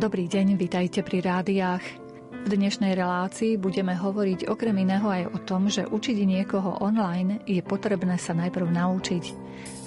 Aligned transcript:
Dobrý 0.00 0.32
deň, 0.32 0.56
vitajte 0.56 1.04
pri 1.04 1.20
rádiách. 1.20 1.84
V 2.32 2.48
dnešnej 2.48 2.96
relácii 2.96 3.60
budeme 3.60 3.92
hovoriť 3.92 4.48
okrem 4.48 4.72
iného 4.80 5.04
aj 5.04 5.28
o 5.28 5.38
tom, 5.44 5.68
že 5.68 5.84
učiť 5.84 6.24
niekoho 6.24 6.80
online 6.80 7.44
je 7.44 7.60
potrebné 7.60 8.16
sa 8.16 8.32
najprv 8.32 8.64
naučiť. 8.64 9.24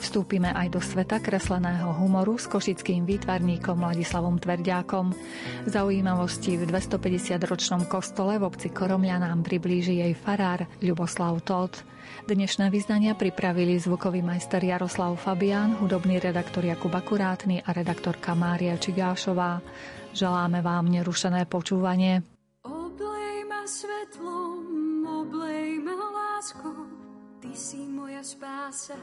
Vstúpime 0.05 0.53
aj 0.53 0.69
do 0.69 0.77
sveta 0.77 1.17
kresleného 1.17 1.97
humoru 1.97 2.37
s 2.37 2.45
košickým 2.45 3.09
výtvarníkom 3.09 3.73
Ladislavom 3.73 4.37
Tverďákom. 4.37 5.17
Zaujímavosti 5.65 6.61
v 6.61 6.69
250-ročnom 6.69 7.89
kostole 7.89 8.37
v 8.37 8.45
obci 8.45 8.69
Koromľa 8.69 9.17
nám 9.17 9.41
priblíži 9.41 9.97
jej 9.97 10.13
farár 10.13 10.69
Ľuboslav 10.77 11.41
Todt. 11.41 11.81
Dnešné 12.29 12.69
vyznania 12.69 13.17
pripravili 13.17 13.81
zvukový 13.81 14.21
majster 14.21 14.61
Jaroslav 14.61 15.17
Fabián, 15.17 15.73
hudobný 15.81 16.21
redaktor 16.21 16.61
Jakub 16.61 16.93
Akurátny 16.93 17.65
a 17.65 17.73
redaktorka 17.73 18.37
Mária 18.37 18.77
Čigášová. 18.77 19.57
Želáme 20.13 20.61
vám 20.61 20.93
nerušené 20.93 21.49
počúvanie. 21.49 22.21
Oblej 22.61 23.49
ma 23.49 23.65
svetlom, 23.65 25.01
oblej 25.01 25.81
ma 25.81 25.97
láskou, 25.97 26.85
ty 27.41 27.49
si 27.57 27.81
moja 27.89 28.21
spása, 28.21 28.97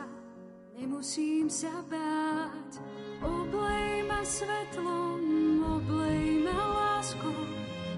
nemusím 0.79 1.51
sa 1.51 1.83
báť. 1.91 2.79
Oblej 3.27 4.07
ma 4.07 4.23
svetlom, 4.23 5.23
oblej 5.67 6.47
ma 6.47 6.55
láskou, 6.79 7.43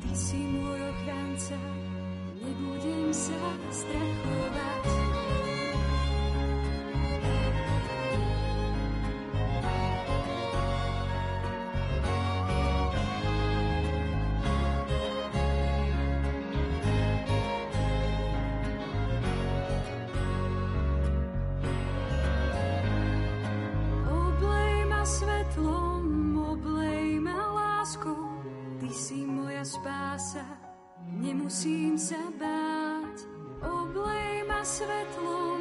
ty 0.01 0.13
si 0.16 0.41
môj 0.49 0.80
ochranca, 0.80 1.60
nebudem 2.41 3.13
sa 3.13 3.41
strachovať. 3.69 5.32
Nemusím 31.53 32.01
sa 32.01 32.17
báť. 32.41 33.29
Oblej 33.61 34.41
ma 34.49 34.65
svetlom, 34.65 35.52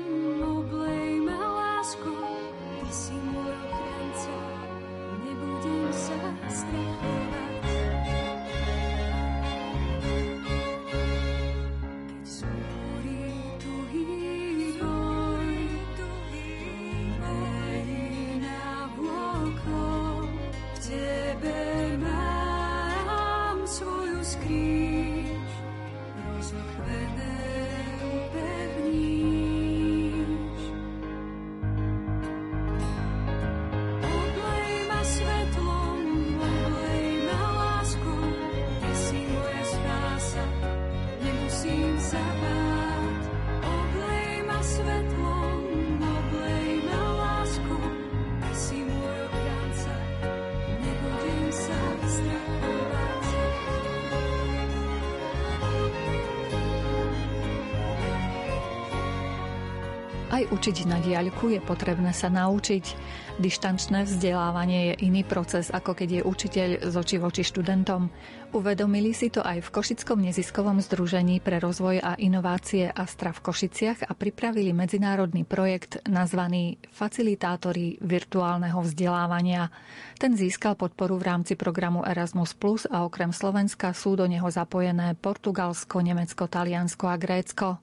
Aj 60.41 60.49
učiť 60.49 60.89
na 60.89 60.97
diaľku 60.97 61.53
je 61.53 61.61
potrebné 61.61 62.17
sa 62.17 62.25
naučiť. 62.25 62.97
Dištančné 63.37 64.09
vzdelávanie 64.09 64.89
je 64.89 65.05
iný 65.05 65.21
proces, 65.21 65.69
ako 65.69 65.93
keď 65.93 66.09
je 66.17 66.21
učiteľ 66.25 66.69
z 66.89 66.93
oči 66.97 67.17
voči 67.21 67.45
študentom. 67.45 68.09
Uvedomili 68.51 69.15
si 69.15 69.31
to 69.31 69.39
aj 69.45 69.63
v 69.63 69.69
Košickom 69.69 70.19
neziskovom 70.19 70.81
združení 70.83 71.39
pre 71.39 71.61
rozvoj 71.61 72.03
a 72.03 72.11
inovácie 72.17 72.89
Astra 72.89 73.31
v 73.31 73.39
Košiciach 73.47 74.09
a 74.09 74.17
pripravili 74.17 74.75
medzinárodný 74.75 75.45
projekt 75.45 76.03
nazvaný 76.09 76.81
Facilitátori 76.89 78.01
virtuálneho 78.01 78.81
vzdelávania. 78.81 79.71
Ten 80.17 80.35
získal 80.35 80.73
podporu 80.73 81.21
v 81.21 81.31
rámci 81.31 81.53
programu 81.53 82.01
Erasmus+, 82.01 82.57
a 82.89 83.05
okrem 83.05 83.29
Slovenska 83.29 83.93
sú 83.93 84.17
do 84.17 84.25
neho 84.25 84.49
zapojené 84.49 85.15
Portugalsko, 85.21 86.01
Nemecko, 86.01 86.49
Taliansko 86.49 87.05
a 87.07 87.15
Grécko. 87.15 87.79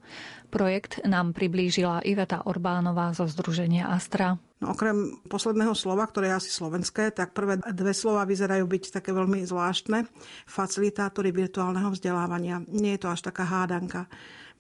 Projekt 0.49 1.05
nám 1.05 1.37
priblížila 1.37 2.01
Iveta 2.09 2.49
Orbánová 2.49 3.13
zo 3.13 3.29
Združenia 3.29 3.93
Astra. 3.93 4.41
No 4.59 4.75
okrem 4.75 5.21
posledného 5.31 5.77
slova, 5.77 6.09
ktoré 6.09 6.33
je 6.33 6.39
asi 6.45 6.51
slovenské, 6.51 7.15
tak 7.15 7.37
prvé 7.37 7.63
dve 7.71 7.95
slova 7.95 8.27
vyzerajú 8.27 8.67
byť 8.67 8.91
také 8.91 9.15
veľmi 9.15 9.47
zvláštne. 9.47 10.09
Facilitátory 10.51 11.31
virtuálneho 11.31 11.95
vzdelávania. 11.95 12.65
Nie 12.67 12.99
je 12.99 13.07
to 13.07 13.13
až 13.13 13.29
taká 13.29 13.47
hádanka. 13.47 14.11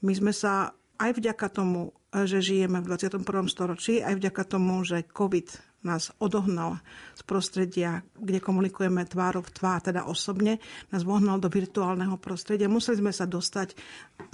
My 0.05 0.15
sme 0.15 0.31
sa 0.31 0.77
aj 1.03 1.19
vďaka 1.19 1.47
tomu, 1.51 1.91
že 2.15 2.41
žijeme 2.41 2.81
v 2.81 2.89
21. 2.95 3.25
storočí, 3.51 4.01
aj 4.01 4.17
vďaka 4.17 4.43
tomu, 4.47 4.81
že 4.87 5.03
COVID 5.03 5.68
nás 5.87 6.11
odohnal 6.19 6.83
z 7.15 7.23
prostredia, 7.23 8.03
kde 8.19 8.43
komunikujeme 8.43 9.07
tvárov 9.07 9.47
v 9.47 9.55
tvár, 9.55 9.79
teda 9.79 10.11
osobne, 10.11 10.59
nás 10.91 11.07
vohnal 11.07 11.39
do 11.39 11.47
virtuálneho 11.47 12.19
prostredia. 12.19 12.67
Museli 12.67 12.99
sme 12.99 13.15
sa 13.15 13.31
dostať 13.31 13.79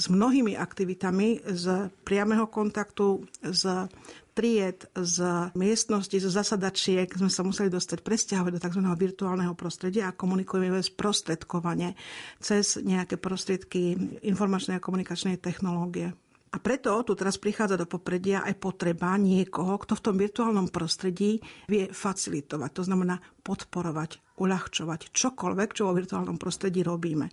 s 0.00 0.06
mnohými 0.08 0.56
aktivitami 0.56 1.44
z 1.44 1.92
priameho 2.02 2.48
kontaktu, 2.48 3.28
z 3.44 3.88
tried, 4.34 4.90
z 4.98 5.16
miestnosti, 5.54 6.16
z 6.18 6.26
zasadačiek 6.26 7.06
sme 7.06 7.30
sa 7.30 7.46
museli 7.46 7.70
dostať 7.70 8.02
presťahovať 8.02 8.52
do 8.58 8.60
tzv. 8.60 8.82
virtuálneho 8.82 9.54
prostredia 9.54 10.10
a 10.10 10.16
komunikujeme 10.16 10.82
sprostredkovane 10.82 11.94
cez 12.42 12.82
nejaké 12.82 13.14
prostriedky 13.14 13.94
informačnej 14.26 14.82
a 14.82 14.84
komunikačnej 14.84 15.38
technológie. 15.38 16.18
A 16.54 16.62
preto 16.62 16.94
tu 17.02 17.18
teraz 17.18 17.34
prichádza 17.34 17.74
do 17.74 17.90
popredia 17.90 18.46
aj 18.46 18.62
potreba 18.62 19.18
niekoho, 19.18 19.74
kto 19.74 19.98
v 19.98 20.04
tom 20.06 20.14
virtuálnom 20.14 20.70
prostredí 20.70 21.42
vie 21.66 21.90
facilitovať, 21.90 22.70
to 22.70 22.82
znamená 22.86 23.18
podporovať, 23.42 24.38
uľahčovať 24.38 25.10
čokoľvek, 25.10 25.68
čo 25.74 25.90
vo 25.90 25.98
virtuálnom 25.98 26.38
prostredí 26.38 26.86
robíme. 26.86 27.26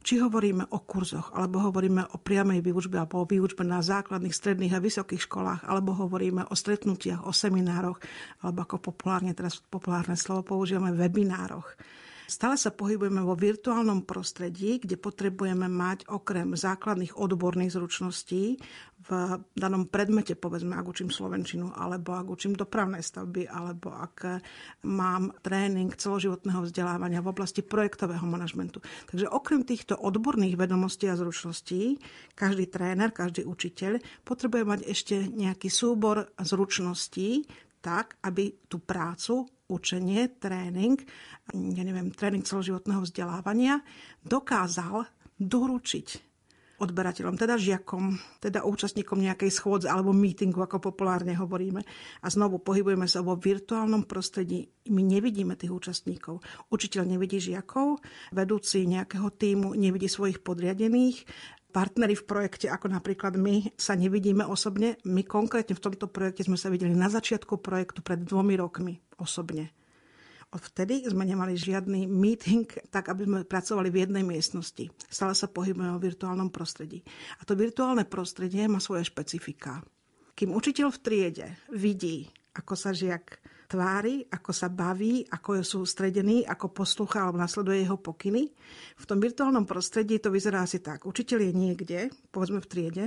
Či 0.00 0.22
hovoríme 0.22 0.70
o 0.70 0.78
kurzoch, 0.86 1.34
alebo 1.34 1.60
hovoríme 1.66 2.14
o 2.14 2.16
priamej 2.22 2.62
výučbe 2.62 2.96
alebo 2.96 3.20
o 3.20 3.28
výučbe 3.28 3.66
na 3.66 3.82
základných, 3.82 4.32
stredných 4.32 4.72
a 4.72 4.80
vysokých 4.80 5.26
školách, 5.26 5.66
alebo 5.66 5.92
hovoríme 5.92 6.46
o 6.46 6.54
stretnutiach, 6.54 7.26
o 7.26 7.34
seminároch, 7.34 7.98
alebo 8.40 8.64
ako 8.64 8.94
populárne, 8.94 9.34
teraz 9.34 9.60
populárne 9.60 10.14
slovo 10.14 10.56
používame, 10.56 10.94
webinároch. 10.94 11.74
Stále 12.30 12.54
sa 12.54 12.70
pohybujeme 12.70 13.26
vo 13.26 13.34
virtuálnom 13.34 14.06
prostredí, 14.06 14.78
kde 14.78 14.94
potrebujeme 14.94 15.66
mať 15.66 16.06
okrem 16.06 16.54
základných 16.54 17.18
odborných 17.18 17.74
zručností 17.74 18.54
v 19.00 19.10
danom 19.56 19.90
predmete, 19.90 20.38
povedzme, 20.38 20.78
ak 20.78 20.86
učím 20.86 21.10
slovenčinu, 21.10 21.74
alebo 21.74 22.14
ak 22.14 22.30
učím 22.30 22.54
dopravné 22.54 23.02
stavby, 23.02 23.50
alebo 23.50 23.90
ak 23.90 24.44
mám 24.86 25.34
tréning 25.42 25.90
celoživotného 25.90 26.68
vzdelávania 26.68 27.18
v 27.18 27.32
oblasti 27.34 27.66
projektového 27.66 28.22
manažmentu. 28.22 28.78
Takže 29.10 29.26
okrem 29.26 29.66
týchto 29.66 29.98
odborných 29.98 30.54
vedomostí 30.54 31.10
a 31.10 31.18
zručností, 31.18 31.98
každý 32.38 32.70
tréner, 32.70 33.10
každý 33.10 33.42
učiteľ 33.42 33.98
potrebuje 34.22 34.62
mať 34.62 34.80
ešte 34.86 35.16
nejaký 35.26 35.66
súbor 35.66 36.30
zručností, 36.38 37.42
tak, 37.80 38.20
aby 38.22 38.68
tú 38.68 38.78
prácu 38.84 39.48
učenie, 39.70 40.26
tréning, 40.42 40.98
ja 41.54 41.82
neviem, 41.86 42.10
tréning 42.10 42.42
celoživotného 42.42 43.06
vzdelávania, 43.06 43.78
dokázal 44.26 45.06
doručiť 45.38 46.30
odberateľom, 46.80 47.36
teda 47.36 47.60
žiakom, 47.60 48.16
teda 48.40 48.64
účastníkom 48.64 49.20
nejakej 49.20 49.52
schôdze 49.52 49.86
alebo 49.86 50.16
mítingu, 50.16 50.64
ako 50.64 50.80
populárne 50.80 51.36
hovoríme. 51.36 51.84
A 52.24 52.26
znovu 52.32 52.56
pohybujeme 52.64 53.04
sa 53.04 53.20
vo 53.20 53.36
virtuálnom 53.36 54.08
prostredí. 54.08 54.72
My 54.88 55.04
nevidíme 55.04 55.60
tých 55.60 55.76
účastníkov. 55.76 56.40
Učiteľ 56.72 57.04
nevidí 57.04 57.36
žiakov, 57.36 58.00
vedúci 58.32 58.88
nejakého 58.88 59.28
týmu 59.28 59.76
nevidí 59.76 60.08
svojich 60.08 60.40
podriadených, 60.40 61.28
partneri 61.70 62.18
v 62.18 62.26
projekte, 62.26 62.66
ako 62.66 62.90
napríklad 62.90 63.38
my, 63.38 63.72
sa 63.78 63.94
nevidíme 63.94 64.42
osobne. 64.42 64.98
My 65.06 65.22
konkrétne 65.22 65.78
v 65.78 65.84
tomto 65.86 66.10
projekte 66.10 66.42
sme 66.42 66.58
sa 66.58 66.68
videli 66.68 66.92
na 66.92 67.06
začiatku 67.06 67.62
projektu 67.62 68.02
pred 68.02 68.26
dvomi 68.26 68.58
rokmi 68.58 68.98
osobne. 69.22 69.70
Odvtedy 70.50 71.06
sme 71.06 71.22
nemali 71.22 71.54
žiadny 71.54 72.10
meeting, 72.10 72.66
tak 72.90 73.06
aby 73.06 73.22
sme 73.22 73.40
pracovali 73.46 73.86
v 73.86 74.02
jednej 74.02 74.26
miestnosti. 74.26 74.90
Stále 75.06 75.38
sa 75.38 75.46
pohybujeme 75.46 75.94
v 75.94 76.06
virtuálnom 76.10 76.50
prostredí. 76.50 77.06
A 77.38 77.46
to 77.46 77.54
virtuálne 77.54 78.02
prostredie 78.02 78.66
má 78.66 78.82
svoje 78.82 79.06
špecifika. 79.06 79.78
Kým 80.34 80.50
učiteľ 80.50 80.90
v 80.90 81.02
triede 81.06 81.46
vidí, 81.70 82.26
ako 82.58 82.74
sa 82.74 82.90
žiak 82.90 83.38
tvári, 83.70 84.26
ako 84.26 84.50
sa 84.50 84.66
baví, 84.66 85.22
ako 85.30 85.62
je 85.62 85.62
sústredený, 85.62 86.42
ako 86.42 86.74
poslúcha 86.74 87.22
alebo 87.22 87.38
nasleduje 87.38 87.86
jeho 87.86 88.02
pokyny. 88.02 88.50
V 88.98 89.04
tom 89.06 89.22
virtuálnom 89.22 89.62
prostredí 89.62 90.18
to 90.18 90.34
vyzerá 90.34 90.66
asi 90.66 90.82
tak. 90.82 91.06
Učiteľ 91.06 91.38
je 91.38 91.52
niekde, 91.54 91.98
povedzme 92.34 92.58
v 92.58 92.66
triede, 92.66 93.04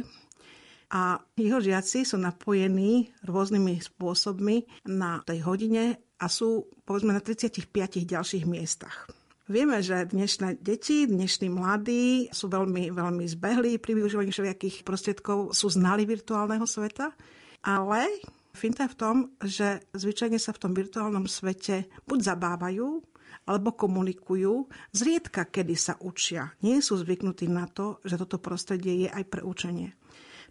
a 0.93 1.17
jeho 1.33 1.57
žiaci 1.57 2.05
sú 2.05 2.21
napojení 2.21 3.09
rôznymi 3.25 3.81
spôsobmi 3.81 4.87
na 4.93 5.25
tej 5.25 5.41
hodine 5.41 5.97
a 6.21 6.29
sú 6.29 6.69
povedzme 6.85 7.11
na 7.11 7.19
35 7.19 7.65
ďalších 8.05 8.45
miestach. 8.45 9.09
Vieme, 9.49 9.83
že 9.83 10.07
dnešné 10.07 10.63
deti, 10.63 11.03
dnešní 11.03 11.51
mladí 11.51 12.31
sú 12.31 12.47
veľmi, 12.47 12.95
veľmi 12.95 13.25
zbehlí 13.27 13.75
pri 13.75 13.99
využívaní 13.99 14.31
všelijakých 14.31 14.87
prostriedkov, 14.87 15.51
sú 15.51 15.67
znali 15.67 16.07
virtuálneho 16.07 16.63
sveta, 16.63 17.11
ale 17.59 18.07
Finta 18.53 18.85
je 18.85 18.93
v 18.93 18.99
tom, 18.99 19.15
že 19.41 19.81
zvyčajne 19.97 20.37
sa 20.37 20.53
v 20.53 20.61
tom 20.61 20.71
virtuálnom 20.77 21.25
svete 21.25 21.89
buď 22.05 22.19
zabávajú, 22.21 23.01
alebo 23.49 23.75
komunikujú, 23.75 24.69
zriedka 24.95 25.49
kedy 25.49 25.75
sa 25.75 25.99
učia. 25.99 26.53
Nie 26.63 26.79
sú 26.79 26.95
zvyknutí 26.95 27.49
na 27.49 27.67
to, 27.67 27.99
že 28.07 28.15
toto 28.15 28.39
prostredie 28.39 29.03
je 29.03 29.09
aj 29.11 29.23
pre 29.27 29.41
učenie. 29.43 29.91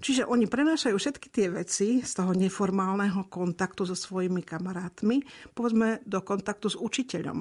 Čiže 0.03 0.27
oni 0.27 0.51
prenášajú 0.51 0.99
všetky 0.99 1.29
tie 1.31 1.47
veci 1.47 2.03
z 2.03 2.13
toho 2.13 2.35
neformálneho 2.35 3.31
kontaktu 3.31 3.87
so 3.87 3.95
svojimi 3.95 4.43
kamarátmi, 4.43 5.23
povedzme 5.55 6.03
do 6.03 6.21
kontaktu 6.27 6.75
s 6.75 6.77
učiteľom. 6.77 7.39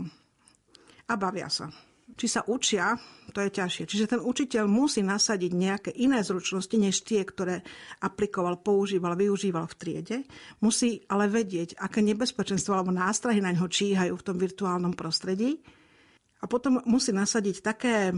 A 1.10 1.14
bavia 1.18 1.50
sa 1.50 1.74
či 2.16 2.28
sa 2.28 2.44
učia, 2.48 2.96
to 3.32 3.40
je 3.40 3.50
ťažšie. 3.52 3.84
Čiže 3.88 4.06
ten 4.18 4.22
učiteľ 4.22 4.68
musí 4.68 5.00
nasadiť 5.00 5.52
nejaké 5.56 5.92
iné 5.96 6.20
zručnosti, 6.22 6.76
než 6.76 7.08
tie, 7.08 7.24
ktoré 7.24 7.64
aplikoval, 8.04 8.60
používal, 8.60 9.16
využíval 9.16 9.66
v 9.72 9.78
triede. 9.80 10.18
Musí 10.60 11.04
ale 11.08 11.32
vedieť, 11.32 11.80
aké 11.80 12.04
nebezpečenstvo 12.04 12.76
alebo 12.76 12.92
nástrahy 12.92 13.40
na 13.40 13.56
ňo 13.56 13.72
číhajú 13.72 14.14
v 14.20 14.26
tom 14.26 14.38
virtuálnom 14.38 14.94
prostredí. 14.94 15.64
A 16.42 16.50
potom 16.50 16.82
musí 16.90 17.16
nasadiť 17.16 17.56
také 17.64 18.12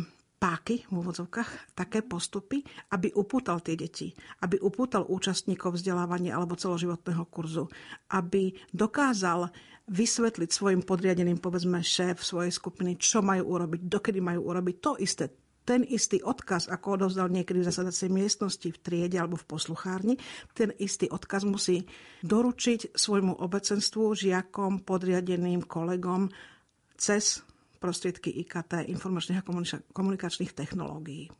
páky 0.43 0.83
v 0.91 0.99
úvodzovkách, 0.99 1.71
také 1.71 2.03
postupy, 2.03 2.59
aby 2.91 3.15
upútal 3.15 3.63
tie 3.63 3.79
deti, 3.79 4.11
aby 4.43 4.59
upútal 4.59 5.07
účastníkov 5.07 5.79
vzdelávania 5.79 6.35
alebo 6.35 6.59
celoživotného 6.59 7.23
kurzu, 7.31 7.71
aby 8.11 8.51
dokázal 8.75 9.47
vysvetliť 9.87 10.49
svojim 10.49 10.81
podriadeným, 10.83 11.43
povedzme, 11.43 11.83
šéf 11.83 12.23
svojej 12.23 12.51
skupiny, 12.55 12.95
čo 12.95 13.19
majú 13.19 13.59
urobiť, 13.59 13.81
dokedy 13.87 14.19
majú 14.23 14.47
urobiť 14.47 14.75
to 14.79 14.91
isté. 14.99 15.25
Ten 15.63 15.87
istý 15.87 16.19
odkaz, 16.19 16.67
ako 16.67 16.99
odovzdal 16.99 17.31
niekedy 17.31 17.63
v 17.63 17.69
zasadacej 17.71 18.11
miestnosti, 18.11 18.67
v 18.67 18.81
triede 18.83 19.15
alebo 19.15 19.39
v 19.39 19.47
posluchárni, 19.47 20.15
ten 20.51 20.75
istý 20.75 21.07
odkaz 21.07 21.47
musí 21.47 21.87
doručiť 22.19 22.91
svojmu 22.91 23.39
obecenstvu, 23.39 24.03
žiakom, 24.11 24.83
podriadeným 24.83 25.63
kolegom 25.63 26.27
cez 26.99 27.43
prostriedky 27.79 28.31
IKT, 28.43 28.87
informačných 28.91 29.39
a 29.39 29.47
komunikačných 29.91 30.51
technológií. 30.51 31.31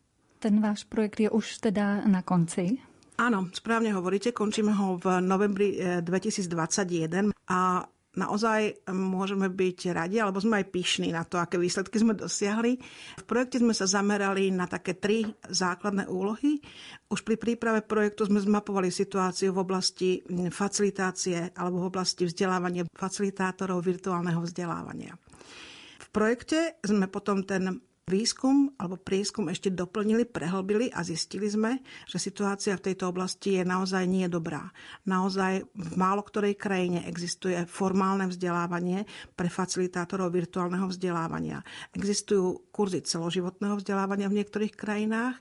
Ten 0.44 0.60
váš 0.60 0.84
projekt 0.84 1.24
je 1.24 1.32
už 1.32 1.64
teda 1.72 2.04
na 2.04 2.20
konci? 2.20 2.80
Áno, 3.16 3.48
správne 3.56 3.96
hovoríte, 3.96 4.36
končíme 4.36 4.76
ho 4.76 5.00
v 5.00 5.24
novembri 5.24 5.80
2021 6.04 6.44
eh, 6.44 7.32
a 7.48 7.88
naozaj 8.14 8.86
môžeme 8.94 9.50
byť 9.50 9.80
radi, 9.94 10.18
alebo 10.22 10.38
sme 10.38 10.62
aj 10.62 10.70
pyšní 10.70 11.10
na 11.14 11.26
to, 11.26 11.42
aké 11.42 11.58
výsledky 11.58 11.98
sme 11.98 12.14
dosiahli. 12.14 12.78
V 13.20 13.26
projekte 13.26 13.58
sme 13.58 13.74
sa 13.74 13.90
zamerali 13.90 14.54
na 14.54 14.70
také 14.70 14.98
tri 14.98 15.26
základné 15.50 16.06
úlohy. 16.10 16.62
Už 17.10 17.26
pri 17.26 17.38
príprave 17.38 17.82
projektu 17.82 18.30
sme 18.30 18.42
zmapovali 18.42 18.94
situáciu 18.94 19.54
v 19.54 19.62
oblasti 19.62 20.10
facilitácie 20.50 21.54
alebo 21.58 21.86
v 21.86 21.90
oblasti 21.90 22.30
vzdelávania 22.30 22.86
facilitátorov 22.94 23.82
virtuálneho 23.82 24.42
vzdelávania. 24.46 25.18
V 26.02 26.08
projekte 26.14 26.78
sme 26.86 27.10
potom 27.10 27.42
ten 27.42 27.82
výskum 28.04 28.76
alebo 28.76 29.00
prieskum 29.00 29.48
ešte 29.48 29.72
doplnili, 29.72 30.28
prehlbili 30.28 30.92
a 30.92 31.08
zistili 31.08 31.48
sme, 31.48 31.80
že 32.04 32.20
situácia 32.20 32.76
v 32.76 32.92
tejto 32.92 33.08
oblasti 33.08 33.60
je 33.60 33.64
naozaj 33.64 34.04
nie 34.04 34.28
dobrá. 34.28 34.68
Naozaj 35.08 35.64
v 35.72 35.92
málo 35.96 36.20
ktorej 36.28 36.60
krajine 36.60 37.08
existuje 37.08 37.56
formálne 37.64 38.28
vzdelávanie 38.28 39.08
pre 39.40 39.48
facilitátorov 39.48 40.36
virtuálneho 40.36 40.92
vzdelávania. 40.92 41.64
Existujú 41.96 42.68
kurzy 42.76 43.04
celoživotného 43.08 43.80
vzdelávania 43.80 44.28
v 44.28 44.44
niektorých 44.44 44.74
krajinách. 44.76 45.40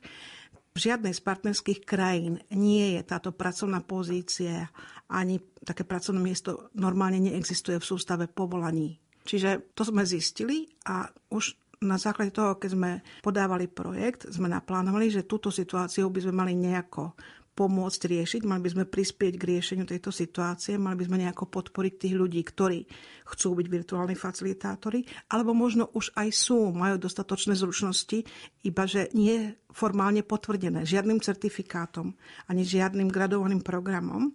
V 0.72 0.78
žiadnej 0.88 1.12
z 1.12 1.20
partnerských 1.20 1.84
krajín 1.84 2.40
nie 2.48 2.96
je 2.96 3.02
táto 3.04 3.28
pracovná 3.34 3.84
pozícia 3.84 4.72
ani 5.12 5.36
také 5.60 5.84
pracovné 5.84 6.24
miesto 6.24 6.72
normálne 6.72 7.20
neexistuje 7.20 7.76
v 7.76 7.84
sústave 7.84 8.24
povolaní. 8.24 8.96
Čiže 9.22 9.76
to 9.76 9.86
sme 9.86 10.02
zistili 10.02 10.66
a 10.88 11.06
už 11.30 11.61
na 11.82 11.98
základe 11.98 12.30
toho, 12.30 12.56
keď 12.56 12.70
sme 12.72 12.90
podávali 13.20 13.66
projekt, 13.66 14.30
sme 14.30 14.46
naplánovali, 14.46 15.10
že 15.10 15.26
túto 15.26 15.50
situáciu 15.50 16.08
by 16.08 16.20
sme 16.22 16.34
mali 16.34 16.52
nejako 16.54 17.18
pomôcť 17.52 18.00
riešiť, 18.08 18.42
mali 18.48 18.64
by 18.64 18.70
sme 18.72 18.84
prispieť 18.88 19.36
k 19.36 19.48
riešeniu 19.52 19.84
tejto 19.84 20.08
situácie, 20.08 20.80
mali 20.80 20.96
by 20.96 21.04
sme 21.04 21.20
nejako 21.20 21.52
podporiť 21.52 21.92
tých 22.00 22.14
ľudí, 22.16 22.40
ktorí 22.40 22.88
chcú 23.28 23.60
byť 23.60 23.66
virtuálni 23.68 24.16
facilitátori, 24.16 25.04
alebo 25.28 25.52
možno 25.52 25.92
už 25.92 26.16
aj 26.16 26.32
sú, 26.32 26.72
majú 26.72 26.96
dostatočné 26.96 27.52
zručnosti, 27.52 28.24
iba 28.64 28.82
že 28.88 29.12
nie 29.12 29.52
formálne 29.68 30.24
potvrdené 30.24 30.88
žiadnym 30.88 31.20
certifikátom 31.20 32.16
ani 32.48 32.64
žiadnym 32.64 33.12
gradovaným 33.12 33.60
programom. 33.60 34.32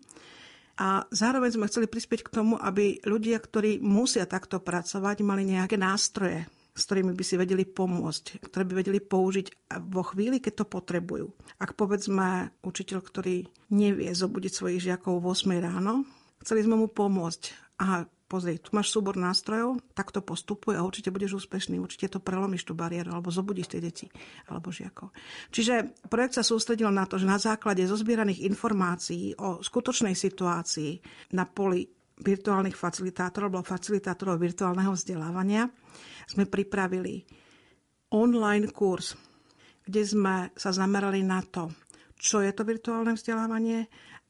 A 0.78 1.02
zároveň 1.10 1.58
sme 1.58 1.66
chceli 1.74 1.90
prispieť 1.90 2.22
k 2.22 2.34
tomu, 2.38 2.54
aby 2.62 3.02
ľudia, 3.02 3.42
ktorí 3.42 3.82
musia 3.82 4.30
takto 4.30 4.62
pracovať, 4.62 5.26
mali 5.26 5.42
nejaké 5.42 5.74
nástroje, 5.74 6.46
s 6.78 6.86
ktorými 6.86 7.18
by 7.18 7.24
si 7.26 7.36
vedeli 7.42 7.66
pomôcť, 7.66 8.46
ktoré 8.46 8.64
by 8.70 8.74
vedeli 8.86 9.02
použiť 9.02 9.74
vo 9.90 10.06
chvíli, 10.06 10.38
keď 10.38 10.62
to 10.62 10.66
potrebujú. 10.70 11.34
Ak 11.58 11.74
povedzme 11.74 12.54
učiteľ, 12.62 13.02
ktorý 13.02 13.50
nevie 13.74 14.14
zobudiť 14.14 14.54
svojich 14.54 14.86
žiakov 14.86 15.18
v 15.18 15.34
8 15.34 15.58
ráno, 15.58 16.06
chceli 16.46 16.62
sme 16.62 16.78
mu 16.78 16.86
pomôcť. 16.86 17.66
A 17.82 18.06
pozri, 18.28 18.60
tu 18.60 18.76
máš 18.76 18.92
súbor 18.92 19.16
nástrojov, 19.16 19.80
takto 19.96 20.20
postupuj 20.20 20.76
a 20.76 20.84
určite 20.84 21.10
budeš 21.10 21.44
úspešný, 21.44 21.80
určite 21.80 22.12
to 22.12 22.20
prelomíš 22.20 22.68
tú 22.68 22.76
bariéru, 22.76 23.16
alebo 23.16 23.32
zobudíš 23.32 23.72
tie 23.74 23.82
deti, 23.82 24.06
alebo 24.52 24.70
žiakov. 24.70 25.16
Čiže 25.50 26.06
projekt 26.12 26.36
sa 26.36 26.44
sústredil 26.44 26.92
na 26.92 27.08
to, 27.08 27.16
že 27.16 27.26
na 27.26 27.40
základe 27.40 27.88
zozbieraných 27.88 28.44
informácií 28.44 29.34
o 29.40 29.64
skutočnej 29.64 30.14
situácii 30.14 31.00
na 31.34 31.48
poli 31.48 31.97
virtuálnych 32.18 32.74
facilitátorov 32.74 33.54
alebo 33.54 33.66
facilitátorov 33.66 34.42
virtuálneho 34.42 34.94
vzdelávania 34.94 35.70
sme 36.26 36.50
pripravili 36.50 37.22
online 38.14 38.74
kurz, 38.74 39.14
kde 39.86 40.02
sme 40.04 40.36
sa 40.58 40.74
zamerali 40.74 41.22
na 41.22 41.40
to, 41.46 41.72
čo 42.18 42.42
je 42.42 42.52
to 42.52 42.66
virtuálne 42.66 43.14
vzdelávanie, 43.14 43.86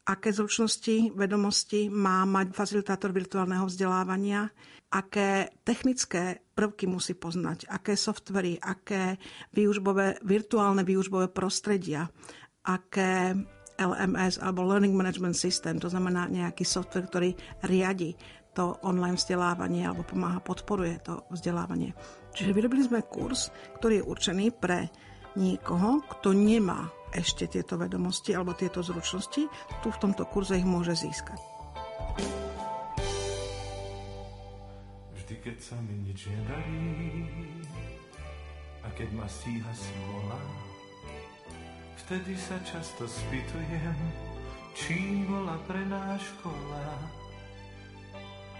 aké 0.08 0.32
zručnosti, 0.32 1.12
vedomosti 1.12 1.92
má 1.92 2.24
mať 2.24 2.56
facilitátor 2.56 3.12
virtuálneho 3.12 3.68
vzdelávania, 3.68 4.48
aké 4.88 5.52
technické 5.68 6.40
prvky 6.56 6.88
musí 6.88 7.12
poznať, 7.12 7.68
aké 7.68 7.92
softvery, 7.92 8.56
aké 8.56 9.20
výužbové, 9.52 10.24
virtuálne 10.24 10.80
výužbové 10.80 11.28
prostredia, 11.28 12.08
aké 12.64 13.36
LMS 13.78 14.42
alebo 14.42 14.66
Learning 14.66 14.92
Management 14.92 15.38
System, 15.38 15.78
to 15.78 15.86
znamená 15.86 16.26
nejaký 16.26 16.66
software, 16.66 17.06
ktorý 17.06 17.30
riadi 17.64 18.18
to 18.58 18.74
online 18.82 19.14
vzdelávanie 19.14 19.86
alebo 19.86 20.02
pomáha, 20.02 20.42
podporuje 20.42 20.98
to 21.06 21.22
vzdelávanie. 21.30 21.94
Čiže 22.34 22.50
vyrobili 22.50 22.82
sme 22.82 23.06
kurz, 23.06 23.54
ktorý 23.78 24.02
je 24.02 24.08
určený 24.10 24.46
pre 24.58 24.90
niekoho, 25.38 26.02
kto 26.18 26.34
nemá 26.34 26.90
ešte 27.14 27.46
tieto 27.46 27.78
vedomosti 27.78 28.34
alebo 28.34 28.58
tieto 28.58 28.82
zručnosti, 28.82 29.46
tu 29.80 29.88
v 29.88 30.00
tomto 30.02 30.26
kurze 30.26 30.58
ich 30.58 30.66
môže 30.66 30.98
získať. 30.98 31.38
Vždy, 35.14 35.34
keď 35.38 35.56
sa 35.62 35.78
mi 35.86 35.94
nič 36.02 36.26
nedarí 36.26 36.82
a 38.82 38.88
keď 38.92 39.08
ma 39.14 39.26
stíha 39.30 39.72
smola, 39.72 40.40
vtedy 42.04 42.38
sa 42.38 42.56
často 42.62 43.10
spýtujem, 43.10 43.98
čím 44.78 45.26
bola 45.26 45.58
pre 45.66 45.82
náš 45.86 46.22
škola 46.38 46.86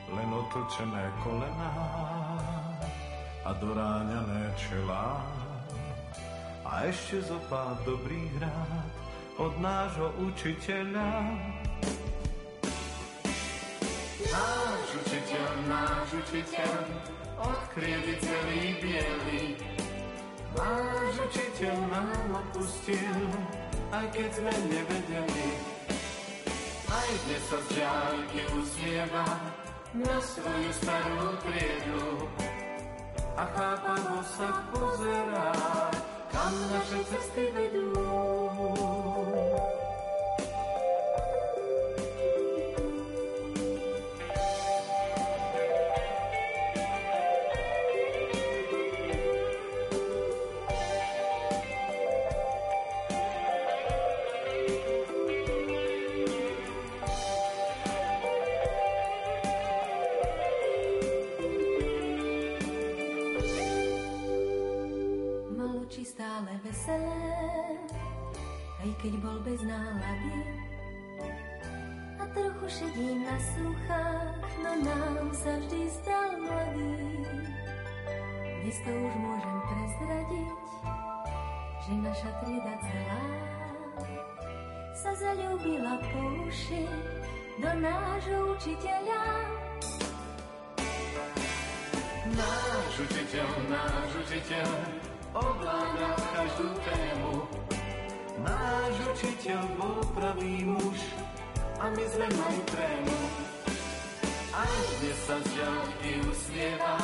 len 0.08 0.28
otočené 0.32 1.04
kolená 1.20 1.72
a 3.44 3.50
doráňané 3.60 4.56
čelá. 4.56 5.20
A 6.64 6.84
ešte 6.88 7.24
zo 7.24 7.40
pár 7.48 7.76
dobrých 7.84 8.40
rád 8.40 8.88
od 9.40 9.52
nášho 9.60 10.08
učiteľa. 10.20 11.08
Náš 14.28 14.88
učiteľ, 15.04 15.48
náš 15.68 16.08
učiteľ, 16.12 16.76
odkriedy 17.40 18.14
celý 18.20 18.64
bielý. 18.80 19.77
Náš 20.58 21.14
učiteľ 21.22 21.78
nám 21.86 22.34
odpustil, 22.34 23.30
aj 23.94 24.06
keď 24.10 24.28
sme 24.34 24.52
nevedeli. 24.66 25.48
Aj 26.90 27.10
dnes 27.14 27.42
sa 27.46 27.62
z 27.62 27.66
diálky 27.78 28.42
usmieva 28.58 29.26
na 29.94 30.18
svoju 30.18 30.70
starú 30.82 31.38
priedu. 31.46 32.26
A 33.38 33.46
chápavo 33.54 34.18
sa 34.34 34.50
pozerá, 34.74 35.54
kam 36.34 36.50
naše 36.74 37.06
cesty 37.06 37.54
vedú. 37.54 37.94
Keď 69.08 69.24
bol 69.24 69.40
bez 69.40 69.64
nálady. 69.64 70.36
A 72.20 72.28
trochu 72.28 72.64
šedí 72.68 73.24
na 73.24 73.40
sluchách, 73.40 74.36
no 74.60 74.72
nám 74.84 75.32
sa 75.32 75.56
vždy 75.64 75.80
zdal 75.96 76.30
mladý. 76.44 76.92
Dnes 78.44 78.78
to 78.84 78.92
už 78.92 79.14
môžem 79.16 79.58
prezradiť, 79.64 80.60
že 81.88 81.92
naša 82.04 82.30
trieda 82.44 82.74
celá 82.84 83.24
sa 84.92 85.10
zalúbila 85.16 85.96
po 86.04 86.20
uši 86.44 86.84
do 87.64 87.70
nášho 87.80 88.60
učiteľa. 88.60 89.24
Náš 92.36 92.92
učiteľ, 93.08 93.48
náš 93.72 94.10
učiteľ, 94.20 94.68
ovláda 95.32 96.12
každú 96.36 96.68
tému, 96.84 97.48
Náš 98.48 98.96
učiteľ 99.12 99.60
bol 99.76 100.00
pravý 100.16 100.64
muž 100.64 100.96
a 101.76 101.92
my 101.92 102.04
sme 102.08 102.26
mali 102.32 102.60
trému. 102.72 103.18
Aj 104.56 104.72
dnes 104.96 105.18
sa 105.28 105.36
z 105.44 105.48
ďalky 105.52 106.10
usmieva 106.24 106.96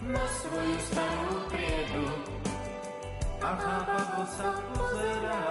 na 0.00 0.24
svoju 0.40 0.76
starú 0.88 1.44
priedu. 1.52 2.08
A 3.44 3.50
chápavo 3.52 4.24
sa 4.32 4.48
pozerá, 4.72 5.44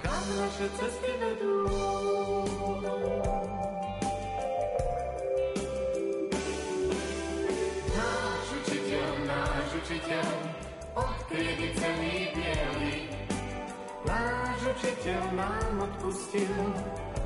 kam 0.00 0.24
naše 0.32 0.66
cesty 0.80 1.12
vedú. 1.20 1.56
Náš 7.92 8.46
učiteľ, 8.64 9.08
náš 9.28 9.68
učiteľ, 9.76 10.28
odkriedy 10.96 11.68
celý 11.76 12.16
bielý, 12.32 13.13
Náš 14.04 14.60
učiteľ 14.68 15.22
nám 15.32 15.88
odpustil, 15.88 16.52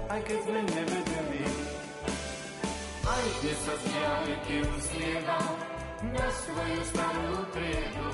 aj 0.07 0.21
keď 0.23 0.39
sme 0.47 0.61
nevedeli. 0.63 1.43
Aj 3.03 3.25
dnes 3.43 3.59
sa 3.67 3.75
z 3.75 3.85
diálky 3.91 4.57
usmieva 4.63 5.41
na 6.07 6.27
svoju 6.31 6.81
starú 6.87 7.35
triedu. 7.51 8.11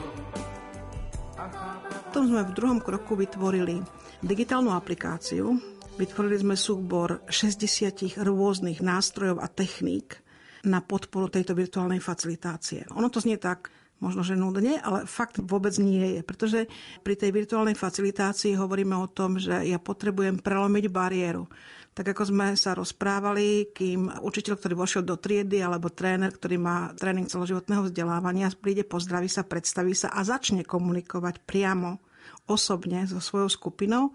Potom 2.08 2.24
sme 2.24 2.42
v 2.48 2.54
druhom 2.56 2.80
kroku 2.80 3.12
vytvorili 3.20 3.84
digitálnu 4.24 4.72
aplikáciu. 4.72 5.60
Vytvorili 6.00 6.40
sme 6.40 6.56
súbor 6.56 7.20
60 7.28 8.16
rôznych 8.16 8.80
nástrojov 8.80 9.44
a 9.44 9.46
techník 9.52 10.24
na 10.64 10.80
podporu 10.80 11.28
tejto 11.28 11.52
virtuálnej 11.52 12.00
facilitácie. 12.00 12.88
Ono 12.96 13.12
to 13.12 13.20
znie 13.20 13.36
tak, 13.36 13.68
možno, 14.02 14.26
že 14.26 14.38
nudne, 14.38 14.80
ale 14.82 15.06
fakt 15.06 15.38
vôbec 15.38 15.74
nie 15.78 16.18
je. 16.18 16.20
Pretože 16.24 16.66
pri 17.06 17.14
tej 17.14 17.30
virtuálnej 17.30 17.78
facilitácii 17.78 18.58
hovoríme 18.58 18.94
o 18.98 19.10
tom, 19.10 19.38
že 19.38 19.64
ja 19.64 19.78
potrebujem 19.78 20.40
prelomiť 20.40 20.84
bariéru. 20.90 21.46
Tak 21.94 22.10
ako 22.10 22.22
sme 22.34 22.58
sa 22.58 22.74
rozprávali, 22.74 23.70
kým 23.70 24.10
učiteľ, 24.18 24.58
ktorý 24.58 24.74
vošiel 24.74 25.02
do 25.06 25.14
triedy, 25.14 25.62
alebo 25.62 25.94
tréner, 25.94 26.34
ktorý 26.34 26.58
má 26.58 26.90
tréning 26.98 27.30
celoživotného 27.30 27.86
vzdelávania, 27.86 28.50
príde, 28.58 28.82
pozdraví 28.82 29.30
sa, 29.30 29.46
predstaví 29.46 29.94
sa 29.94 30.10
a 30.10 30.26
začne 30.26 30.66
komunikovať 30.66 31.46
priamo 31.46 32.02
osobne 32.44 33.08
so 33.08 33.20
svojou 33.20 33.48
skupinou, 33.48 34.12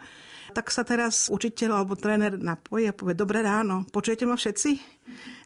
tak 0.50 0.74
sa 0.74 0.82
teraz 0.82 1.30
učiteľ 1.30 1.70
alebo 1.82 1.94
tréner 1.94 2.34
napojí 2.38 2.90
a 2.90 2.94
povie, 2.94 3.14
dobré 3.14 3.46
ráno, 3.46 3.86
počujete 3.94 4.26
ma 4.26 4.34
všetci? 4.34 4.70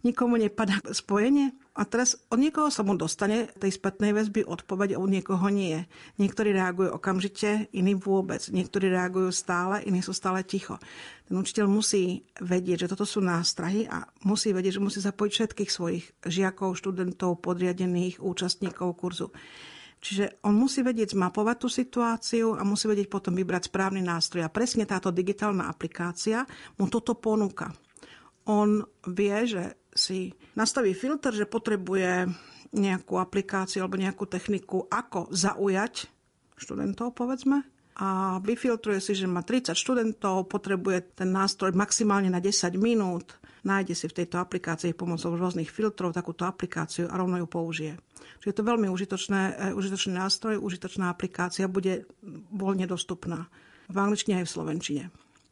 Nikomu 0.07 0.39
nepadá 0.39 0.79
spojenie? 0.91 1.55
A 1.73 1.89
teraz 1.89 2.13
od 2.29 2.37
niekoho 2.37 2.69
sa 2.69 2.85
mu 2.85 2.93
dostane 2.93 3.49
tej 3.57 3.73
spätnej 3.73 4.13
väzby 4.13 4.45
odpoveď 4.45 4.93
od 4.93 5.09
niekoho 5.09 5.49
nie. 5.49 5.89
Niektorí 6.21 6.53
reagujú 6.53 6.93
okamžite, 6.93 7.65
iní 7.73 7.97
vôbec. 7.97 8.45
Niektorí 8.45 8.93
reagujú 8.93 9.33
stále, 9.33 9.81
iní 9.89 10.05
sú 10.05 10.13
stále 10.13 10.45
ticho. 10.45 10.77
Ten 11.25 11.33
učiteľ 11.41 11.65
musí 11.65 12.29
vedieť, 12.37 12.85
že 12.85 12.91
toto 12.93 13.09
sú 13.09 13.25
nástrahy 13.25 13.89
a 13.89 14.05
musí 14.21 14.53
vedieť, 14.53 14.77
že 14.77 14.85
musí 14.85 14.99
zapojiť 15.01 15.31
všetkých 15.33 15.71
svojich 15.73 16.05
žiakov, 16.21 16.77
študentov, 16.77 17.41
podriadených, 17.41 18.21
účastníkov 18.21 18.93
kurzu. 18.93 19.33
Čiže 20.03 20.43
on 20.43 20.59
musí 20.59 20.83
vedieť 20.83 21.15
zmapovať 21.15 21.57
tú 21.63 21.71
situáciu 21.71 22.59
a 22.59 22.67
musí 22.67 22.91
vedieť 22.91 23.07
potom 23.07 23.31
vybrať 23.31 23.71
správny 23.71 24.03
nástroj. 24.03 24.43
A 24.43 24.51
presne 24.51 24.83
táto 24.83 25.15
digitálna 25.15 25.71
aplikácia 25.71 26.43
mu 26.75 26.91
toto 26.91 27.15
ponúka. 27.15 27.71
On 28.43 28.83
vie, 29.07 29.37
že 29.47 29.79
si 29.95 30.35
nastaví 30.59 30.91
filter, 30.91 31.31
že 31.31 31.47
potrebuje 31.47 32.27
nejakú 32.75 33.15
aplikáciu 33.15 33.87
alebo 33.87 33.95
nejakú 33.95 34.27
techniku, 34.27 34.83
ako 34.91 35.31
zaujať 35.31 36.11
študentov, 36.59 37.15
povedzme, 37.15 37.63
a 37.93 38.41
vyfiltruje 38.41 38.97
si, 38.97 39.13
že 39.13 39.29
má 39.29 39.45
30 39.45 39.77
študentov, 39.77 40.49
potrebuje 40.49 41.13
ten 41.13 41.29
nástroj 41.29 41.77
maximálne 41.77 42.27
na 42.27 42.41
10 42.41 42.73
minút, 42.81 43.37
nájde 43.63 43.95
si 43.95 44.05
v 44.11 44.23
tejto 44.23 44.39
aplikácii 44.39 44.93
pomocou 44.95 45.33
rôznych 45.33 45.71
filtrov 45.71 46.11
takúto 46.11 46.43
aplikáciu 46.43 47.07
a 47.07 47.17
rovno 47.17 47.39
ju 47.39 47.47
použije. 47.47 47.93
Čiže 48.39 48.49
je 48.51 48.57
to 48.59 48.69
veľmi 48.69 48.87
užitočné, 48.91 49.41
e, 49.41 49.53
užitočný 49.75 50.13
nástroj, 50.19 50.59
užitočná 50.59 51.07
aplikácia, 51.11 51.71
bude 51.71 52.07
voľne 52.51 52.87
dostupná 52.87 53.47
v 53.87 53.97
angličtine 53.99 54.43
aj 54.43 54.47
v 54.47 54.53
slovenčine. 54.53 55.03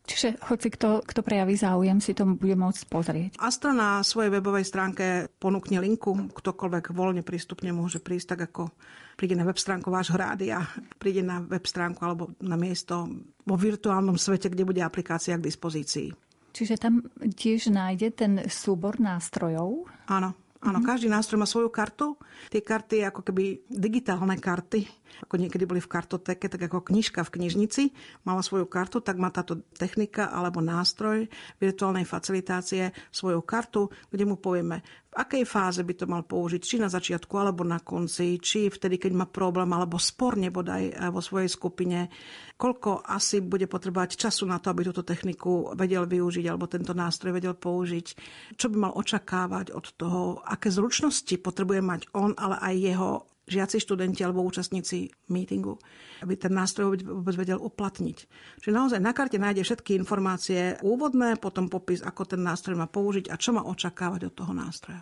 Čiže 0.02 0.42
hoci 0.50 0.68
kto, 0.74 1.06
kto 1.06 1.22
prejaví 1.22 1.54
záujem, 1.54 2.02
si 2.02 2.18
to 2.18 2.26
bude 2.26 2.58
môcť 2.58 2.82
pozrieť. 2.90 3.32
Astra 3.38 3.72
na 3.72 4.02
svojej 4.02 4.34
webovej 4.34 4.66
stránke 4.66 5.30
ponúkne 5.38 5.78
linku, 5.78 6.12
ktokoľvek 6.34 6.92
voľne 6.92 7.22
prístupne 7.22 7.70
môže 7.70 8.02
prísť, 8.02 8.36
tak 8.36 8.52
ako 8.52 8.74
príde 9.16 9.38
na 9.38 9.46
web 9.46 9.56
stránku 9.56 9.94
vášho 9.94 10.18
rádia, 10.18 10.66
príde 10.98 11.22
na 11.22 11.46
web 11.46 11.64
stránku 11.64 12.02
alebo 12.02 12.34
na 12.42 12.58
miesto 12.58 13.08
vo 13.46 13.56
virtuálnom 13.56 14.18
svete, 14.18 14.50
kde 14.50 14.66
bude 14.66 14.82
aplikácia 14.82 15.38
k 15.38 15.46
dispozícii. 15.46 16.31
Čiže 16.52 16.76
tam 16.80 17.04
tiež 17.18 17.72
nájde 17.72 18.08
ten 18.12 18.34
súbor 18.52 19.00
nástrojov? 19.00 19.88
Áno. 20.12 20.36
Áno, 20.62 20.78
mm-hmm. 20.78 20.92
každý 20.94 21.10
nástroj 21.10 21.42
má 21.42 21.50
svoju 21.50 21.74
kartu. 21.74 22.14
Tie 22.54 22.62
karty 22.62 23.02
ako 23.10 23.26
keby 23.26 23.66
digitálne 23.66 24.38
karty, 24.38 24.86
ako 25.26 25.36
niekedy 25.38 25.64
boli 25.68 25.84
v 25.84 25.92
kartotéke, 25.92 26.48
tak 26.48 26.62
ako 26.68 26.86
knižka 26.86 27.22
v 27.26 27.34
knižnici 27.40 27.84
mala 28.24 28.46
svoju 28.46 28.68
kartu, 28.68 29.04
tak 29.04 29.20
má 29.20 29.30
táto 29.34 29.64
technika 29.76 30.32
alebo 30.32 30.64
nástroj 30.64 31.28
virtuálnej 31.60 32.08
facilitácie 32.08 32.96
svoju 33.10 33.44
kartu, 33.44 33.92
kde 34.12 34.24
mu 34.28 34.40
povieme, 34.40 34.82
v 35.12 35.20
akej 35.20 35.44
fáze 35.44 35.84
by 35.84 35.92
to 35.92 36.08
mal 36.08 36.24
použiť, 36.24 36.62
či 36.64 36.80
na 36.80 36.88
začiatku 36.88 37.36
alebo 37.36 37.68
na 37.68 37.84
konci, 37.84 38.40
či 38.40 38.72
vtedy, 38.72 38.96
keď 38.96 39.12
má 39.12 39.26
problém 39.28 39.68
alebo 39.76 40.00
spor 40.00 40.40
nebodaj 40.40 40.84
eh, 40.88 40.96
vo 41.12 41.20
svojej 41.20 41.52
skupine, 41.52 42.08
koľko 42.56 43.04
asi 43.04 43.44
bude 43.44 43.68
potrebovať 43.68 44.16
času 44.16 44.48
na 44.48 44.64
to, 44.64 44.72
aby 44.72 44.88
túto 44.88 45.04
techniku 45.04 45.76
vedel 45.76 46.08
využiť 46.08 46.48
alebo 46.48 46.72
tento 46.72 46.96
nástroj 46.96 47.36
vedel 47.36 47.60
použiť, 47.60 48.08
čo 48.56 48.72
by 48.72 48.88
mal 48.88 48.94
očakávať 48.96 49.76
od 49.76 49.86
toho, 50.00 50.40
aké 50.48 50.72
zručnosti 50.72 51.36
potrebuje 51.44 51.84
mať 51.84 52.02
on, 52.16 52.32
ale 52.40 52.56
aj 52.64 52.76
jeho 52.80 53.10
žiaci, 53.50 53.82
študenti 53.82 54.22
alebo 54.22 54.46
účastníci 54.46 55.12
meetingu, 55.34 55.82
aby 56.22 56.38
ten 56.38 56.54
nástroj 56.54 57.02
vôbec 57.02 57.36
vedel 57.36 57.58
uplatniť. 57.58 58.18
Čiže 58.62 58.74
naozaj 58.74 59.00
na 59.02 59.12
karte 59.12 59.42
nájde 59.42 59.66
všetky 59.66 59.98
informácie 59.98 60.78
úvodné, 60.86 61.38
potom 61.42 61.68
popis, 61.68 62.06
ako 62.06 62.38
ten 62.38 62.42
nástroj 62.42 62.78
má 62.78 62.88
použiť 62.88 63.34
a 63.34 63.36
čo 63.36 63.58
má 63.58 63.66
očakávať 63.66 64.30
od 64.30 64.34
toho 64.34 64.54
nástroja. 64.54 65.02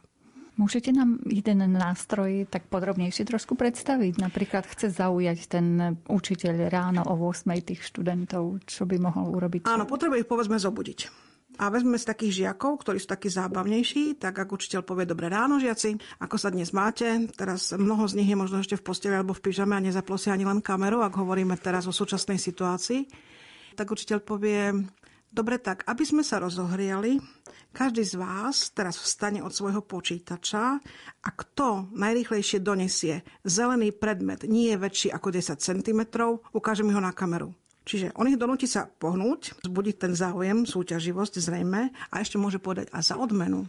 Môžete 0.59 0.91
nám 0.91 1.23
jeden 1.23 1.63
nástroj 1.71 2.43
tak 2.51 2.67
podrobnejšie 2.67 3.23
trošku 3.23 3.55
predstaviť? 3.55 4.19
Napríklad 4.19 4.67
chce 4.67 4.91
zaujať 4.91 5.39
ten 5.47 5.95
učiteľ 6.03 6.67
ráno 6.67 7.01
o 7.07 7.15
8 7.31 7.47
tých 7.63 7.79
študentov, 7.87 8.59
čo 8.67 8.83
by 8.83 8.99
mohol 8.99 9.39
urobiť? 9.39 9.71
Áno, 9.71 9.87
potrebuje 9.87 10.27
ich 10.27 10.27
povedzme 10.27 10.59
zobudiť. 10.59 11.28
A 11.59 11.67
vezmeme 11.67 11.99
si 11.99 12.07
takých 12.07 12.33
žiakov, 12.43 12.87
ktorí 12.87 13.03
sú 13.03 13.11
takí 13.11 13.27
zábavnejší, 13.27 14.15
tak 14.15 14.39
ak 14.39 14.47
učiteľ 14.47 14.79
povie 14.87 15.03
dobré 15.03 15.27
ráno 15.27 15.59
žiaci, 15.59 15.99
ako 16.23 16.39
sa 16.39 16.55
dnes 16.55 16.71
máte, 16.71 17.27
teraz 17.35 17.75
mnoho 17.75 18.07
z 18.07 18.15
nich 18.15 18.31
je 18.31 18.39
možno 18.39 18.63
ešte 18.63 18.79
v 18.79 18.85
posteli 18.87 19.19
alebo 19.19 19.35
v 19.35 19.43
pyžame 19.43 19.75
a 19.75 19.83
nezaplo 19.83 20.15
si 20.15 20.31
ani 20.31 20.47
len 20.47 20.63
kameru, 20.63 21.03
ak 21.03 21.19
hovoríme 21.19 21.59
teraz 21.59 21.83
o 21.83 21.91
súčasnej 21.91 22.39
situácii, 22.39 23.11
tak 23.75 23.91
učiteľ 23.91 24.23
povie, 24.23 24.71
dobre 25.27 25.59
tak, 25.59 25.83
aby 25.83 26.03
sme 26.07 26.23
sa 26.23 26.39
rozohriali, 26.39 27.19
každý 27.75 28.07
z 28.07 28.15
vás 28.15 28.71
teraz 28.71 28.95
vstane 28.95 29.43
od 29.43 29.51
svojho 29.51 29.83
počítača 29.83 30.79
a 31.21 31.29
kto 31.35 31.91
najrýchlejšie 31.91 32.63
donesie 32.63 33.21
zelený 33.43 33.91
predmet, 33.91 34.47
nie 34.47 34.71
je 34.71 34.79
väčší 34.79 35.07
ako 35.11 35.27
10 35.35 35.59
cm, 35.59 36.01
ukáže 36.55 36.87
mi 36.87 36.95
ho 36.95 37.03
na 37.03 37.11
kameru. 37.11 37.51
Čiže 37.87 38.13
on 38.19 38.29
ich 38.29 38.37
donúti 38.37 38.69
sa 38.69 38.85
pohnúť, 38.85 39.65
zbudiť 39.65 39.95
ten 39.97 40.13
záujem, 40.13 40.67
súťaživosť 40.67 41.41
zrejme 41.41 41.89
a 41.91 42.15
ešte 42.21 42.37
môže 42.37 42.61
povedať 42.61 42.91
a 42.93 43.01
za 43.01 43.17
odmenu 43.17 43.65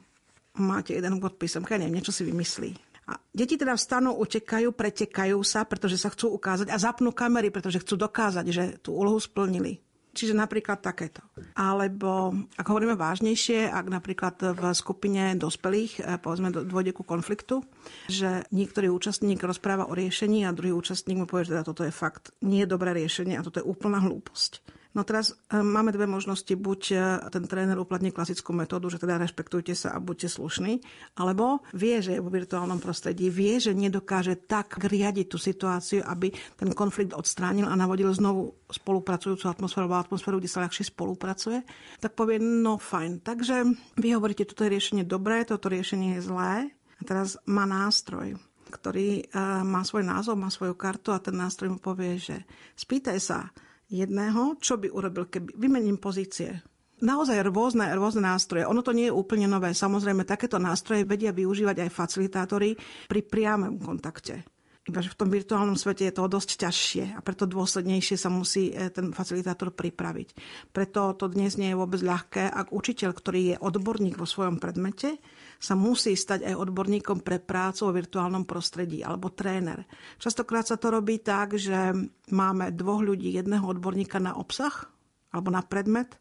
máte 0.58 0.92
jeden 0.92 1.22
bod 1.22 1.38
písomka, 1.38 1.78
neviem, 1.78 2.00
niečo 2.00 2.12
si 2.12 2.26
vymyslí. 2.26 2.70
A 3.10 3.18
deti 3.34 3.58
teda 3.58 3.74
vstanú, 3.74 4.14
utekajú, 4.22 4.70
pretekajú 4.70 5.38
sa, 5.42 5.66
pretože 5.66 5.98
sa 5.98 6.12
chcú 6.14 6.30
ukázať 6.34 6.70
a 6.70 6.78
zapnú 6.78 7.10
kamery, 7.10 7.50
pretože 7.50 7.82
chcú 7.82 7.98
dokázať, 7.98 8.46
že 8.50 8.64
tú 8.78 8.94
úlohu 8.94 9.18
splnili. 9.18 9.82
Čiže 10.10 10.34
napríklad 10.34 10.82
takéto. 10.82 11.22
Alebo, 11.54 12.34
ak 12.58 12.66
hovoríme 12.66 12.98
vážnejšie, 12.98 13.70
ak 13.70 13.86
napríklad 13.86 14.36
v 14.58 14.62
skupine 14.74 15.38
dospelých, 15.38 15.92
eh, 16.02 16.18
povedzme, 16.18 16.50
dôjde 16.50 16.90
ku 16.90 17.06
konfliktu, 17.06 17.62
že 18.10 18.42
niektorý 18.50 18.90
účastník 18.90 19.38
rozpráva 19.42 19.86
o 19.86 19.94
riešení 19.94 20.42
a 20.46 20.54
druhý 20.54 20.74
účastník 20.74 21.22
mu 21.22 21.26
povie, 21.30 21.46
že 21.46 21.54
teda 21.54 21.64
toto 21.66 21.82
je 21.86 21.94
fakt 21.94 22.34
nie 22.42 22.66
je 22.66 22.72
dobré 22.72 22.90
riešenie 22.90 23.38
a 23.38 23.44
toto 23.46 23.62
je 23.62 23.68
úplná 23.68 24.02
hlúposť 24.02 24.79
No 24.90 25.06
teraz 25.06 25.30
e, 25.30 25.62
máme 25.62 25.94
dve 25.94 26.10
možnosti. 26.10 26.50
Buď 26.50 26.80
e, 26.90 26.96
ten 27.30 27.46
tréner 27.46 27.78
uplatní 27.78 28.10
klasickú 28.10 28.50
metódu, 28.50 28.90
že 28.90 28.98
teda 28.98 29.22
rešpektujte 29.22 29.70
sa 29.78 29.94
a 29.94 30.02
buďte 30.02 30.34
slušní, 30.34 30.82
alebo 31.14 31.62
vie, 31.70 32.02
že 32.02 32.18
je 32.18 32.24
vo 32.24 32.30
virtuálnom 32.30 32.82
prostredí, 32.82 33.30
vie, 33.30 33.62
že 33.62 33.70
nedokáže 33.70 34.34
tak 34.50 34.82
riadiť 34.82 35.26
tú 35.30 35.38
situáciu, 35.38 36.02
aby 36.02 36.34
ten 36.58 36.74
konflikt 36.74 37.14
odstránil 37.14 37.70
a 37.70 37.78
navodil 37.78 38.10
znovu 38.10 38.66
spolupracujúcu 38.66 39.46
atmosféru 39.46 39.86
alebo 39.86 40.02
atmosféru, 40.02 40.42
kde 40.42 40.50
sa 40.50 40.66
ľahšie 40.66 40.90
spolupracuje, 40.90 41.62
tak 42.02 42.18
povie, 42.18 42.42
no 42.42 42.74
fajn. 42.74 43.22
Takže 43.22 43.56
vy 43.94 44.08
hovoríte, 44.18 44.42
toto 44.42 44.66
je 44.66 44.74
riešenie 44.74 45.06
dobré, 45.06 45.46
toto 45.46 45.70
riešenie 45.70 46.18
je 46.18 46.26
zlé. 46.26 46.74
A 46.98 47.02
teraz 47.06 47.38
má 47.46 47.64
nástroj 47.64 48.36
ktorý 48.70 49.26
uh, 49.34 49.66
má 49.66 49.82
svoj 49.82 50.06
názov, 50.06 50.38
má 50.38 50.46
svoju 50.46 50.78
kartu 50.78 51.10
a 51.10 51.18
ten 51.18 51.34
nástroj 51.34 51.74
mu 51.74 51.82
povie, 51.82 52.22
že 52.22 52.46
spýtaj 52.78 53.18
sa, 53.18 53.50
jedného, 53.90 54.56
čo 54.62 54.78
by 54.78 54.88
urobil, 54.88 55.26
keby 55.26 55.58
vymením 55.58 55.98
pozície. 55.98 56.62
Naozaj 57.00 57.48
rôzne, 57.48 57.90
rôzne 57.96 58.22
nástroje. 58.22 58.68
Ono 58.68 58.84
to 58.84 58.92
nie 58.92 59.08
je 59.08 59.16
úplne 59.16 59.48
nové. 59.48 59.72
Samozrejme, 59.72 60.28
takéto 60.28 60.60
nástroje 60.60 61.08
vedia 61.08 61.32
využívať 61.32 61.88
aj 61.88 61.90
facilitátori 61.96 62.76
pri 63.08 63.20
priamom 63.24 63.80
kontakte. 63.80 64.44
Iba, 64.90 65.06
v 65.06 65.14
tom 65.14 65.30
virtuálnom 65.30 65.78
svete 65.78 66.10
je 66.10 66.18
to 66.18 66.26
dosť 66.26 66.66
ťažšie 66.66 67.04
a 67.14 67.22
preto 67.22 67.46
dôslednejšie 67.46 68.18
sa 68.18 68.26
musí 68.26 68.74
e, 68.74 68.90
ten 68.90 69.14
facilitátor 69.14 69.70
pripraviť. 69.70 70.34
Preto 70.74 71.14
to 71.14 71.30
dnes 71.30 71.54
nie 71.54 71.70
je 71.70 71.78
vôbec 71.78 72.02
ľahké, 72.02 72.50
ak 72.50 72.74
učiteľ, 72.74 73.10
ktorý 73.14 73.40
je 73.54 73.56
odborník 73.62 74.18
vo 74.18 74.26
svojom 74.26 74.58
predmete, 74.58 75.22
sa 75.62 75.78
musí 75.78 76.18
stať 76.18 76.42
aj 76.42 76.58
odborníkom 76.58 77.22
pre 77.22 77.38
prácu 77.38 77.86
vo 77.86 77.94
virtuálnom 77.94 78.42
prostredí 78.42 79.06
alebo 79.06 79.30
tréner. 79.30 79.86
Častokrát 80.18 80.66
sa 80.66 80.74
to 80.74 80.90
robí 80.90 81.22
tak, 81.22 81.54
že 81.54 81.94
máme 82.34 82.74
dvoch 82.74 83.06
ľudí, 83.06 83.30
jedného 83.30 83.62
odborníka 83.62 84.18
na 84.18 84.34
obsah 84.34 84.90
alebo 85.30 85.54
na 85.54 85.62
predmet 85.62 86.18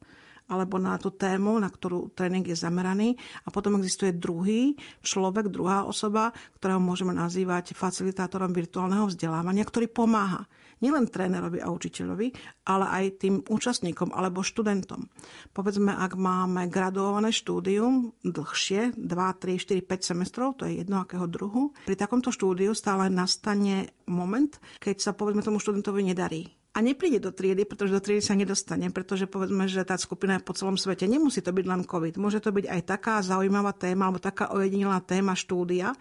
alebo 0.50 0.82
na 0.82 0.98
tú 0.98 1.14
tému, 1.14 1.62
na 1.62 1.70
ktorú 1.70 2.12
tréning 2.18 2.44
je 2.44 2.58
zameraný. 2.58 3.16
A 3.46 3.54
potom 3.54 3.78
existuje 3.78 4.18
druhý 4.18 4.76
človek, 5.06 5.54
druhá 5.54 5.86
osoba, 5.86 6.34
ktorého 6.58 6.82
môžeme 6.82 7.14
nazývať 7.14 7.78
facilitátorom 7.78 8.52
virtuálneho 8.52 9.08
vzdelávania, 9.08 9.64
ktorý 9.64 9.88
pomáha 9.88 10.50
nielen 10.80 11.12
trénerovi 11.12 11.60
a 11.60 11.72
učiteľovi, 11.72 12.28
ale 12.68 12.86
aj 12.88 13.06
tým 13.20 13.36
účastníkom 13.44 14.16
alebo 14.16 14.44
študentom. 14.44 15.12
Povedzme, 15.52 15.92
ak 15.92 16.16
máme 16.16 16.72
graduované 16.72 17.36
štúdium 17.36 18.16
dlhšie, 18.24 18.96
2, 18.96 19.04
3, 19.06 19.60
4, 19.60 19.84
5 19.84 20.10
semestrov, 20.16 20.56
to 20.56 20.64
je 20.68 20.84
jedno 20.84 21.04
akého 21.04 21.28
druhu, 21.28 21.76
pri 21.84 22.00
takomto 22.00 22.32
štúdiu 22.32 22.72
stále 22.72 23.12
nastane 23.12 23.92
moment, 24.08 24.56
keď 24.80 24.96
sa 25.00 25.12
povedzme 25.12 25.44
tomu 25.44 25.60
študentovi 25.60 26.02
nedarí 26.08 26.59
a 26.80 26.86
nepríde 26.88 27.20
do 27.20 27.36
triedy, 27.36 27.68
pretože 27.68 27.92
do 27.92 28.00
triedy 28.00 28.24
sa 28.24 28.40
nedostane, 28.40 28.88
pretože 28.88 29.28
povedzme, 29.28 29.68
že 29.68 29.84
tá 29.84 30.00
skupina 30.00 30.40
je 30.40 30.48
po 30.48 30.56
celom 30.56 30.80
svete. 30.80 31.12
Nemusí 31.12 31.44
to 31.44 31.52
byť 31.52 31.66
len 31.68 31.84
COVID. 31.84 32.16
Môže 32.16 32.40
to 32.40 32.56
byť 32.56 32.72
aj 32.72 32.82
taká 32.88 33.20
zaujímavá 33.20 33.76
téma 33.76 34.08
alebo 34.08 34.24
taká 34.24 34.56
ojedinelá 34.56 35.04
téma 35.04 35.36
štúdia, 35.36 35.92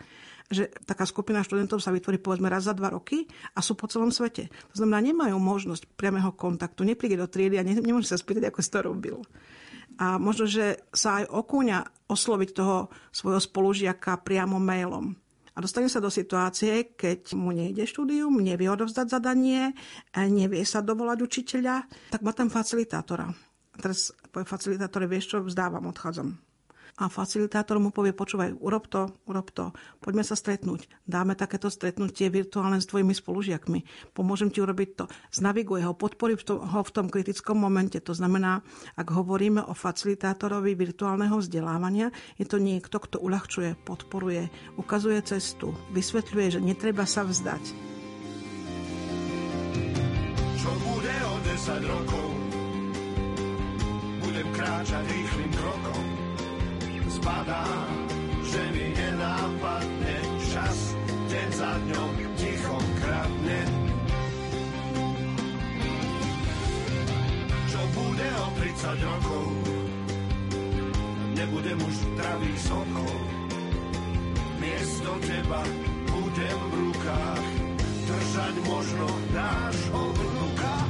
že 0.46 0.70
taká 0.86 1.02
skupina 1.02 1.42
študentov 1.42 1.82
sa 1.82 1.90
vytvorí 1.90 2.22
povedzme 2.22 2.46
raz 2.46 2.70
za 2.70 2.78
dva 2.78 2.94
roky 2.94 3.26
a 3.52 3.58
sú 3.58 3.74
po 3.74 3.90
celom 3.90 4.14
svete. 4.14 4.46
To 4.70 4.74
znamená, 4.78 5.02
nemajú 5.02 5.34
možnosť 5.34 5.98
priamého 5.98 6.30
kontaktu, 6.30 6.86
nepríde 6.86 7.18
do 7.18 7.26
triedy 7.26 7.58
a 7.58 7.66
ne, 7.66 7.74
nemôže 7.74 8.14
sa 8.14 8.16
spýtať, 8.16 8.54
ako 8.54 8.62
si 8.62 8.70
to 8.70 8.80
robil. 8.86 9.16
A 9.98 10.14
možno, 10.22 10.46
že 10.46 10.78
sa 10.94 11.20
aj 11.20 11.34
okúňa 11.34 12.06
osloviť 12.06 12.48
toho 12.54 12.86
svojho 13.10 13.42
spolužiaka 13.42 14.22
priamo 14.22 14.62
mailom. 14.62 15.18
A 15.58 15.62
dostane 15.62 15.90
sa 15.90 15.98
do 15.98 16.06
situácie, 16.06 16.94
keď 16.94 17.34
mu 17.34 17.50
nejde 17.50 17.82
štúdium, 17.82 18.38
nevie 18.38 18.70
odovzdať 18.70 19.10
zadanie, 19.10 19.74
nevie 20.14 20.62
sa 20.62 20.86
dovolať 20.86 21.18
učiteľa, 21.18 21.82
tak 22.14 22.22
má 22.22 22.30
tam 22.30 22.46
facilitátora. 22.46 23.26
A 23.26 23.76
teraz 23.82 24.14
povie 24.30 24.46
facilitátore, 24.46 25.10
vieš 25.10 25.34
čo, 25.34 25.42
vzdávam, 25.42 25.90
odchádzam 25.90 26.47
a 26.98 27.06
facilitátor 27.06 27.78
mu 27.78 27.94
povie, 27.94 28.10
počúvaj, 28.10 28.58
urob 28.58 28.90
to, 28.90 29.06
urob 29.30 29.54
to, 29.54 29.70
poďme 30.02 30.26
sa 30.26 30.34
stretnúť. 30.34 30.90
Dáme 31.06 31.38
takéto 31.38 31.70
stretnutie 31.70 32.26
virtuálne 32.26 32.82
s 32.82 32.90
tvojimi 32.90 33.14
spolužiakmi. 33.14 34.10
Pomôžem 34.10 34.50
ti 34.50 34.58
urobiť 34.58 34.90
to. 34.98 35.04
Znaviguje 35.30 35.86
ho, 35.86 35.94
podporí 35.94 36.34
ho 36.50 36.80
v 36.82 36.94
tom 36.94 37.06
kritickom 37.06 37.54
momente. 37.54 38.02
To 38.02 38.10
znamená, 38.10 38.66
ak 38.98 39.14
hovoríme 39.14 39.62
o 39.62 39.78
facilitátorovi 39.78 40.74
virtuálneho 40.74 41.38
vzdelávania, 41.38 42.10
je 42.34 42.46
to 42.50 42.58
niekto, 42.58 42.98
kto 42.98 43.22
uľahčuje, 43.22 43.78
podporuje, 43.86 44.50
ukazuje 44.74 45.22
cestu, 45.22 45.70
vysvetľuje, 45.94 46.58
že 46.58 46.60
netreba 46.60 47.06
sa 47.06 47.22
vzdať. 47.22 47.62
Čo 50.58 50.70
bude 50.82 51.14
o 51.14 51.34
10 51.46 51.94
rokov? 51.94 52.26
Budem 54.26 54.48
kráčať 54.50 55.04
rýchlým 55.06 55.50
krokom 55.54 56.07
spadá, 57.18 57.66
že 58.46 58.62
mi 58.70 58.86
nenápadne 58.94 60.16
čas, 60.54 60.78
deň 61.26 61.48
za 61.50 61.72
dňom 61.82 62.12
ticho 62.38 62.78
kradne. 63.02 63.60
Čo 67.68 67.80
bude 67.98 68.28
o 68.38 68.46
30 68.54 69.08
rokov? 69.10 69.46
Nebudem 71.34 71.78
už 71.82 71.94
zdravý 71.94 72.54
sokol. 72.62 73.18
Miesto 74.58 75.10
teba 75.22 75.62
budem 76.10 76.58
v 76.58 76.72
rukách 76.86 77.46
držať 78.10 78.54
možno 78.66 79.06
nášho 79.34 80.02
vnúka. 80.18 80.87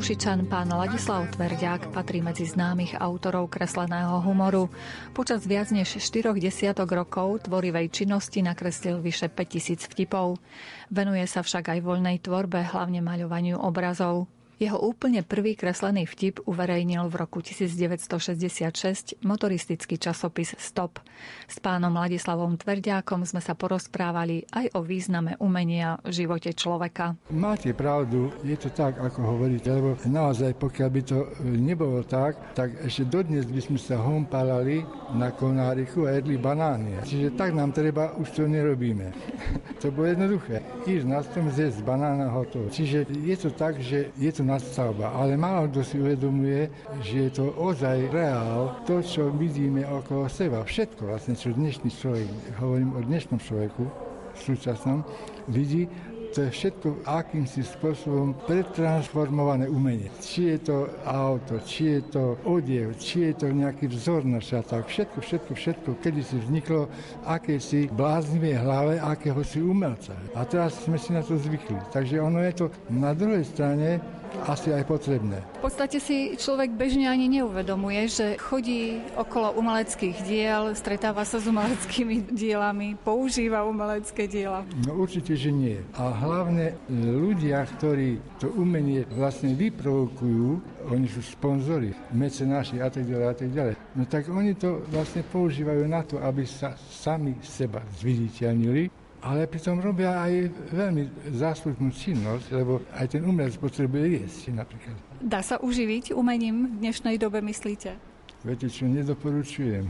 Košičan 0.00 0.48
pán 0.48 0.72
Ladislav 0.72 1.28
Tverďák 1.28 1.92
patrí 1.92 2.24
medzi 2.24 2.48
známych 2.48 2.96
autorov 2.96 3.52
kresleného 3.52 4.24
humoru. 4.24 4.72
Počas 5.12 5.44
viac 5.44 5.68
než 5.76 6.00
4 6.00 6.32
desiatok 6.40 6.88
rokov 6.88 7.44
tvorivej 7.44 7.92
činnosti 7.92 8.40
nakreslil 8.40 9.04
vyše 9.04 9.28
5000 9.28 9.92
vtipov. 9.92 10.40
Venuje 10.88 11.28
sa 11.28 11.44
však 11.44 11.76
aj 11.76 11.84
voľnej 11.84 12.16
tvorbe, 12.16 12.64
hlavne 12.64 13.04
maľovaniu 13.04 13.60
obrazov. 13.60 14.24
Jeho 14.60 14.76
úplne 14.76 15.24
prvý 15.24 15.56
kreslený 15.56 16.04
vtip 16.04 16.44
uverejnil 16.44 17.08
v 17.08 17.14
roku 17.16 17.40
1966 17.40 19.16
motoristický 19.24 19.96
časopis 19.96 20.52
Stop. 20.60 21.00
S 21.48 21.56
pánom 21.64 21.88
Ladislavom 21.96 22.60
Tverdiakom 22.60 23.24
sme 23.24 23.40
sa 23.40 23.56
porozprávali 23.56 24.44
aj 24.52 24.76
o 24.76 24.84
význame 24.84 25.40
umenia 25.40 25.96
v 26.04 26.12
živote 26.12 26.52
človeka. 26.52 27.16
Máte 27.32 27.72
pravdu, 27.72 28.36
je 28.44 28.52
to 28.60 28.68
tak, 28.68 29.00
ako 29.00 29.32
hovoríte, 29.32 29.72
lebo 29.72 29.96
naozaj, 30.04 30.52
pokiaľ 30.60 30.88
by 30.92 31.02
to 31.08 31.18
nebolo 31.40 32.04
tak, 32.04 32.36
tak 32.52 32.84
ešte 32.84 33.08
dodnes 33.08 33.48
by 33.48 33.64
sme 33.64 33.80
sa 33.80 33.96
hompalali 33.96 34.84
na 35.16 35.32
konáriku 35.32 36.04
a 36.04 36.20
jedli 36.20 36.36
banány. 36.36 37.00
Čiže 37.08 37.32
tak 37.32 37.56
nám 37.56 37.72
treba, 37.72 38.12
už 38.20 38.28
to 38.36 38.44
nerobíme. 38.44 39.08
to 39.80 39.88
bolo 39.88 40.12
jednoduché. 40.12 40.60
Ísť 40.84 41.06
na 41.08 41.24
tom 41.24 41.48
zjesť 41.48 41.80
banána 41.80 42.28
hotovo. 42.28 42.68
Čiže 42.68 43.08
je 43.08 43.36
to 43.40 43.56
tak, 43.56 43.80
že 43.80 44.12
je 44.20 44.28
to 44.28 44.49
nadstavba. 44.50 45.14
Ale 45.14 45.38
málo 45.38 45.70
kto 45.70 45.80
si 45.86 45.96
uvedomuje, 46.02 46.66
že 47.06 47.28
je 47.28 47.30
to 47.38 47.54
ozaj 47.54 48.10
reál, 48.10 48.82
to, 48.84 48.98
čo 48.98 49.30
vidíme 49.30 49.86
okolo 49.86 50.26
seba. 50.26 50.66
Všetko 50.66 51.06
vlastne, 51.06 51.38
čo 51.38 51.54
dnešný 51.54 51.90
človek, 51.94 52.26
hovorím 52.58 52.98
o 52.98 53.00
dnešnom 53.00 53.38
človeku, 53.38 53.86
súčasnom, 54.34 55.06
vidí, 55.46 55.86
to 56.30 56.46
je 56.46 56.50
všetko 56.50 56.88
akýmsi 57.10 57.66
spôsobom 57.66 58.38
pretransformované 58.46 59.66
umenie. 59.66 60.06
Či 60.22 60.54
je 60.54 60.58
to 60.62 60.76
auto, 61.02 61.58
či 61.66 61.98
je 61.98 62.00
to 62.14 62.24
odev, 62.46 62.94
či 63.02 63.30
je 63.30 63.32
to 63.34 63.46
nejaký 63.50 63.90
vzor 63.90 64.22
na 64.22 64.38
šatách, 64.38 64.86
všetko, 64.86 65.18
všetko, 65.18 65.52
všetko, 65.58 65.90
kedy 65.98 66.20
si 66.22 66.38
vzniklo 66.38 66.86
akési 67.26 67.90
bláznivé 67.90 68.54
hlave 68.54 69.02
akéhosi 69.02 69.58
umelca. 69.58 70.14
A 70.38 70.46
teraz 70.46 70.78
sme 70.86 71.02
si 71.02 71.10
na 71.10 71.26
to 71.26 71.34
zvykli. 71.34 71.74
Takže 71.90 72.22
ono 72.22 72.38
je 72.46 72.52
to 72.54 72.66
na 72.94 73.10
druhej 73.10 73.42
strane 73.42 73.98
asi 74.46 74.72
aj 74.74 74.84
potrebné. 74.86 75.38
V 75.60 75.70
podstate 75.70 75.98
si 76.00 76.34
človek 76.36 76.72
bežne 76.74 77.06
ani 77.10 77.28
neuvedomuje, 77.40 78.06
že 78.10 78.26
chodí 78.40 79.00
okolo 79.14 79.56
umeleckých 79.58 80.16
diel, 80.24 80.72
stretáva 80.74 81.26
sa 81.26 81.38
s 81.42 81.46
umeleckými 81.46 82.32
dielami, 82.32 82.96
používa 83.00 83.66
umelecké 83.66 84.26
diela. 84.30 84.64
No 84.86 85.02
určite, 85.02 85.36
že 85.36 85.50
nie. 85.52 85.78
A 85.98 86.10
hlavne 86.14 86.76
ľudia, 86.90 87.66
ktorí 87.78 88.18
to 88.40 88.50
umenie 88.54 89.04
vlastne 89.12 89.52
vyprovokujú, 89.54 90.46
oni 90.90 91.06
sú 91.06 91.20
sponzori, 91.20 91.92
mecenáši 92.14 92.80
a 92.80 92.88
tak 92.88 93.04
ďalej 93.04 93.26
a 93.26 93.34
tak 93.36 93.50
ďalej. 93.52 93.74
No 93.96 94.02
tak 94.08 94.24
oni 94.30 94.52
to 94.56 94.82
vlastne 94.88 95.22
používajú 95.28 95.84
na 95.86 96.02
to, 96.02 96.18
aby 96.18 96.46
sa 96.48 96.74
sami 96.78 97.36
seba 97.44 97.84
zviditeľnili 98.00 99.09
ale 99.20 99.44
pritom 99.44 99.76
robia 99.80 100.16
aj 100.16 100.48
veľmi 100.72 101.32
záslužnú 101.36 101.92
činnosť, 101.92 102.46
lebo 102.56 102.80
aj 102.96 103.06
ten 103.12 103.22
umelec 103.24 103.56
potrebuje 103.60 104.24
jesť 104.24 104.56
napríklad. 104.56 104.96
Dá 105.20 105.44
sa 105.44 105.60
uživiť 105.60 106.16
umením 106.16 106.76
v 106.76 106.88
dnešnej 106.88 107.20
dobe, 107.20 107.44
myslíte? 107.44 108.00
Viete 108.40 108.72
čo, 108.72 108.88
nedoporučujem. 108.88 109.84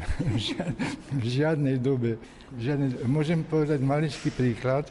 v 1.23 1.25
žiadnej 1.25 1.79
dobe. 1.79 2.19
V 2.51 2.59
žiadnej, 2.59 3.07
môžem 3.07 3.47
povedať 3.47 3.79
maličký 3.79 4.35
príklad. 4.35 4.91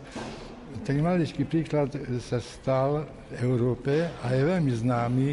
Ten 0.88 1.04
maličký 1.04 1.44
príklad 1.44 1.92
sa 2.24 2.40
stal 2.40 3.04
v 3.04 3.44
Európe 3.44 4.08
a 4.24 4.32
je 4.32 4.42
veľmi 4.48 4.72
známy. 4.72 5.30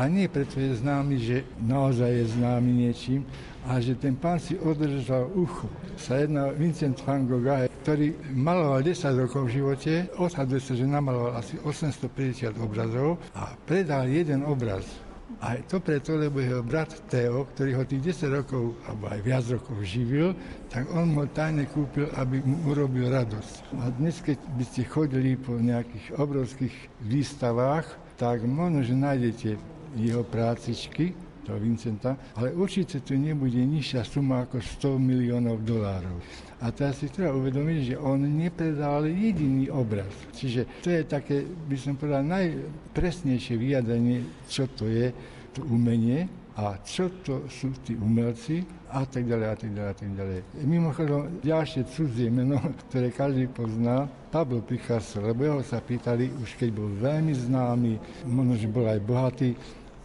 A 0.00 0.08
nie 0.08 0.24
preto 0.32 0.56
je 0.56 0.80
známy, 0.80 1.16
že 1.20 1.36
naozaj 1.60 2.08
je 2.08 2.24
známy 2.40 2.88
niečím, 2.88 3.24
a 3.68 3.80
že 3.84 3.92
ten 3.92 4.16
pán 4.16 4.40
si 4.40 4.56
održal 4.56 5.28
ucho. 5.36 5.68
Sa 6.00 6.24
jedná 6.24 6.48
Vincent 6.56 6.96
van 7.04 7.28
Gogh, 7.28 7.67
ktorý 7.88 8.36
maloval 8.36 8.84
10 8.84 9.16
rokov 9.16 9.48
v 9.48 9.64
živote, 9.64 10.12
odhaduje 10.20 10.60
sa, 10.60 10.76
že 10.76 10.84
namaloval 10.84 11.40
asi 11.40 11.56
850 11.56 12.60
obrazov 12.60 13.16
a 13.32 13.56
predal 13.64 14.04
jeden 14.12 14.44
obraz. 14.44 14.84
A 15.40 15.56
to 15.64 15.80
preto, 15.80 16.20
lebo 16.20 16.36
jeho 16.36 16.60
brat 16.60 16.92
Teo, 17.08 17.48
ktorý 17.48 17.80
ho 17.80 17.88
tých 17.88 18.12
10 18.12 18.44
rokov, 18.44 18.76
alebo 18.84 19.08
aj 19.08 19.20
viac 19.24 19.44
rokov 19.48 19.80
živil, 19.88 20.36
tak 20.68 20.84
on 20.92 21.16
ho 21.16 21.24
tajne 21.32 21.64
kúpil, 21.64 22.12
aby 22.20 22.44
mu 22.44 22.60
urobil 22.68 23.08
radosť. 23.08 23.80
A 23.80 23.88
dnes, 23.88 24.20
keď 24.20 24.36
by 24.36 24.64
ste 24.68 24.84
chodili 24.84 25.40
po 25.40 25.56
nejakých 25.56 26.12
obrovských 26.20 26.76
výstavách, 27.08 27.88
tak 28.20 28.44
možno, 28.44 28.84
že 28.84 28.92
nájdete 28.92 29.48
jeho 29.96 30.28
prácičky, 30.28 31.16
toho 31.48 31.56
Vincenta, 31.56 32.12
ale 32.36 32.52
určite 32.52 33.00
tu 33.00 33.16
nebude 33.16 33.56
nižšia 33.56 34.04
suma 34.04 34.44
ako 34.44 34.60
100 34.60 35.00
miliónov 35.00 35.64
dolárov. 35.64 36.20
A 36.58 36.74
teraz 36.74 36.98
si 36.98 37.06
treba 37.06 37.38
uvedomiť, 37.38 37.94
že 37.94 38.00
on 38.02 38.18
nepredal 38.26 39.06
jediný 39.06 39.70
obraz. 39.70 40.10
Čiže 40.34 40.82
to 40.82 40.90
je 40.90 41.02
také, 41.06 41.46
by 41.46 41.76
som 41.78 41.94
povedal, 41.94 42.26
najpresnejšie 42.26 43.54
vyjadrenie, 43.54 44.26
čo 44.50 44.66
to 44.74 44.90
je, 44.90 45.14
to 45.54 45.62
umenie, 45.70 46.26
a 46.58 46.74
čo 46.82 47.14
to 47.22 47.46
sú 47.46 47.70
tí 47.86 47.94
umelci 47.94 48.66
a 48.90 49.06
tak 49.06 49.30
ďalej 49.30 49.46
a 49.46 49.54
tak 49.54 49.70
ďalej 49.70 49.90
a 49.90 49.96
tak 50.02 50.10
ďalej. 50.10 50.38
Mimochodom, 50.66 51.20
ďalšie 51.38 51.86
cudzie 51.86 52.26
meno, 52.26 52.58
ktoré 52.90 53.14
každý 53.14 53.46
pozná, 53.46 54.10
Pablo 54.34 54.58
Picasso, 54.66 55.22
lebo 55.22 55.46
jeho 55.46 55.62
sa 55.62 55.78
pýtali, 55.78 56.34
už 56.42 56.58
keď 56.58 56.68
bol 56.74 56.90
veľmi 56.98 57.30
známy, 57.30 57.92
možno, 58.26 58.58
že 58.58 58.66
bol 58.66 58.90
aj 58.90 59.00
bohatý, 59.06 59.54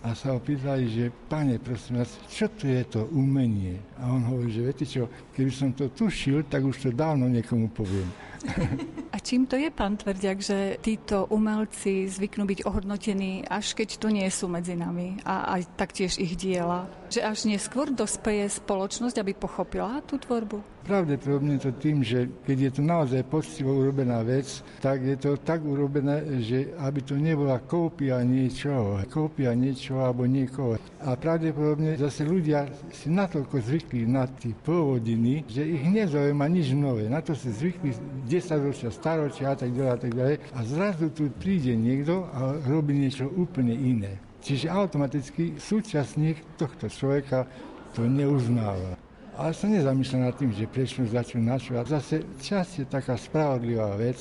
a 0.04 0.12
sa 0.12 0.36
ho 0.36 0.40
že 0.44 1.16
pane, 1.32 1.56
prosím 1.64 2.04
vás, 2.04 2.12
čo 2.28 2.52
to 2.52 2.68
je 2.68 2.84
to 2.92 3.08
umenie? 3.16 3.80
A 4.02 4.10
on 4.10 4.26
hovorí, 4.26 4.50
že 4.50 4.66
viete 4.66 4.86
čo, 4.88 5.06
keby 5.36 5.52
som 5.54 5.70
to 5.76 5.94
tušil, 5.94 6.50
tak 6.50 6.66
už 6.66 6.78
to 6.78 6.90
dávno 6.90 7.30
niekomu 7.30 7.70
poviem. 7.70 8.10
A 9.14 9.22
čím 9.22 9.46
to 9.46 9.56
je, 9.56 9.70
pán 9.70 9.94
Tvrdiak, 9.94 10.42
že 10.42 10.82
títo 10.82 11.30
umelci 11.30 12.10
zvyknú 12.10 12.50
byť 12.50 12.60
ohodnotení, 12.66 13.46
až 13.46 13.78
keď 13.78 14.02
tu 14.02 14.10
nie 14.10 14.26
sú 14.34 14.50
medzi 14.50 14.74
nami 14.74 15.22
a 15.22 15.54
aj 15.54 15.78
taktiež 15.78 16.18
ich 16.18 16.34
diela? 16.34 16.90
Že 17.14 17.22
až 17.22 17.38
neskôr 17.46 17.94
dospeje 17.94 18.50
spoločnosť, 18.50 19.22
aby 19.22 19.38
pochopila 19.38 20.02
tú 20.02 20.18
tvorbu? 20.18 20.74
Pravdepodobne 20.84 21.62
to 21.62 21.72
tým, 21.78 22.02
že 22.04 22.28
keď 22.44 22.58
je 22.60 22.72
to 22.74 22.82
naozaj 22.84 23.22
poctivo 23.30 23.86
urobená 23.86 24.26
vec, 24.26 24.50
tak 24.82 25.06
je 25.06 25.16
to 25.16 25.38
tak 25.40 25.62
urobené, 25.64 26.42
že 26.44 26.74
aby 26.76 27.00
to 27.06 27.14
nebola 27.16 27.62
kópia 27.62 28.20
niečoho, 28.26 28.98
kópia 29.08 29.54
niečoho 29.54 30.04
alebo 30.10 30.26
niekoho. 30.26 30.76
A 31.06 31.14
pravdepodobne 31.16 31.96
zase 31.96 32.26
ľudia 32.26 32.66
si 32.90 33.14
natoľko 33.14 33.62
zvykli 33.62 33.93
na 34.02 34.26
tie 34.26 34.58
pôvodiny, 34.66 35.46
že 35.46 35.62
ich 35.62 35.86
nezaujíma 35.86 36.50
nič 36.50 36.74
nové. 36.74 37.06
Na 37.06 37.22
to 37.22 37.38
si 37.38 37.54
zvykli 37.54 37.94
10 38.26 38.66
ročia, 38.66 38.90
staročia 38.90 39.54
a 39.54 39.58
tak 39.62 39.70
ďalej 39.70 39.94
a 39.94 40.00
tak 40.02 40.12
ďalej. 40.18 40.36
A 40.58 40.60
zrazu 40.66 41.06
tu 41.14 41.30
príde 41.30 41.78
niekto 41.78 42.26
a 42.34 42.58
robí 42.66 42.98
niečo 42.98 43.30
úplne 43.30 43.78
iné. 43.78 44.18
Čiže 44.44 44.74
automaticky 44.74 45.56
súčasník 45.62 46.42
tohto 46.60 46.90
človeka 46.90 47.46
to 47.94 48.04
neuznáva. 48.10 48.98
Ale 49.34 49.54
sa 49.54 49.66
nezamýšľa 49.66 50.20
nad 50.20 50.34
tým, 50.38 50.52
že 50.54 50.70
prečo 50.70 51.06
začnú 51.06 51.42
na. 51.46 51.58
A 51.58 51.86
zase 51.86 52.26
čas 52.42 52.74
je 52.78 52.86
taká 52.86 53.18
spravodlivá 53.18 53.98
vec, 53.98 54.20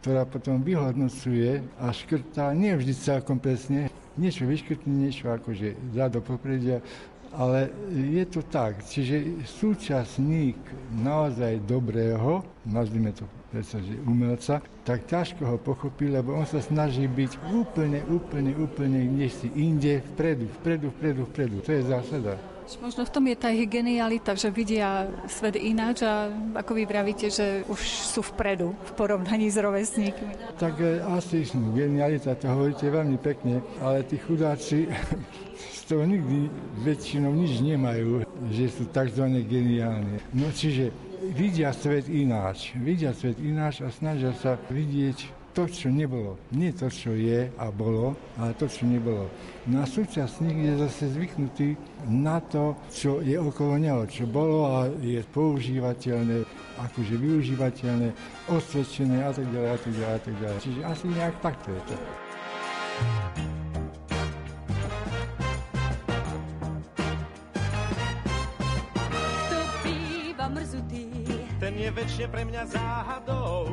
ktorá 0.00 0.22
potom 0.22 0.62
vyhodnocuje 0.62 1.66
a 1.82 1.90
škrtá 1.90 2.54
nie 2.54 2.72
vždy 2.78 2.94
celkom 2.94 3.42
presne. 3.42 3.90
Niečo 4.16 4.46
vyškrtne, 4.46 4.88
niečo 4.88 5.28
akože 5.28 5.76
dá 5.92 6.08
do 6.08 6.22
popredia, 6.22 6.80
ale 7.36 7.68
je 7.92 8.24
to 8.24 8.40
tak. 8.48 8.80
Čiže 8.88 9.44
súčasník 9.44 10.56
naozaj 10.96 11.60
dobrého, 11.68 12.40
nazvime 12.64 13.12
to 13.12 13.28
predsa, 13.52 13.78
že 13.78 13.96
umelca, 14.02 14.64
tak 14.82 15.06
ťažko 15.06 15.42
ho 15.44 15.56
pochopí, 15.60 16.08
lebo 16.08 16.34
on 16.34 16.48
sa 16.48 16.58
snaží 16.58 17.06
byť 17.06 17.52
úplne, 17.52 18.02
úplne, 18.08 18.52
úplne 18.56 19.16
kde 19.16 19.28
si 19.30 19.48
inde, 19.54 20.02
vpredu, 20.16 20.48
vpredu, 20.60 20.88
vpredu, 20.96 21.22
vpredu. 21.30 21.56
To 21.62 21.70
je 21.72 21.82
zásada. 21.84 22.34
Možno 22.82 23.06
v 23.06 23.14
tom 23.14 23.24
je 23.30 23.38
tá 23.38 23.54
genialita, 23.54 24.34
že 24.34 24.50
vidia 24.50 25.06
svet 25.30 25.54
ináč 25.54 26.02
a 26.02 26.26
ako 26.50 26.74
vy 26.74 26.82
vravíte, 26.82 27.30
že 27.30 27.62
už 27.70 27.78
sú 28.10 28.26
vpredu 28.34 28.74
v 28.74 28.90
porovnaní 28.98 29.46
s 29.46 29.54
rovesníkmi. 29.54 30.58
Tak 30.58 30.74
e, 30.82 30.98
asi 31.06 31.46
genialita, 31.70 32.34
to 32.34 32.50
hovoríte 32.50 32.90
veľmi 32.90 33.22
pekne, 33.22 33.62
ale 33.78 34.02
tí 34.02 34.18
chudáci 34.18 34.90
z 35.86 35.94
toho 35.94 36.02
nikdy 36.02 36.50
väčšinou 36.82 37.30
nič 37.30 37.62
nemajú, 37.62 38.26
že 38.50 38.74
sú 38.74 38.90
tzv. 38.90 39.22
geniálni. 39.46 40.18
No 40.34 40.50
čiže 40.50 40.90
vidia 41.30 41.70
svet 41.70 42.10
ináč, 42.10 42.74
vidia 42.74 43.14
svet 43.14 43.38
ináč 43.38 43.86
a 43.86 43.94
snažia 43.94 44.34
sa 44.34 44.58
vidieť 44.66 45.46
to, 45.54 45.70
čo 45.70 45.86
nebolo. 45.86 46.42
Nie 46.50 46.74
to, 46.74 46.90
čo 46.90 47.14
je 47.14 47.54
a 47.54 47.66
bolo, 47.70 48.18
ale 48.34 48.58
to, 48.58 48.66
čo 48.66 48.82
nebolo. 48.82 49.30
No 49.70 49.80
a 49.80 49.86
je 49.86 50.72
zase 50.74 51.06
zvyknutý 51.14 51.78
na 52.10 52.42
to, 52.42 52.74
čo 52.90 53.22
je 53.22 53.38
okolo 53.38 53.78
neho, 53.78 54.02
čo 54.10 54.26
bolo 54.26 54.66
a 54.66 54.90
je 54.98 55.22
používateľné, 55.30 56.42
akože 56.82 57.14
využívateľné, 57.14 58.10
osvedčené 58.50 59.22
a 59.22 59.30
tak 59.30 59.46
ďalej 59.54 59.70
a 59.70 59.78
tak 59.78 59.92
ďalej 59.94 60.14
a 60.18 60.20
tak 60.20 60.34
ďalej. 60.42 60.58
Čiže 60.66 60.80
asi 60.82 61.04
nejak 61.14 61.36
takto 61.46 61.68
je 61.70 61.82
to. 61.94 61.96
Je 71.86 71.94
väčšine 71.94 72.26
pre 72.34 72.42
mňa 72.42 72.62
záhadou. 72.66 73.70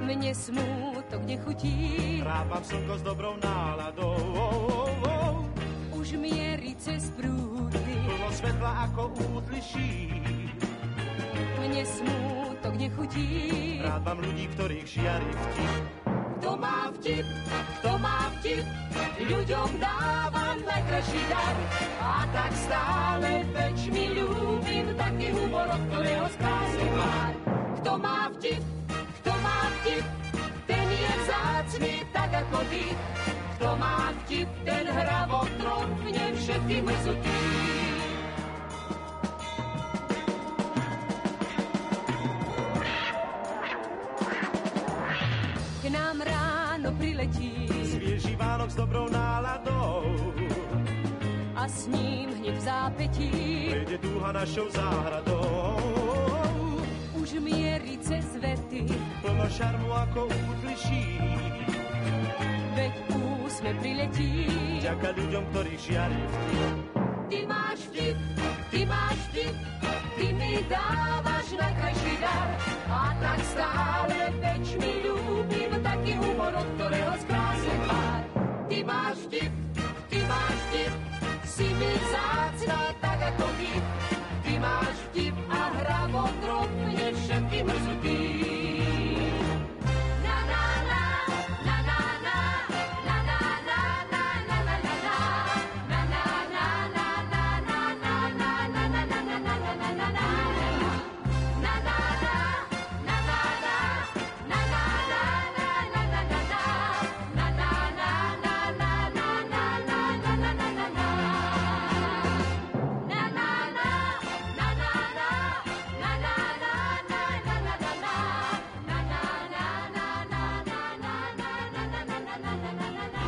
Mne 0.00 0.32
smútok 0.32 1.20
nechutí, 1.28 1.76
mám 2.24 2.64
slnko 2.64 2.94
s 2.96 3.02
dobrou 3.04 3.36
náladou. 3.36 4.16
Oh, 4.16 4.88
oh, 5.04 5.12
oh. 5.12 5.36
už 5.92 6.16
mierí 6.16 6.72
cez 6.80 7.12
prúdy. 7.20 7.84
Plno 8.08 8.32
svetla 8.32 8.88
ako 8.88 9.12
útliší. 9.12 10.24
Mne 11.60 11.84
smútok 11.84 12.72
nechutí, 12.80 13.28
Rád 13.84 14.00
mám 14.00 14.18
ľudí, 14.24 14.48
ktorých 14.56 14.88
žiari 14.88 15.28
vtip. 15.28 15.72
kto 16.40 16.50
má 16.56 16.88
vtip, 16.96 17.26
kto 17.76 17.90
má 18.00 18.32
vtip, 18.40 18.64
ľuďom 19.26 19.68
dávam 19.76 20.56
najkrajší 20.64 21.22
dar. 21.28 21.56
A 22.00 22.24
tak 22.32 22.52
stále 22.56 23.30
väčšmi 23.52 24.04
ľúbim 24.16 24.86
taký 24.96 25.28
humor, 25.36 25.68
od 25.68 25.82
ktorého 25.92 26.26
skrási 26.32 26.84
tvár. 26.84 27.32
Kto 27.80 27.92
má 27.96 28.20
vtip, 28.36 28.62
kto 29.20 29.32
má 29.40 29.60
vtip, 29.80 30.04
ten 30.68 30.86
je 30.88 31.12
vzácný 31.24 31.94
tak 32.12 32.30
ako 32.32 32.58
ty. 32.72 32.84
Kto 33.60 33.68
má 33.76 33.98
vtip, 34.24 34.48
ten 34.64 34.84
hravo 34.88 35.40
tromfne 35.60 36.24
všetky 36.40 36.76
mrzutý. 36.80 37.40
K 45.80 45.84
nám 45.92 46.16
ráno 46.24 46.88
priletí 46.96 47.59
s 48.70 48.74
dobrou 48.78 49.10
náladou. 49.10 50.06
a 51.58 51.66
s 51.68 51.90
ním 51.90 52.30
hneď 52.38 52.54
v 52.54 52.62
zápetí 52.62 53.30
Prejde 53.70 53.98
dúha 53.98 54.30
našou 54.32 54.70
záhradou. 54.70 55.76
už 57.18 57.42
mierí 57.42 57.98
cez 57.98 58.24
vety, 58.38 58.86
Plno 59.20 59.46
šarmu 59.50 59.90
ako 59.90 60.30
útliší. 60.30 61.18
veď 62.78 62.92
úsme 63.42 63.70
priletí. 63.82 64.46
Ďaká 64.80 65.08
ľuďom, 65.18 65.44
ktorých 65.50 65.80
žiari 65.84 66.20
vtip. 66.22 66.78
Ty 67.30 67.38
máš 67.46 67.78
vtip, 67.90 68.18
ty 68.70 68.80
máš 68.86 69.18
vtip, 69.30 69.56
ty 70.16 70.26
mi 70.32 70.52
dávaš 70.70 71.46
najkrajší 71.58 72.14
dar. 72.22 72.48
A 72.90 73.02
tak 73.18 73.38
stále 73.50 74.18
veď 74.40 74.64
mi 74.78 74.92
ľúbim 75.04 75.72
taký 75.82 76.12
humor, 76.18 76.52
od 76.54 76.68
ktorého 76.78 77.14
skrási 77.20 77.28
tvár. 77.30 77.39
Máš 78.80 79.28
vtip, 79.28 79.52
ty 80.08 80.18
máš 80.24 80.58
vtip, 80.72 80.94
si 81.44 81.66
mi 81.68 81.90
vzácna 82.00 82.80
tak 83.00 83.20
ako 83.28 83.46
ty. 83.60 83.72
Ty 84.40 84.52
máš 84.56 84.96
vtip 85.12 85.36
a 85.52 85.60
hravo 85.76 86.24
trofne 86.40 87.06
všetky 87.12 87.58
mrzutý. 87.60 88.39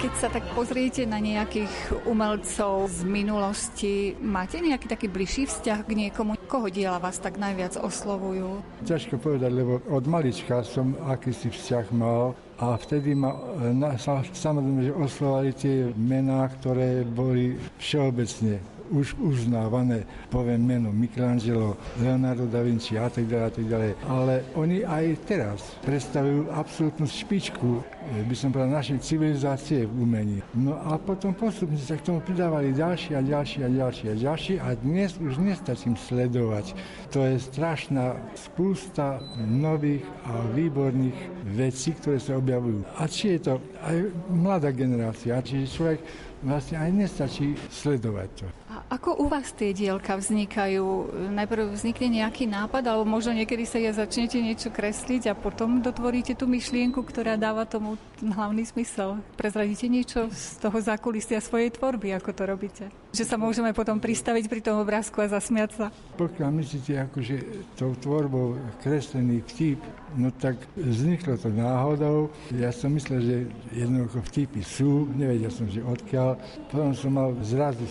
Keď 0.03 0.19
sa 0.19 0.27
tak 0.35 0.43
pozriete 0.59 1.07
na 1.07 1.23
nejakých 1.23 2.03
umelcov 2.11 2.91
z 2.91 3.07
minulosti, 3.07 4.19
máte 4.19 4.59
nejaký 4.59 4.91
taký 4.91 5.07
bližší 5.07 5.47
vzťah 5.47 5.87
k 5.87 5.95
niekomu? 5.95 6.35
Koho 6.51 6.67
diela 6.75 6.99
vás 6.99 7.23
tak 7.23 7.39
najviac 7.39 7.79
oslovujú? 7.79 8.67
Ťažko 8.83 9.23
povedať, 9.23 9.55
lebo 9.55 9.79
od 9.87 10.03
malička 10.11 10.67
som 10.67 10.99
akýsi 11.07 11.55
vzťah 11.55 11.87
mal 11.95 12.35
a 12.59 12.75
vtedy 12.83 13.15
ma 13.15 13.31
e, 13.31 13.71
na, 13.79 13.95
sa, 13.95 14.27
samozrejme, 14.27 14.91
že 14.91 14.99
oslovali 14.99 15.51
tie 15.55 15.95
mená, 15.95 16.51
ktoré 16.51 17.07
boli 17.07 17.55
všeobecne 17.79 18.59
už 18.91 19.15
uznávané, 19.21 20.03
poviem 20.33 20.63
meno 20.65 20.91
Michelangelo, 20.91 21.79
Leonardo 22.01 22.49
da 22.51 22.65
Vinci 22.65 22.99
a 22.99 23.07
tak 23.07 23.29
ďalej, 23.29 23.47
a 23.47 23.53
tak 23.53 23.67
ďalej. 23.69 23.91
Ale 24.09 24.35
oni 24.59 24.79
aj 24.83 25.05
teraz 25.29 25.59
predstavujú 25.87 26.51
absolútnu 26.51 27.07
špičku, 27.07 27.81
e, 27.81 27.83
by 28.27 28.35
som 28.35 28.51
povedal, 28.51 28.75
našej 28.75 28.99
civilizácie 29.05 29.87
v 29.87 29.93
umení. 29.95 30.39
No 30.57 30.75
a 30.75 30.99
potom 30.99 31.37
postupne 31.37 31.79
sa 31.79 31.95
k 31.95 32.07
tomu 32.11 32.19
pridávali 32.25 32.75
ďalší 32.75 33.15
a 33.15 33.21
ďalší 33.23 33.59
a 33.63 33.69
ďalší 33.69 34.05
a 34.11 34.15
ďalší 34.17 34.55
a 34.59 34.69
dnes 34.75 35.11
už 35.21 35.39
nestačím 35.39 35.95
sledovať. 35.95 36.75
To 37.15 37.23
je 37.23 37.37
strašná 37.39 38.19
spústa 38.35 39.21
nových 39.39 40.05
a 40.27 40.47
výborných 40.51 41.19
vecí, 41.53 41.93
ktoré 41.99 42.19
sa 42.19 42.41
objavujú. 42.41 42.83
A 42.97 43.05
či 43.07 43.37
je 43.37 43.53
to 43.53 43.53
aj 43.83 43.97
mladá 44.31 44.71
generácia, 44.73 45.43
čiže 45.43 45.75
človek 45.75 46.01
vlastne 46.43 46.77
aj 46.79 46.91
nestačí 46.91 47.55
sledovať 47.71 48.29
to. 48.43 48.47
A 48.73 48.97
ako 48.97 49.21
u 49.21 49.29
vás 49.29 49.53
tie 49.53 49.77
dielka 49.77 50.17
vznikajú? 50.17 51.13
Najprv 51.37 51.77
vznikne 51.77 52.25
nejaký 52.25 52.49
nápad, 52.49 52.89
alebo 52.89 53.05
možno 53.05 53.37
niekedy 53.37 53.69
sa 53.69 53.77
ja 53.77 53.93
začnete 53.93 54.41
niečo 54.41 54.73
kresliť 54.73 55.29
a 55.29 55.37
potom 55.37 55.85
dotvoríte 55.85 56.33
tú 56.33 56.49
myšlienku, 56.49 57.05
ktorá 57.05 57.37
dáva 57.37 57.69
tomu 57.69 58.01
hlavný 58.25 58.65
smysel. 58.65 59.21
Prezradíte 59.37 59.93
niečo 59.93 60.33
z 60.33 60.57
toho 60.57 60.81
zákulisia 60.81 61.45
svojej 61.45 61.69
tvorby, 61.69 62.17
ako 62.17 62.31
to 62.33 62.43
robíte? 62.49 62.85
Že 63.13 63.29
sa 63.29 63.37
môžeme 63.37 63.77
potom 63.77 64.01
pristaviť 64.01 64.49
pri 64.49 64.65
tom 64.65 64.81
obrázku 64.81 65.21
a 65.21 65.29
zasmiať 65.29 65.71
sa. 65.77 65.87
Pokiaľ 66.17 66.49
myslíte 66.65 66.97
akože 67.13 67.37
tou 67.77 67.93
tvorbou 68.01 68.57
kreslený 68.81 69.45
vtip, 69.53 69.85
no 70.17 70.33
tak 70.33 70.57
vzniklo 70.81 71.37
to 71.37 71.53
náhodou. 71.53 72.33
Ja 72.57 72.73
som 72.73 72.97
myslel, 72.97 73.21
že 73.21 73.37
jednoducho 73.77 74.25
vtipy 74.33 74.65
sú, 74.65 75.13
nevedel 75.13 75.53
som, 75.53 75.69
že 75.69 75.85
odkiaľ. 75.85 76.41
Potom 76.73 76.97
som 76.97 77.13
mal 77.13 77.37
zrazu 77.45 77.85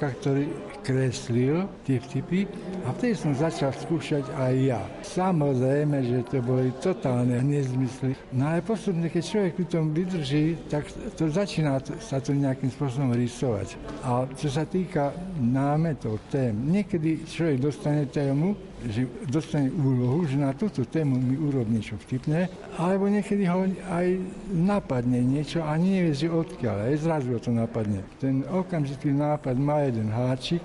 spolužiaka, 0.00 0.16
ktorý 0.20 0.44
kreslil 0.80 1.68
tie 1.84 2.00
vtipy 2.00 2.48
a 2.88 2.96
vtedy 2.96 3.12
som 3.12 3.36
začal 3.36 3.68
skúšať 3.76 4.24
aj 4.32 4.54
ja. 4.56 4.80
Samozrejme, 5.04 6.00
že 6.00 6.24
to 6.24 6.40
boli 6.40 6.72
totálne 6.80 7.36
nezmysly. 7.44 8.16
No 8.32 8.48
ale 8.48 8.64
postupne, 8.64 9.12
keď 9.12 9.22
človek 9.22 9.52
pri 9.60 9.66
tom 9.68 9.92
vydrží, 9.92 10.56
tak 10.72 10.88
to 11.20 11.28
začína 11.28 11.84
sa 12.00 12.16
to 12.16 12.32
nejakým 12.32 12.72
spôsobom 12.72 13.12
rysovať. 13.12 13.76
A 14.00 14.24
čo 14.32 14.48
sa 14.48 14.64
týka 14.64 15.12
námetov, 15.36 16.16
tém, 16.32 16.56
niekedy 16.56 17.28
človek 17.28 17.60
dostane 17.60 18.08
tému, 18.08 18.56
že 18.88 19.04
dostane 19.28 19.68
úlohu, 19.68 20.24
že 20.24 20.40
na 20.40 20.56
túto 20.56 20.86
tému 20.88 21.20
mi 21.20 21.36
urobí 21.36 21.76
niečo 21.76 22.00
vtipné, 22.00 22.48
alebo 22.80 23.10
niekedy 23.10 23.44
ho 23.44 23.68
aj 23.88 24.06
napadne 24.48 25.20
niečo 25.20 25.60
a 25.60 25.76
nevie, 25.76 26.16
že 26.16 26.32
odkiaľ, 26.32 26.88
aj 26.88 26.96
zrazu 27.04 27.28
ho 27.36 27.40
to 27.40 27.52
napadne. 27.52 28.00
Ten 28.16 28.46
okamžitý 28.48 29.12
nápad 29.12 29.56
má 29.60 29.84
jeden 29.84 30.08
háčik, 30.08 30.64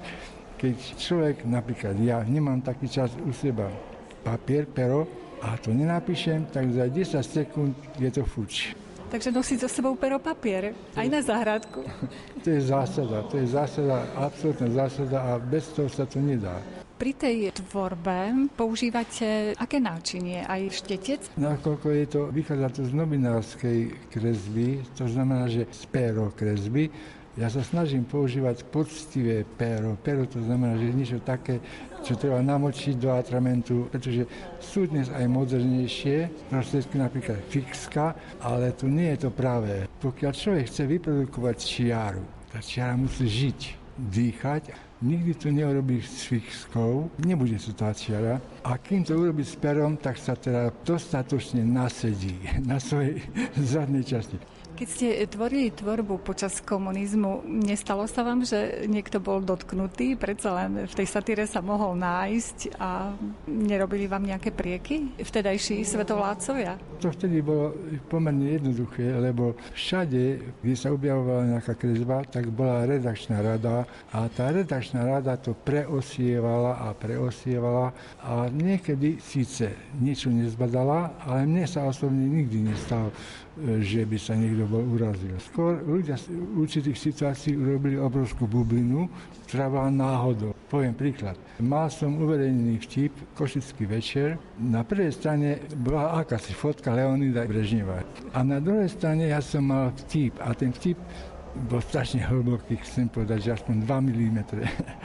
keď 0.56 0.76
človek, 0.96 1.36
napríklad 1.44 2.00
ja, 2.00 2.24
nemám 2.24 2.64
taký 2.64 2.88
čas 2.88 3.12
u 3.20 3.36
seba, 3.36 3.68
papier, 4.24 4.66
pero, 4.66 5.06
a 5.44 5.60
to 5.60 5.76
nenapíšem, 5.76 6.48
tak 6.50 6.72
za 6.72 6.88
10 6.88 7.22
sekúnd 7.22 7.76
je 8.00 8.10
to 8.10 8.24
fuč. 8.24 8.74
Takže 9.06 9.30
nosiť 9.30 9.58
so 9.62 9.70
sebou 9.70 9.94
pero 9.94 10.18
papier, 10.18 10.74
aj 10.98 11.08
na 11.08 11.22
záhradku. 11.22 11.86
To 12.46 12.54
je 12.54 12.62
zásada, 12.62 13.26
to 13.26 13.42
je 13.42 13.48
zásada, 13.50 14.06
absolútna 14.14 14.70
zásada 14.70 15.18
a 15.18 15.42
bez 15.42 15.66
toho 15.74 15.90
sa 15.90 16.06
to 16.06 16.22
nedá. 16.22 16.62
Pri 16.96 17.12
tej 17.12 17.52
tvorbe 17.52 18.48
používate 18.56 19.52
aké 19.60 19.84
náčinie? 19.84 20.48
Aj 20.48 20.64
štetec? 20.64 21.28
Nakoľko 21.36 21.88
je 21.92 22.06
to, 22.08 22.22
vychádza 22.32 22.68
to 22.72 22.82
z 22.88 22.92
novinárskej 22.96 23.80
kresby, 24.08 24.80
to 24.96 25.04
znamená, 25.04 25.52
že 25.52 25.68
z 25.76 25.84
péro 25.92 26.32
kresby, 26.32 26.88
ja 27.36 27.52
sa 27.52 27.60
snažím 27.68 28.08
používať 28.08 28.64
poctivé 28.72 29.44
péro. 29.44 30.00
Péro 30.00 30.24
to 30.24 30.40
znamená, 30.40 30.80
že 30.80 30.96
niečo 30.96 31.20
také, 31.20 31.60
čo 32.00 32.16
treba 32.16 32.40
namočiť 32.40 32.96
do 32.96 33.12
atramentu, 33.12 33.92
pretože 33.92 34.24
sú 34.64 34.88
dnes 34.88 35.12
aj 35.12 35.28
modernejšie 35.28 36.48
prostriedky, 36.48 36.96
napríklad 36.96 37.44
fixka, 37.52 38.16
ale 38.40 38.72
tu 38.72 38.88
nie 38.88 39.12
je 39.20 39.28
to 39.28 39.36
pravé. 39.36 39.92
Pokiaľ 40.00 40.32
človek 40.32 40.72
chce 40.72 40.88
vyprodukovať 40.88 41.56
čiaru, 41.60 42.24
tá 42.56 42.64
čiara 42.64 42.96
musí 42.96 43.28
žiť, 43.28 43.60
dýchať 44.00 44.64
nikdy 45.02 45.34
to 45.34 45.52
neurobí 45.52 46.02
s 46.02 46.24
fixkou, 46.24 47.12
nebude 47.20 47.60
to 47.60 47.74
tá 47.76 47.92
čiara. 47.92 48.40
A 48.64 48.78
kým 48.80 49.04
to 49.04 49.20
urobí 49.20 49.44
s 49.44 49.56
perom, 49.56 50.00
tak 50.00 50.16
sa 50.18 50.36
teda 50.36 50.72
dostatočne 50.88 51.64
nasedí 51.68 52.40
na 52.64 52.80
svojej 52.80 53.20
zadnej 53.60 54.08
časti. 54.08 54.40
Keď 54.76 54.88
ste 54.92 55.24
tvorili 55.32 55.72
tvorbu 55.72 56.20
počas 56.20 56.60
komunizmu, 56.60 57.48
nestalo 57.48 58.04
sa 58.12 58.28
vám, 58.28 58.44
že 58.44 58.84
niekto 58.92 59.24
bol 59.24 59.40
dotknutý, 59.40 60.20
predsa 60.20 60.52
len 60.52 60.84
v 60.84 60.94
tej 61.00 61.08
satíre 61.08 61.48
sa 61.48 61.64
mohol 61.64 61.96
nájsť 61.96 62.76
a 62.76 63.16
nerobili 63.48 64.04
vám 64.12 64.28
nejaké 64.28 64.52
prieky 64.52 65.16
vtedajší 65.16 65.80
svetovládcovia? 65.80 66.76
To 67.00 67.08
vtedy 67.08 67.40
bolo 67.40 67.72
pomerne 68.12 68.60
jednoduché, 68.60 69.16
lebo 69.16 69.56
všade, 69.72 70.44
kde 70.60 70.76
sa 70.76 70.92
objavovala 70.92 71.56
nejaká 71.56 71.80
kresba, 71.80 72.28
tak 72.28 72.52
bola 72.52 72.84
redakčná 72.84 73.40
rada 73.40 73.88
a 74.12 74.28
tá 74.28 74.52
redakčná 74.52 75.08
rada 75.08 75.40
to 75.40 75.56
preosievala 75.56 76.84
a 76.84 76.92
preosievala 76.92 77.96
a 78.28 78.52
niekedy 78.52 79.24
síce 79.24 79.72
niečo 80.04 80.28
nezbadala, 80.36 81.16
ale 81.24 81.48
mne 81.48 81.64
sa 81.64 81.88
osobne 81.88 82.28
nikdy 82.28 82.76
nestalo, 82.76 83.16
že 83.80 84.04
by 84.04 84.18
sa 84.20 84.36
niekto 84.36 84.68
bol 84.68 84.84
urazil. 84.84 85.32
Skôr 85.40 85.80
ľudia 85.80 86.20
z 86.20 86.36
určitých 86.36 86.98
situácií 87.00 87.56
urobili 87.56 87.96
obrovskú 87.96 88.44
bublinu, 88.48 89.08
ktorá 89.48 89.88
náhodou. 89.88 90.52
Poviem 90.68 90.92
príklad. 90.92 91.40
Mal 91.64 91.88
som 91.88 92.20
uverejnený 92.20 92.84
vtip, 92.84 93.16
Košický 93.32 93.88
večer. 93.88 94.36
Na 94.60 94.84
prvej 94.84 95.16
strane 95.16 95.64
bola 95.80 96.20
akási 96.20 96.52
fotka 96.52 96.92
Leonida 96.92 97.48
Brežneva. 97.48 98.04
A 98.36 98.44
na 98.44 98.60
druhej 98.60 98.92
strane 98.92 99.32
ja 99.32 99.40
som 99.40 99.72
mal 99.72 99.96
vtip. 99.96 100.36
A 100.44 100.52
ten 100.52 100.76
vtip 100.76 101.00
bol 101.72 101.80
strašne 101.80 102.20
hlboký, 102.28 102.76
chcem 102.84 103.08
povedať, 103.08 103.48
že 103.48 103.56
aspoň 103.56 103.76
2 103.88 104.08
mm. 104.12 104.38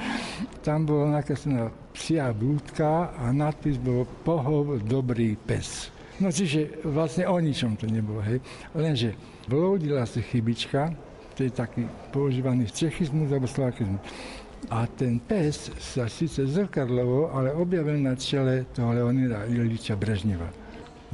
Tam 0.66 0.82
bola 0.82 1.22
nakreslená 1.22 1.70
psia 1.94 2.34
blúdka 2.34 3.14
a 3.14 3.30
nadpis 3.30 3.78
bol 3.78 4.02
Pohov 4.26 4.82
dobrý 4.82 5.38
pes. 5.38 5.94
No 6.20 6.28
čiže 6.28 6.84
vlastne 6.84 7.24
o 7.24 7.40
ničom 7.40 7.80
to 7.80 7.88
nebolo, 7.88 8.20
hej. 8.20 8.44
Lenže 8.76 9.16
vloudila 9.48 10.04
sa 10.04 10.20
chybička, 10.20 10.92
to 11.32 11.48
je 11.48 11.52
taký 11.52 11.88
používaný 12.12 12.68
čechizmus 12.68 13.32
alebo 13.32 13.48
slovakizmus. 13.48 14.04
A 14.68 14.84
ten 14.84 15.16
pes 15.16 15.72
sa 15.80 16.04
síce 16.12 16.44
zrkadlovo, 16.44 17.32
ale 17.32 17.56
objavil 17.56 17.96
na 17.96 18.12
čele 18.12 18.68
toho 18.76 18.92
Leonida 18.92 19.48
Iliča 19.48 19.96
Brežneva. 19.96 20.52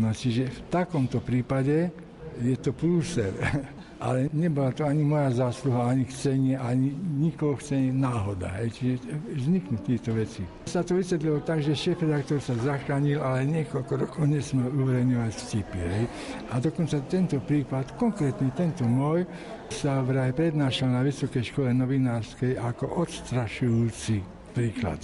No 0.02 0.10
čiže 0.10 0.50
v 0.50 0.60
takomto 0.66 1.22
prípade 1.22 1.94
je 2.42 2.56
to 2.58 2.74
prúser. 2.74 3.30
ale 3.96 4.28
nebola 4.32 4.72
to 4.76 4.84
ani 4.84 5.00
moja 5.04 5.30
zásluha, 5.32 5.88
ani 5.96 6.04
chcenie, 6.04 6.54
ani 6.58 6.92
nikoho 7.16 7.56
chcenie 7.56 7.92
náhoda. 7.92 8.52
Hej. 8.60 8.68
Čiže 8.76 8.94
vzniknú 9.40 9.76
tieto 9.80 10.12
veci. 10.12 10.44
Sa 10.68 10.84
to 10.84 11.00
vysvetlilo 11.00 11.40
tak, 11.40 11.64
že 11.64 11.72
šéf 11.72 12.04
redaktor 12.04 12.36
sa 12.44 12.52
zachránil, 12.60 13.24
ale 13.24 13.48
niekoľko 13.48 13.92
rokov 14.04 14.28
nesmel 14.28 14.68
uverejňovať 14.68 15.32
vtipy. 15.32 15.80
Hej. 15.80 16.04
A 16.52 16.54
dokonca 16.60 16.96
tento 17.08 17.40
prípad, 17.40 17.96
konkrétny 17.96 18.52
tento 18.52 18.84
môj, 18.84 19.24
sa 19.72 20.04
vraj 20.04 20.30
prednášal 20.36 20.92
na 20.92 21.02
Vysokej 21.02 21.50
škole 21.50 21.72
novinárskej 21.72 22.60
ako 22.60 23.02
odstrašujúci 23.02 24.22
príklad. 24.52 25.00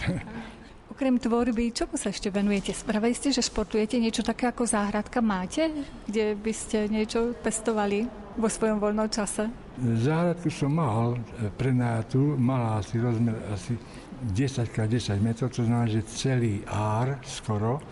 Okrem 0.92 1.16
tvorby, 1.16 1.72
čomu 1.72 1.96
sa 1.96 2.12
ešte 2.12 2.28
venujete? 2.28 2.76
Spravili 2.76 3.16
ste, 3.16 3.32
že 3.32 3.40
športujete 3.40 3.96
niečo 3.96 4.20
také 4.20 4.52
ako 4.52 4.68
záhradka 4.68 5.24
máte, 5.24 5.72
kde 6.04 6.36
by 6.36 6.52
ste 6.52 6.86
niečo 6.92 7.32
pestovali? 7.40 8.21
Vo 8.36 8.48
svojom 8.48 8.78
voľnom 8.80 9.08
čase? 9.12 9.48
Záhradku 9.80 10.48
som 10.52 10.72
mal 10.72 11.16
e, 11.16 11.48
prenajatú, 11.52 12.36
mala 12.36 12.80
asi 12.80 13.00
rozmer 13.00 13.36
asi 13.52 13.76
10x10 14.32 15.18
metrov, 15.18 15.50
to 15.50 15.66
znamená, 15.66 15.88
že 15.90 16.06
celý 16.06 16.62
ár 16.68 17.18
skoro. 17.24 17.82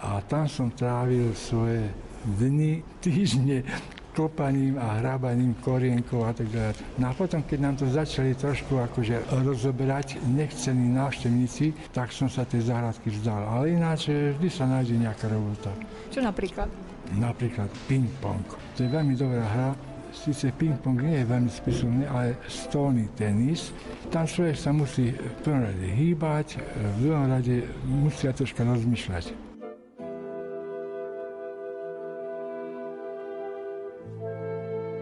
A 0.00 0.24
tam 0.24 0.48
som 0.48 0.72
trávil 0.72 1.36
svoje 1.36 1.92
dni, 2.40 2.80
týždne 3.04 3.64
kopaním 4.10 4.74
a 4.76 4.98
hrábaním 4.98 5.54
korienkov 5.62 6.26
a 6.26 6.32
tak 6.34 6.50
ďalej. 6.50 6.74
No 6.98 7.04
a 7.08 7.12
potom, 7.14 7.40
keď 7.46 7.58
nám 7.62 7.74
to 7.78 7.86
začali 7.86 8.34
trošku 8.34 8.76
akože 8.76 9.22
rozoberať 9.46 10.18
nechcení 10.26 10.90
návštevníci, 10.92 11.94
tak 11.94 12.10
som 12.10 12.26
sa 12.26 12.42
tej 12.44 12.68
záhradky 12.68 13.10
vzdal. 13.10 13.42
Ale 13.46 13.76
ináč 13.76 14.10
e, 14.10 14.34
vždy 14.36 14.48
sa 14.50 14.64
nájde 14.66 14.94
nejaká 14.98 15.30
robota. 15.30 15.70
Čo 16.10 16.20
napríklad? 16.26 16.68
Napríklad 17.16 17.70
ping-pong. 17.90 18.44
To 18.76 18.86
je 18.86 18.90
veľmi 18.90 19.14
dobrá 19.18 19.42
hra, 19.42 19.68
síce 20.12 20.52
ping-pong 20.54 21.02
nie 21.02 21.22
je 21.22 21.30
veľmi 21.30 21.50
spisovný, 21.50 22.04
ale 22.06 22.36
stolný 22.48 23.08
tenis. 23.16 23.72
Tam 24.10 24.26
človek 24.26 24.56
sa 24.58 24.70
musí 24.74 25.14
v 25.14 25.34
prvom 25.42 25.62
rade 25.64 25.86
hýbať, 25.86 26.58
v 26.58 26.96
druhom 27.02 27.26
rade 27.30 27.64
musí 27.86 28.26
troška 28.30 28.64
rozmýšľať. 28.66 29.34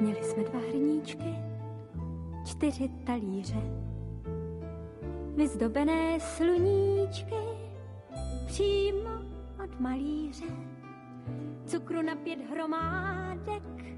Měli 0.00 0.22
jsme 0.22 0.42
dva 0.44 0.60
hrníčky, 0.70 1.32
čtyři 2.46 2.90
talíře, 3.04 3.62
vyzdobené 5.36 6.20
sluníčky, 6.20 7.42
přímo 8.46 9.10
od 9.64 9.80
malíře, 9.80 10.46
cukru 11.66 12.02
na 12.02 12.16
pět 12.16 12.38
hromádek, 12.50 13.97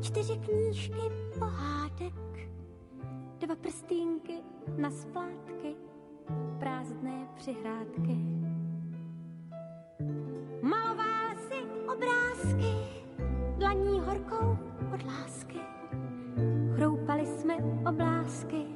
čtyři 0.00 0.38
knížky 0.38 1.00
pohádek, 1.38 2.50
dva 3.38 3.56
prstínky 3.56 4.32
na 4.76 4.90
splátky, 4.90 5.76
prázdné 6.58 7.28
přihrádky. 7.34 8.16
Maloval 10.62 11.36
si 11.36 11.62
obrázky, 11.94 12.72
dlaní 13.58 14.00
horkou 14.00 14.58
od 14.94 15.04
lásky. 15.04 15.58
Chroupali 16.74 17.26
jsme 17.26 17.56
oblásky, 17.88 18.66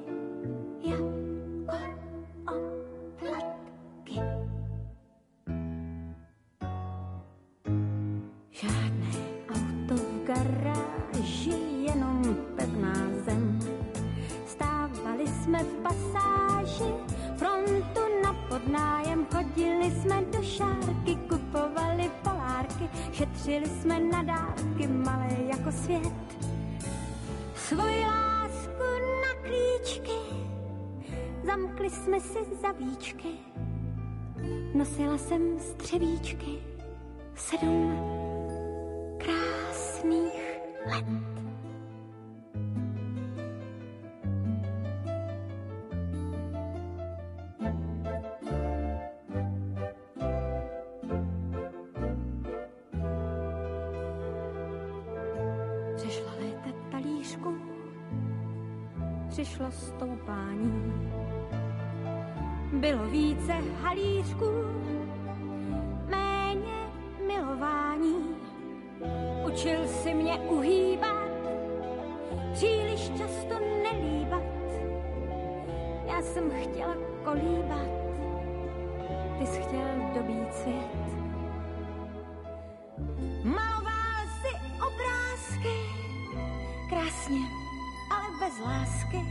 zavíčky, 33.12 33.28
nosila 34.74 35.18
jsem 35.18 35.58
střevíčky, 35.58 36.58
sedm 37.34 37.92
krásných 39.18 40.60
let. 40.86 41.32
přišlo 59.44 59.70
stoupání. 59.70 60.11
Bylo 62.92 63.06
více 63.06 63.52
halířků, 63.82 64.50
méně 66.10 66.90
milování. 67.26 68.36
Učil 69.46 69.88
si 69.88 70.14
mě 70.14 70.38
uhýbat, 70.38 71.28
příliš 72.52 73.00
často 73.00 73.54
nelíbat. 73.82 74.42
Já 76.06 76.22
jsem 76.22 76.50
chtěla 76.50 76.96
kolíbat, 77.24 77.88
ty 79.38 79.46
jsi 79.46 79.62
chtěl 79.62 80.12
dobít 80.14 80.54
svět. 80.54 81.16
Maloval 83.44 84.26
si 84.42 84.56
obrázky, 84.76 85.76
krásně 86.88 87.62
bez 88.42 88.58
lásky, 88.58 89.26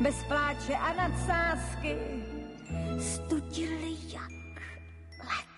bez 0.00 0.24
pláče 0.24 0.74
a 0.74 0.92
nadsázky, 0.92 1.96
studili 2.98 3.96
jak 4.12 4.32
let. 5.22 5.50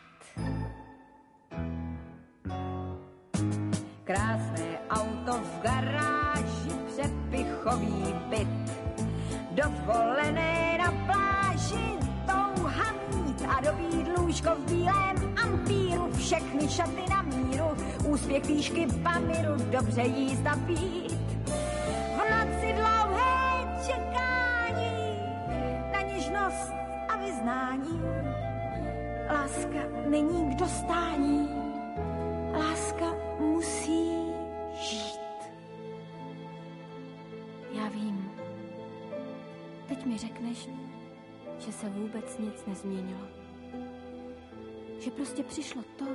Krásné 4.05 4.79
auto 4.91 5.33
v 5.33 5.61
garáži, 5.63 6.71
přepichový 6.87 8.15
byt, 8.29 8.49
dovolené 9.51 10.79
na 10.79 10.91
pláži, 11.07 11.99
touha 12.27 12.93
mít 13.15 13.43
a 13.49 13.61
dobít 13.61 14.19
lůžko 14.19 14.51
v 14.51 14.71
bílém 14.71 15.35
ampíru, 15.37 16.13
všechny 16.17 16.69
šaty 16.69 17.05
na 17.11 17.23
míru 17.23 17.77
úspěch 18.07 18.45
výšky 18.47 18.87
Pamiru, 19.03 19.55
dobře 19.71 20.03
jíst 20.03 20.47
a. 20.47 21.20
není 30.11 30.55
k 30.55 30.59
dostání, 30.59 31.49
láska 32.53 33.15
musí 33.39 34.11
žít. 34.75 35.21
Já 37.73 37.89
vím, 37.89 38.33
teď 39.89 40.05
mi 40.07 40.19
řekneš, 40.19 40.69
že 41.59 41.73
se 41.73 41.89
vůbec 41.89 42.39
nic 42.39 42.67
nezměnilo. 42.67 43.27
Že 44.99 45.11
prostě 45.11 45.43
přišlo 45.43 45.83
to, 45.97 46.07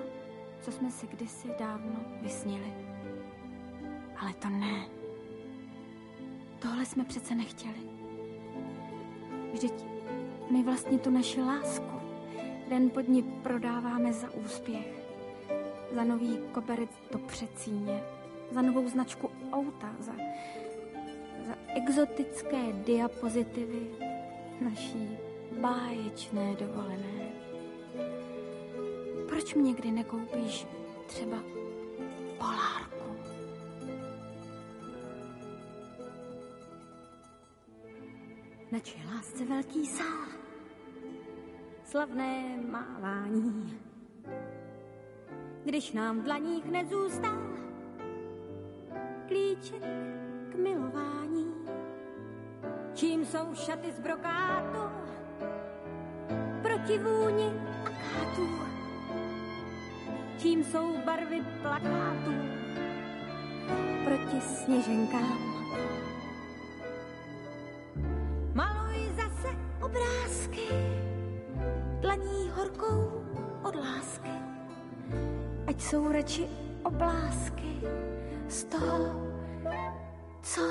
co 0.62 0.72
jsme 0.72 0.92
si 0.92 1.08
kdysi 1.08 1.48
dávno 1.60 1.96
vysnili. 2.22 2.74
Ale 4.18 4.34
to 4.34 4.50
ne. 4.50 4.86
Tohle 6.60 6.86
jsme 6.86 7.04
přece 7.04 7.36
nechtěli. 7.36 7.90
Vždyť 9.54 9.74
my 10.52 10.64
vlastně 10.64 11.00
tu 11.00 11.10
naši 11.10 11.42
lásku 11.42 11.95
den 12.70 12.90
pod 12.90 13.08
ní 13.08 13.24
prodáváme 13.24 14.14
za 14.14 14.32
úspěch. 14.32 14.88
Za 15.92 16.04
nový 16.04 16.40
koberec 16.52 16.90
do 17.12 17.20
přecíně. 17.20 18.04
Za 18.52 18.62
novou 18.62 18.90
značku 18.90 19.32
auta. 19.52 19.96
Za, 20.00 20.14
za 21.48 21.56
exotické 21.76 22.74
diapozitivy 22.74 23.88
naší 24.62 25.18
báječné 25.62 26.56
dovolené. 26.56 27.32
Proč 29.28 29.54
mi 29.56 29.64
někdy 29.64 29.92
nekoupíš 29.92 30.68
třeba 31.08 31.38
polárku? 32.38 32.96
Nače 38.72 38.98
lásce 39.16 39.46
velký 39.46 39.86
sál, 39.86 40.28
slavné 41.86 42.58
mávání. 42.72 43.80
Když 45.66 45.92
nám 45.94 46.20
v 46.20 46.24
dlaních 46.24 46.66
nezůstal 46.66 47.38
klíček 49.28 49.84
k 50.52 50.56
milování, 50.56 51.54
čím 52.94 53.26
jsou 53.26 53.56
šaty 53.56 53.92
z 53.92 54.00
brokátu, 54.00 54.80
proti 56.62 56.98
vůni 56.98 57.54
akátů, 57.86 58.50
čím 60.38 60.64
jsou 60.64 60.98
barvy 61.06 61.42
plakátů, 61.62 62.34
proti 64.06 64.42
sněženkám. 64.42 65.56
Obrázky, 69.86 70.85
dlaní 72.06 72.50
horkou 72.56 73.24
od 73.64 73.76
lásky, 73.76 74.30
ať 75.68 75.82
jsou 75.82 76.12
radši 76.12 76.48
oblásky 76.84 77.82
z 78.48 78.64
toho, 78.64 79.32
co 80.42 80.62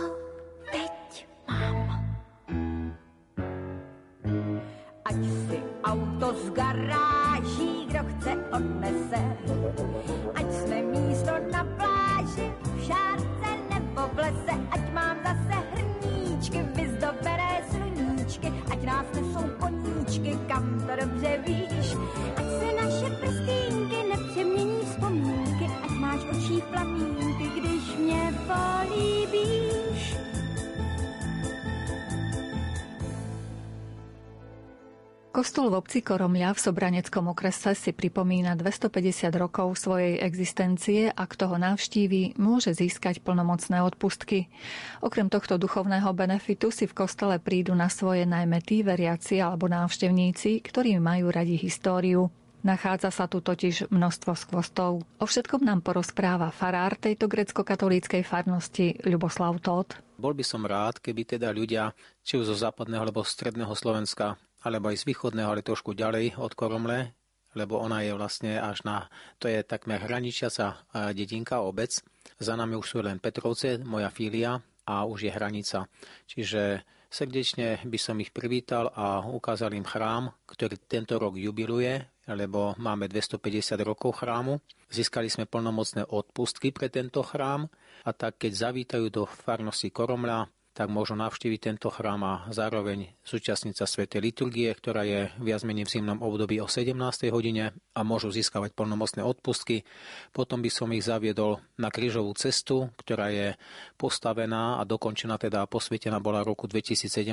Kostol 35.64 35.80
v 35.80 35.80
obci 35.80 36.04
Koromľa 36.04 36.52
v 36.52 36.60
Sobraneckom 36.60 37.24
okrese 37.32 37.72
si 37.72 37.96
pripomína 37.96 38.52
250 38.52 39.32
rokov 39.32 39.80
svojej 39.80 40.20
existencie 40.20 41.08
a 41.08 41.24
kto 41.24 41.48
ho 41.48 41.56
navštíví, 41.56 42.36
môže 42.36 42.76
získať 42.76 43.24
plnomocné 43.24 43.80
odpustky. 43.80 44.52
Okrem 45.00 45.32
tohto 45.32 45.56
duchovného 45.56 46.12
benefitu 46.12 46.68
si 46.68 46.84
v 46.84 46.92
kostole 46.92 47.40
prídu 47.40 47.72
na 47.72 47.88
svoje 47.88 48.28
najmä 48.28 48.60
tí 48.60 48.84
veriaci 48.84 49.40
alebo 49.40 49.64
návštevníci, 49.64 50.60
ktorí 50.68 51.00
majú 51.00 51.32
radi 51.32 51.56
históriu. 51.56 52.28
Nachádza 52.60 53.08
sa 53.08 53.24
tu 53.24 53.40
totiž 53.40 53.88
množstvo 53.88 54.36
skvostov. 54.36 55.00
O 55.16 55.24
všetkom 55.24 55.64
nám 55.64 55.80
porozpráva 55.80 56.52
farár 56.52 57.00
tejto 57.00 57.24
grecko-katolíckej 57.24 58.20
farnosti 58.20 59.00
Ľuboslav 59.00 59.64
Tóth. 59.64 59.96
Bol 60.20 60.36
by 60.36 60.44
som 60.44 60.68
rád, 60.68 61.00
keby 61.00 61.24
teda 61.24 61.48
ľudia, 61.56 61.96
či 62.20 62.36
už 62.36 62.52
zo 62.52 62.56
západného 62.68 63.00
alebo 63.00 63.24
stredného 63.24 63.72
Slovenska, 63.72 64.36
alebo 64.64 64.88
aj 64.88 65.04
z 65.04 65.08
východného, 65.12 65.48
ale 65.52 65.62
trošku 65.62 65.92
ďalej 65.92 66.40
od 66.40 66.52
Koromle, 66.56 67.12
lebo 67.54 67.78
ona 67.78 68.02
je 68.02 68.12
vlastne 68.16 68.58
až 68.58 68.82
na, 68.82 69.06
to 69.38 69.46
je 69.46 69.62
takmer 69.62 70.02
hraničiaca 70.02 70.66
e, 70.74 70.76
dedinka, 71.14 71.62
obec. 71.62 72.02
Za 72.40 72.58
nami 72.58 72.74
už 72.74 72.86
sú 72.86 72.98
len 73.04 73.22
Petrovce, 73.22 73.78
moja 73.84 74.10
filia 74.10 74.58
a 74.88 75.06
už 75.06 75.28
je 75.28 75.32
hranica. 75.32 75.86
Čiže 76.26 76.82
srdečne 77.08 77.78
by 77.86 77.98
som 78.00 78.18
ich 78.18 78.34
privítal 78.34 78.90
a 78.90 79.22
ukázal 79.22 79.70
im 79.78 79.86
chrám, 79.86 80.34
ktorý 80.50 80.82
tento 80.90 81.14
rok 81.20 81.38
jubiluje, 81.38 82.02
lebo 82.26 82.74
máme 82.80 83.06
250 83.06 83.78
rokov 83.84 84.24
chrámu. 84.24 84.58
Získali 84.90 85.30
sme 85.30 85.46
plnomocné 85.46 86.08
odpustky 86.10 86.74
pre 86.74 86.90
tento 86.90 87.22
chrám 87.22 87.70
a 88.04 88.10
tak 88.10 88.42
keď 88.42 88.52
zavítajú 88.70 89.06
do 89.12 89.22
farnosti 89.28 89.94
Koromla, 89.94 90.48
tak 90.74 90.90
môžu 90.90 91.14
navštíviť 91.14 91.60
tento 91.70 91.86
chrám 91.86 92.26
a 92.26 92.34
zároveň 92.50 93.14
zúčastniť 93.22 93.78
sa 93.78 93.86
Svetej 93.86 94.18
liturgie, 94.18 94.66
ktorá 94.74 95.06
je 95.06 95.30
viac 95.38 95.62
menej 95.62 95.86
v 95.86 95.94
zimnom 95.96 96.18
období 96.18 96.58
o 96.58 96.66
17. 96.66 96.98
hodine 97.30 97.70
a 97.94 98.00
môžu 98.02 98.34
získavať 98.34 98.74
plnomocné 98.74 99.22
odpustky. 99.22 99.86
Potom 100.34 100.58
by 100.58 100.70
som 100.74 100.90
ich 100.90 101.06
zaviedol 101.06 101.62
na 101.78 101.94
krížovú 101.94 102.34
cestu, 102.34 102.90
ktorá 102.98 103.30
je 103.30 103.54
postavená 103.94 104.76
a 104.76 104.82
dokončená, 104.82 105.38
teda 105.38 105.62
posvietená 105.70 106.18
bola 106.18 106.42
roku 106.42 106.66
2017 106.66 107.30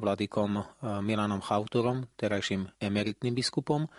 vladykom 0.00 0.50
eh, 0.56 0.64
Milanom 1.04 1.44
Chauturom, 1.44 2.08
terajším 2.16 2.72
emeritným 2.80 3.36
biskupom 3.36 3.92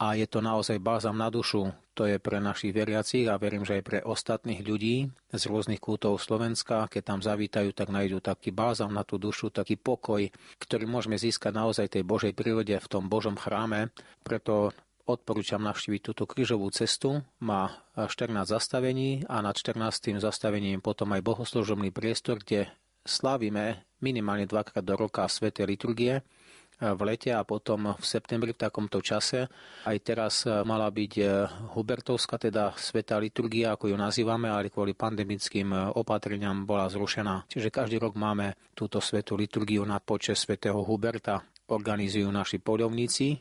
a 0.00 0.16
je 0.16 0.24
to 0.24 0.40
naozaj 0.40 0.80
bázam 0.80 1.12
na 1.20 1.28
dušu. 1.28 1.76
To 1.92 2.08
je 2.08 2.16
pre 2.16 2.40
našich 2.40 2.72
veriacich 2.72 3.28
a 3.28 3.36
verím, 3.36 3.68
že 3.68 3.76
aj 3.76 3.84
pre 3.84 3.98
ostatných 4.00 4.64
ľudí 4.64 5.12
z 5.28 5.42
rôznych 5.44 5.76
kútov 5.76 6.16
Slovenska. 6.16 6.88
Keď 6.88 7.02
tam 7.04 7.20
zavítajú, 7.20 7.76
tak 7.76 7.92
nájdú 7.92 8.24
taký 8.24 8.48
bázam 8.48 8.96
na 8.96 9.04
tú 9.04 9.20
dušu, 9.20 9.52
taký 9.52 9.76
pokoj, 9.76 10.24
ktorý 10.56 10.88
môžeme 10.88 11.20
získať 11.20 11.52
naozaj 11.52 11.92
tej 11.92 12.08
Božej 12.08 12.32
prírode 12.32 12.72
v 12.72 12.88
tom 12.88 13.12
Božom 13.12 13.36
chráme. 13.36 13.92
Preto 14.24 14.72
odporúčam 15.04 15.60
navštíviť 15.60 16.00
túto 16.00 16.24
krížovú 16.24 16.72
cestu. 16.72 17.20
Má 17.44 17.84
14 17.92 18.48
zastavení 18.48 19.28
a 19.28 19.44
nad 19.44 19.52
14. 19.52 20.16
zastavením 20.16 20.80
potom 20.80 21.12
aj 21.12 21.20
bohoslužobný 21.20 21.92
priestor, 21.92 22.40
kde 22.40 22.72
slávime 23.04 23.84
minimálne 24.00 24.48
dvakrát 24.48 24.80
do 24.80 24.96
roka 24.96 25.28
Svete 25.28 25.68
liturgie 25.68 26.24
v 26.80 27.00
lete 27.04 27.36
a 27.36 27.44
potom 27.44 27.92
v 27.92 28.04
septembri 28.04 28.56
v 28.56 28.62
takomto 28.64 29.04
čase. 29.04 29.44
Aj 29.84 29.96
teraz 30.00 30.48
e, 30.48 30.64
mala 30.64 30.88
byť 30.88 31.12
e, 31.20 31.24
Hubertovská, 31.76 32.40
teda 32.40 32.72
Sveta 32.72 33.20
liturgia, 33.20 33.76
ako 33.76 33.92
ju 33.92 33.96
nazývame, 34.00 34.48
ale 34.48 34.72
kvôli 34.72 34.96
pandemickým 34.96 35.68
e, 35.76 35.78
opatreniam 35.92 36.64
bola 36.64 36.88
zrušená. 36.88 37.44
Čiže 37.52 37.68
každý 37.68 38.00
rok 38.00 38.16
máme 38.16 38.56
túto 38.72 39.04
Svetu 39.04 39.36
liturgiu 39.36 39.84
na 39.84 40.00
počas 40.00 40.40
svätého 40.40 40.80
Huberta. 40.80 41.44
Organizujú 41.68 42.26
naši 42.32 42.58
poľovníci, 42.58 43.38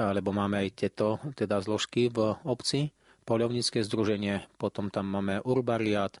lebo 0.00 0.32
máme 0.32 0.64
aj 0.64 0.68
tieto 0.72 1.20
teda 1.36 1.60
zložky 1.60 2.08
v 2.08 2.40
obci. 2.48 2.88
Poľovnícke 3.26 3.84
združenie, 3.84 4.48
potom 4.56 4.88
tam 4.88 5.12
máme 5.12 5.44
Urbariat, 5.44 6.16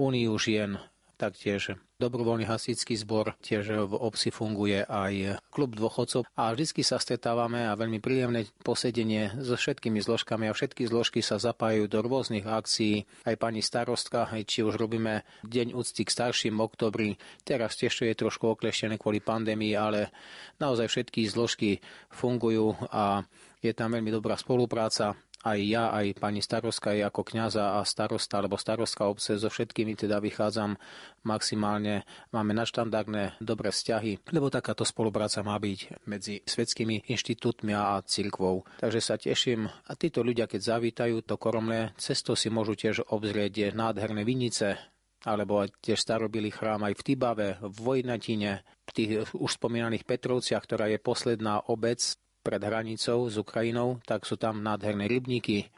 Úniu 0.00 0.32
žien, 0.40 0.80
taktiež 1.20 1.76
dobrovoľný 2.02 2.50
hasičský 2.50 2.98
zbor, 2.98 3.38
tiež 3.38 3.86
v 3.86 3.94
obci 3.94 4.34
funguje 4.34 4.82
aj 4.82 5.38
klub 5.54 5.78
dôchodcov 5.78 6.26
a 6.34 6.50
vždy 6.50 6.82
sa 6.82 6.98
stretávame 6.98 7.70
a 7.70 7.78
veľmi 7.78 8.02
príjemné 8.02 8.50
posedenie 8.66 9.38
so 9.38 9.54
všetkými 9.54 10.02
zložkami 10.02 10.50
a 10.50 10.56
všetky 10.56 10.90
zložky 10.90 11.22
sa 11.22 11.38
zapájajú 11.38 11.86
do 11.86 11.98
rôznych 12.02 12.44
akcií. 12.44 13.06
Aj 13.22 13.38
pani 13.38 13.62
starostka, 13.62 14.26
aj 14.26 14.42
či 14.42 14.66
už 14.66 14.74
robíme 14.74 15.22
Deň 15.46 15.78
úcty 15.78 16.02
k 16.02 16.10
starším 16.10 16.58
oktobri, 16.58 17.14
teraz 17.46 17.78
tiež 17.78 18.10
je 18.10 18.14
trošku 18.14 18.58
okleštené 18.58 18.98
kvôli 18.98 19.22
pandémii, 19.22 19.78
ale 19.78 20.10
naozaj 20.58 20.90
všetky 20.90 21.30
zložky 21.30 21.78
fungujú 22.10 22.74
a 22.90 23.22
je 23.64 23.72
tam 23.72 23.96
veľmi 23.96 24.12
dobrá 24.12 24.36
spolupráca 24.36 25.16
aj 25.44 25.58
ja, 25.60 25.92
aj 25.92 26.16
pani 26.16 26.40
starostka, 26.40 26.96
aj 26.96 27.12
ako 27.12 27.20
kňaza 27.28 27.76
a 27.76 27.80
starosta 27.84 28.40
alebo 28.40 28.56
starostka 28.56 29.04
obce, 29.04 29.36
so 29.36 29.52
všetkými 29.52 29.92
teda 29.92 30.18
vychádzam 30.24 30.80
maximálne. 31.28 32.08
Máme 32.32 32.56
naštandardné 32.56 33.38
dobré 33.44 33.68
vzťahy, 33.68 34.32
lebo 34.32 34.48
takáto 34.48 34.88
spolupráca 34.88 35.44
má 35.44 35.60
byť 35.60 36.08
medzi 36.08 36.40
svetskými 36.48 37.04
inštitútmi 37.12 37.76
a 37.76 38.00
cirkvou. 38.00 38.64
Takže 38.80 39.00
sa 39.04 39.20
teším. 39.20 39.68
A 39.68 39.92
títo 39.94 40.24
ľudia, 40.24 40.48
keď 40.48 40.80
zavítajú 40.80 41.28
to 41.28 41.36
Koromle, 41.36 41.92
cesto 42.00 42.32
si 42.32 42.48
môžu 42.48 42.72
tiež 42.72 43.12
obzrieť 43.12 43.76
nádherné 43.76 44.24
vinice, 44.24 44.80
alebo 45.24 45.64
tiež 45.64 46.00
starobilý 46.00 46.52
chrám 46.52 46.84
aj 46.84 47.00
v 47.00 47.04
Tibave, 47.04 47.48
v 47.60 47.76
Vojnatine, 47.80 48.64
v 48.84 48.90
tých 48.92 49.10
už 49.32 49.50
spomínaných 49.56 50.04
Petrovciach, 50.04 50.64
ktorá 50.64 50.88
je 50.92 51.00
posledná 51.00 51.64
obec 51.68 52.00
pred 52.44 52.60
hranicou 52.60 53.24
s 53.24 53.40
Ukrajinou, 53.40 54.04
tak 54.04 54.28
sú 54.28 54.36
tam 54.36 54.60
nádherné 54.60 55.08
rybníky. 55.08 55.72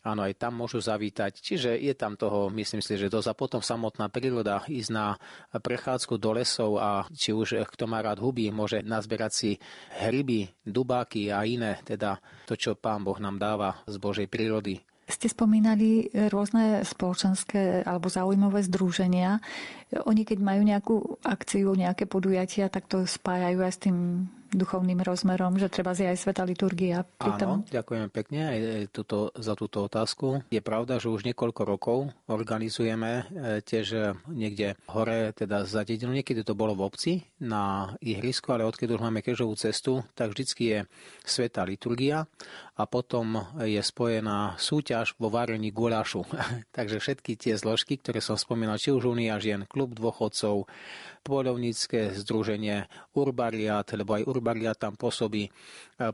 Áno, 0.00 0.24
aj 0.24 0.40
tam 0.40 0.56
môžu 0.56 0.80
zavítať. 0.80 1.36
Čiže 1.44 1.76
je 1.76 1.92
tam 1.92 2.16
toho, 2.16 2.48
myslím 2.56 2.80
si, 2.80 2.96
že 2.96 3.12
dosť. 3.12 3.28
A 3.28 3.36
potom 3.36 3.60
samotná 3.60 4.08
príroda, 4.08 4.64
ísť 4.64 4.90
na 4.96 5.20
prechádzku 5.52 6.16
do 6.16 6.32
lesov 6.40 6.80
a 6.80 7.04
či 7.12 7.36
už 7.36 7.68
kto 7.68 7.84
má 7.84 8.00
rád 8.00 8.24
huby, 8.24 8.48
môže 8.48 8.80
nazberať 8.80 9.32
si 9.36 9.50
hryby, 10.00 10.48
dubáky 10.64 11.28
a 11.28 11.44
iné, 11.44 11.84
teda 11.84 12.16
to, 12.48 12.56
čo 12.56 12.80
Pán 12.80 13.04
Boh 13.04 13.20
nám 13.20 13.36
dáva 13.36 13.84
z 13.84 14.00
Božej 14.00 14.24
prírody. 14.32 14.80
Ste 15.04 15.28
spomínali 15.28 16.08
rôzne 16.32 16.80
spoločenské 16.80 17.84
alebo 17.84 18.08
zaujímavé 18.08 18.64
združenia. 18.64 19.42
Oni 20.08 20.24
keď 20.24 20.38
majú 20.40 20.62
nejakú 20.64 20.96
akciu, 21.28 21.76
nejaké 21.76 22.08
podujatia, 22.08 22.72
tak 22.72 22.88
to 22.88 23.04
spájajú 23.04 23.58
aj 23.60 23.72
s 23.74 23.82
tým 23.84 23.96
duchovným 24.50 25.00
rozmerom, 25.00 25.56
že 25.56 25.70
treba 25.70 25.94
si 25.94 26.02
aj 26.04 26.18
sveta 26.18 26.42
liturgia. 26.42 27.06
Pritom... 27.06 27.62
Áno, 27.62 27.70
ďakujem 27.70 28.06
pekne 28.10 28.40
aj 28.50 28.58
tuto, 28.90 29.30
za 29.38 29.54
túto 29.54 29.86
otázku. 29.86 30.42
Je 30.50 30.58
pravda, 30.58 30.98
že 30.98 31.10
už 31.10 31.22
niekoľko 31.26 31.62
rokov 31.62 31.98
organizujeme 32.26 33.10
e, 33.10 33.22
tiež 33.62 33.86
e, 33.94 34.00
niekde 34.30 34.74
hore, 34.90 35.30
teda 35.32 35.62
za 35.64 35.86
dedinu. 35.86 36.10
Niekedy 36.14 36.42
to 36.42 36.58
bolo 36.58 36.74
v 36.74 36.84
obci 36.86 37.12
na 37.38 37.94
ihrisku, 38.02 38.50
ale 38.50 38.66
odkedy 38.66 38.90
už 38.98 39.02
máme 39.02 39.22
kežovú 39.22 39.54
cestu, 39.54 40.02
tak 40.18 40.34
vždycky 40.34 40.62
je 40.66 40.78
sveta 41.22 41.62
liturgia 41.62 42.26
a 42.74 42.82
potom 42.88 43.44
je 43.60 43.78
spojená 43.78 44.56
súťaž 44.56 45.14
vo 45.20 45.28
varení 45.28 45.70
gulášu. 45.70 46.26
Takže 46.76 46.98
všetky 46.98 47.36
tie 47.36 47.54
zložky, 47.54 48.00
ktoré 48.00 48.18
som 48.24 48.40
spomínal, 48.40 48.80
či 48.80 48.90
už 48.90 49.12
Unia 49.12 49.38
žien, 49.38 49.68
klub 49.68 49.92
dôchodcov, 49.92 50.66
poľovnícke 51.22 52.16
združenie 52.16 52.88
Urbariat, 53.16 53.86
lebo 53.94 54.16
aj 54.16 54.26
Urbariat 54.26 54.76
tam 54.76 54.96
pôsobí, 54.96 55.48
e, 55.48 55.50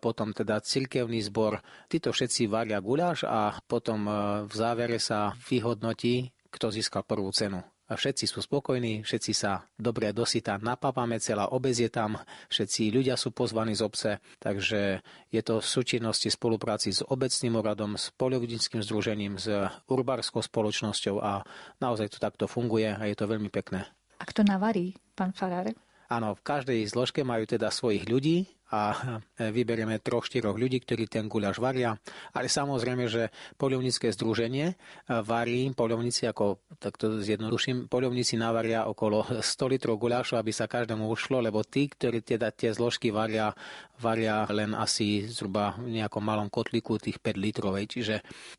potom 0.02 0.34
teda 0.34 0.60
cirkevný 0.60 1.22
zbor. 1.24 1.62
Títo 1.86 2.10
všetci 2.10 2.50
varia 2.50 2.82
guláš 2.82 3.24
a 3.24 3.56
potom 3.64 4.06
e, 4.06 4.12
v 4.44 4.54
závere 4.54 4.98
sa 4.98 5.34
vyhodnotí, 5.46 6.30
kto 6.50 6.70
získal 6.74 7.06
prvú 7.06 7.30
cenu 7.30 7.62
všetci 7.94 8.26
sú 8.26 8.42
spokojní, 8.42 9.06
všetci 9.06 9.30
sa 9.30 9.62
dobre 9.78 10.10
dosytá 10.10 10.58
napávame, 10.58 11.22
celá 11.22 11.46
obec 11.54 11.78
je 11.78 11.86
tam, 11.86 12.18
všetci 12.50 12.90
ľudia 12.90 13.14
sú 13.14 13.30
pozvaní 13.30 13.78
z 13.78 13.82
obce, 13.86 14.10
takže 14.42 15.06
je 15.30 15.42
to 15.46 15.62
v 15.62 15.66
súčinnosti 15.70 16.26
spolupráci 16.26 16.90
s 16.90 17.06
obecným 17.06 17.62
úradom, 17.62 17.94
s 17.94 18.10
poľovníckým 18.18 18.82
združením, 18.82 19.38
s 19.38 19.46
urbárskou 19.86 20.42
spoločnosťou 20.42 21.22
a 21.22 21.46
naozaj 21.78 22.10
to 22.10 22.18
takto 22.18 22.50
funguje 22.50 22.90
a 22.90 23.06
je 23.06 23.14
to 23.14 23.30
veľmi 23.30 23.54
pekné. 23.54 23.86
A 24.16 24.24
kto 24.24 24.42
navarí, 24.42 24.96
pán 25.12 25.36
Farár? 25.36 25.68
Áno, 26.06 26.38
v 26.38 26.44
každej 26.46 26.80
zložke 26.88 27.26
majú 27.26 27.44
teda 27.44 27.68
svojich 27.68 28.06
ľudí, 28.06 28.55
a 28.74 28.98
vyberieme 29.38 30.02
troch, 30.02 30.26
štyroch 30.26 30.58
ľudí, 30.58 30.82
ktorí 30.82 31.06
ten 31.06 31.30
guľaš 31.30 31.62
varia. 31.62 31.94
Ale 32.34 32.50
samozrejme, 32.50 33.06
že 33.06 33.30
poľovnícke 33.54 34.10
združenie 34.10 34.74
varí, 35.22 35.70
poľovníci, 35.70 36.26
ako 36.26 36.58
takto 36.82 37.22
zjednoduším, 37.22 37.86
poľovníci 37.86 38.34
navaria 38.34 38.90
okolo 38.90 39.22
100 39.38 39.72
litrov 39.72 40.02
guľašu, 40.02 40.34
aby 40.34 40.50
sa 40.50 40.66
každému 40.66 41.06
ušlo, 41.06 41.38
lebo 41.38 41.62
tí, 41.62 41.86
ktorí 41.86 42.26
teda 42.26 42.50
tie 42.50 42.74
zložky 42.74 43.14
varia, 43.14 43.54
varia 44.02 44.42
len 44.50 44.74
asi 44.74 45.30
zhruba 45.30 45.78
v 45.78 46.02
nejakom 46.02 46.26
malom 46.26 46.50
kotliku 46.50 46.98
tých 46.98 47.22
5 47.22 47.38
litrovej. 47.38 47.86
Čiže 47.86 48.14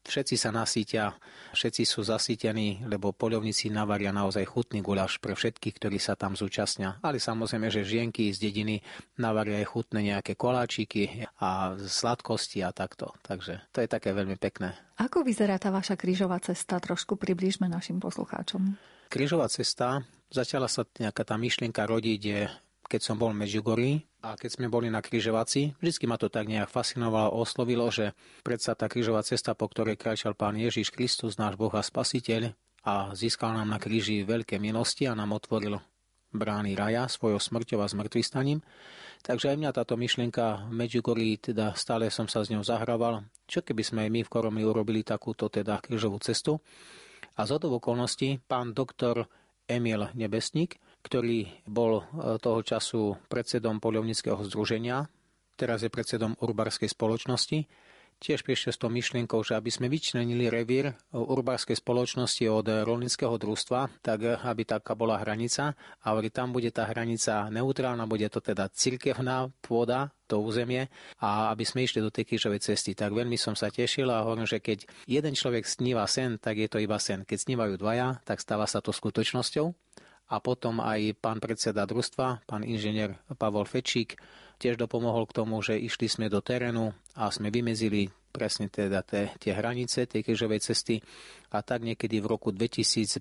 všetci 0.07 0.35
sa 0.39 0.55
nasítia, 0.55 1.11
všetci 1.51 1.83
sú 1.83 2.07
zasítení, 2.07 2.79
lebo 2.87 3.11
poľovníci 3.11 3.67
navaria 3.75 4.15
naozaj 4.15 4.47
chutný 4.47 4.79
guľaš 4.79 5.19
pre 5.19 5.35
všetkých, 5.35 5.75
ktorí 5.83 5.99
sa 5.99 6.15
tam 6.15 6.39
zúčastnia. 6.39 6.95
Ale 7.03 7.19
samozrejme, 7.19 7.67
že 7.67 7.83
žienky 7.83 8.31
z 8.31 8.39
dediny 8.39 8.79
navaria 9.19 9.59
aj 9.59 9.67
chutné 9.67 9.96
nejaké 10.01 10.37
koláčiky 10.37 11.25
a 11.41 11.77
sladkosti 11.77 12.61
a 12.65 12.73
takto. 12.73 13.13
Takže 13.25 13.69
to 13.73 13.83
je 13.83 13.89
také 13.89 14.13
veľmi 14.13 14.37
pekné. 14.37 14.73
Ako 14.97 15.21
vyzerá 15.21 15.57
tá 15.61 15.69
vaša 15.69 15.97
krížová 15.97 16.41
cesta? 16.41 16.81
Trošku 16.81 17.17
približme 17.19 17.69
našim 17.69 18.01
poslucháčom. 18.01 18.77
Krížová 19.07 19.47
cesta, 19.47 20.03
začala 20.27 20.67
sa 20.67 20.83
nejaká 20.99 21.23
tá 21.23 21.39
myšlienka 21.39 21.87
rodiť, 21.87 22.21
keď 22.87 23.01
som 23.03 23.19
bol 23.19 23.35
v 23.35 23.43
Medjugorji 23.43 23.93
a 24.23 24.39
keď 24.39 24.59
sme 24.59 24.71
boli 24.71 24.87
na 24.87 25.03
križovaci, 25.03 25.75
vždy 25.79 26.05
ma 26.07 26.15
to 26.15 26.31
tak 26.31 26.47
nejak 26.47 26.71
fascinovalo, 26.71 27.35
oslovilo, 27.35 27.87
že 27.91 28.15
predsa 28.43 28.75
tá 28.75 28.87
krížová 28.87 29.23
cesta, 29.23 29.55
po 29.55 29.67
ktorej 29.67 29.99
kráčal 29.99 30.35
pán 30.35 30.55
Ježiš 30.55 30.91
Kristus, 30.95 31.35
náš 31.35 31.59
Boh 31.59 31.71
a 31.75 31.83
Spasiteľ, 31.83 32.55
a 32.87 33.11
získal 33.11 33.51
nám 33.51 33.75
na 33.75 33.79
kríži 33.83 34.23
veľké 34.23 34.63
milosti 34.63 35.11
a 35.11 35.11
nám 35.11 35.35
otvoril 35.35 35.83
brány 36.33 36.75
raja 36.75 37.07
svojou 37.07 37.39
smrťou 37.39 37.79
a 37.83 37.87
zmrtvýstaním. 37.87 38.59
Takže 39.25 39.51
aj 39.51 39.57
mňa 39.57 39.71
táto 39.73 39.97
myšlienka 39.97 40.69
Medjugorji, 40.69 41.51
teda 41.51 41.73
stále 41.73 42.07
som 42.13 42.29
sa 42.29 42.45
s 42.45 42.51
ňou 42.53 42.61
zahrával. 42.61 43.25
Čo 43.49 43.65
keby 43.65 43.83
sme 43.83 43.99
aj 44.05 44.09
my 44.13 44.21
v 44.23 44.31
Koromli 44.31 44.63
urobili 44.63 45.01
takúto 45.01 45.49
teda 45.49 45.81
križovú 45.81 46.21
cestu? 46.21 46.61
A 47.37 47.45
z 47.45 47.57
okolností 47.57 48.41
pán 48.45 48.73
doktor 48.73 49.29
Emil 49.67 50.09
Nebesník, 50.15 50.79
ktorý 51.03 51.49
bol 51.67 52.01
e, 52.01 52.03
toho 52.39 52.59
času 52.63 53.01
predsedom 53.27 53.83
poľovnického 53.83 54.39
združenia, 54.47 55.05
teraz 55.59 55.83
je 55.83 55.91
predsedom 55.91 56.37
Urbarskej 56.39 56.87
spoločnosti, 56.87 57.67
tiež 58.17 58.41
prišiel 58.41 58.73
s 58.73 58.81
tou 58.81 58.89
myšlienkou, 58.89 59.41
že 59.45 59.57
aby 59.57 59.69
sme 59.69 59.87
vyčlenili 59.87 60.49
revír 60.49 60.93
urbárskej 61.13 61.77
spoločnosti 61.77 62.43
od 62.49 62.65
rolnického 62.85 63.37
družstva, 63.37 64.01
tak 64.01 64.25
aby 64.41 64.61
taká 64.65 64.97
bola 64.97 65.21
hranica. 65.21 65.77
A 66.01 66.05
hovorí, 66.13 66.33
tam 66.33 66.51
bude 66.53 66.73
tá 66.73 66.89
hranica 66.89 67.49
neutrálna, 67.53 68.09
bude 68.09 68.25
to 68.29 68.41
teda 68.41 68.69
cirkevná 68.73 69.49
pôda, 69.61 70.11
to 70.27 70.43
územie 70.43 70.91
a 71.23 71.55
aby 71.55 71.63
sme 71.63 71.87
išli 71.87 72.03
do 72.03 72.11
tej 72.11 72.27
krížovej 72.27 72.59
cesty. 72.59 72.91
Tak 72.91 73.15
veľmi 73.15 73.39
som 73.39 73.55
sa 73.55 73.71
tešil 73.71 74.11
a 74.11 74.27
hovorím, 74.27 74.43
že 74.43 74.59
keď 74.59 74.83
jeden 75.07 75.33
človek 75.33 75.63
sníva 75.63 76.03
sen, 76.05 76.35
tak 76.35 76.59
je 76.59 76.67
to 76.67 76.83
iba 76.83 76.99
sen. 76.99 77.23
Keď 77.23 77.47
snívajú 77.47 77.79
dvaja, 77.79 78.19
tak 78.27 78.43
stáva 78.43 78.67
sa 78.67 78.83
to 78.83 78.91
skutočnosťou. 78.91 79.71
A 80.27 80.43
potom 80.43 80.83
aj 80.83 81.15
pán 81.23 81.39
predseda 81.39 81.87
družstva, 81.87 82.43
pán 82.43 82.67
inžinier 82.67 83.15
Pavol 83.39 83.63
Fečík, 83.63 84.19
tiež 84.57 84.75
dopomohol 84.81 85.29
k 85.29 85.37
tomu, 85.37 85.61
že 85.61 85.77
išli 85.77 86.09
sme 86.09 86.25
do 86.27 86.41
terénu 86.41 86.91
a 87.15 87.29
sme 87.29 87.53
vymezili 87.53 88.09
presne 88.37 88.69
teda 88.69 89.01
tie, 89.01 89.33
tie 89.41 89.49
hranice 89.57 90.05
tej 90.05 90.21
križovej 90.21 90.61
cesty 90.61 91.01
a 91.49 91.65
tak 91.65 91.81
niekedy 91.81 92.21
v 92.21 92.29
roku 92.29 92.53
2015-16 92.53 93.17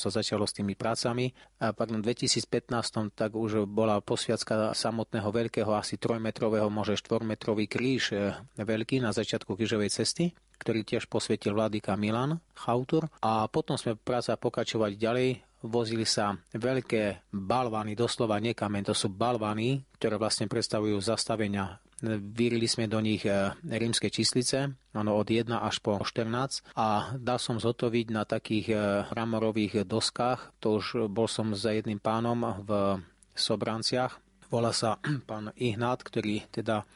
sa 0.00 0.08
začalo 0.08 0.48
s 0.48 0.56
tými 0.56 0.72
prácami 0.72 1.36
a 1.60 1.76
v 1.76 2.00
2015 2.00 3.12
tak 3.12 3.36
už 3.36 3.68
bola 3.68 4.00
posviacka 4.00 4.72
samotného 4.72 5.28
veľkého 5.28 5.68
asi 5.76 6.00
trojmetrového, 6.00 6.72
môže 6.72 6.96
štvormetrový 6.96 7.68
kríž 7.68 8.16
e, 8.16 8.32
veľký 8.56 9.04
na 9.04 9.12
začiatku 9.12 9.52
križovej 9.52 9.92
cesty 9.92 10.32
ktorý 10.60 10.84
tiež 10.84 11.08
posvietil 11.08 11.56
vladyka 11.56 11.96
Milan 11.96 12.36
Chautur. 12.52 13.08
A 13.24 13.48
potom 13.48 13.80
sme 13.80 13.96
práca 13.96 14.36
pokračovať 14.36 14.92
ďalej 15.00 15.28
vozili 15.64 16.08
sa 16.08 16.36
veľké 16.56 17.32
balvany, 17.32 17.92
doslova 17.92 18.40
nekamen, 18.40 18.84
to 18.84 18.96
sú 18.96 19.12
balvany, 19.12 19.84
ktoré 20.00 20.16
vlastne 20.16 20.48
predstavujú 20.48 20.96
zastavenia. 21.00 21.80
Vyrili 22.00 22.64
sme 22.64 22.88
do 22.88 22.96
nich 22.96 23.28
e, 23.28 23.52
rímske 23.68 24.08
číslice, 24.08 24.72
ano, 24.96 25.20
od 25.20 25.28
1 25.28 25.52
až 25.52 25.84
po 25.84 26.00
14 26.00 26.72
a 26.72 27.12
dal 27.20 27.36
som 27.36 27.60
zhotoviť 27.60 28.06
na 28.08 28.24
takých 28.24 28.66
e, 28.72 28.76
ramorových 29.12 29.84
doskách, 29.84 30.56
to 30.64 30.80
už 30.80 31.12
bol 31.12 31.28
som 31.28 31.52
za 31.52 31.76
jedným 31.76 32.00
pánom 32.00 32.64
v 32.64 33.04
Sobranciach, 33.36 34.16
volá 34.48 34.72
sa 34.72 34.96
pán 35.28 35.52
Ihnát, 35.60 36.00
ktorý 36.00 36.48
teda 36.48 36.88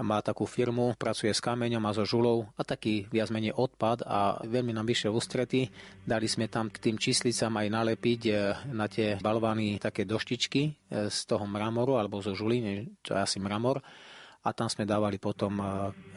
má 0.00 0.24
takú 0.24 0.48
firmu, 0.48 0.96
pracuje 0.96 1.30
s 1.30 1.44
kameňom 1.44 1.84
a 1.84 1.92
so 1.92 2.04
žulou 2.08 2.48
a 2.56 2.64
taký 2.64 3.06
viac 3.12 3.28
menej 3.28 3.52
odpad 3.52 4.04
a 4.04 4.40
veľmi 4.44 4.72
nám 4.72 4.88
vyšiel 4.88 5.12
ústrety. 5.12 5.68
Dali 6.04 6.26
sme 6.26 6.48
tam 6.48 6.72
k 6.72 6.90
tým 6.90 6.96
číslicám 6.96 7.52
aj 7.60 7.68
nalepiť 7.68 8.20
e, 8.26 8.32
na 8.72 8.88
tie 8.88 9.20
balvány 9.20 9.76
také 9.76 10.08
doštičky 10.08 10.62
e, 10.64 10.70
z 11.12 11.18
toho 11.28 11.44
mramoru 11.44 12.00
alebo 12.00 12.24
zo 12.24 12.32
žuly, 12.32 12.88
čo 13.04 13.12
je 13.16 13.20
asi 13.20 13.38
mramor 13.38 13.84
a 14.40 14.48
tam 14.56 14.72
sme 14.72 14.88
dávali 14.88 15.20
potom 15.20 15.60
e, 15.60 15.64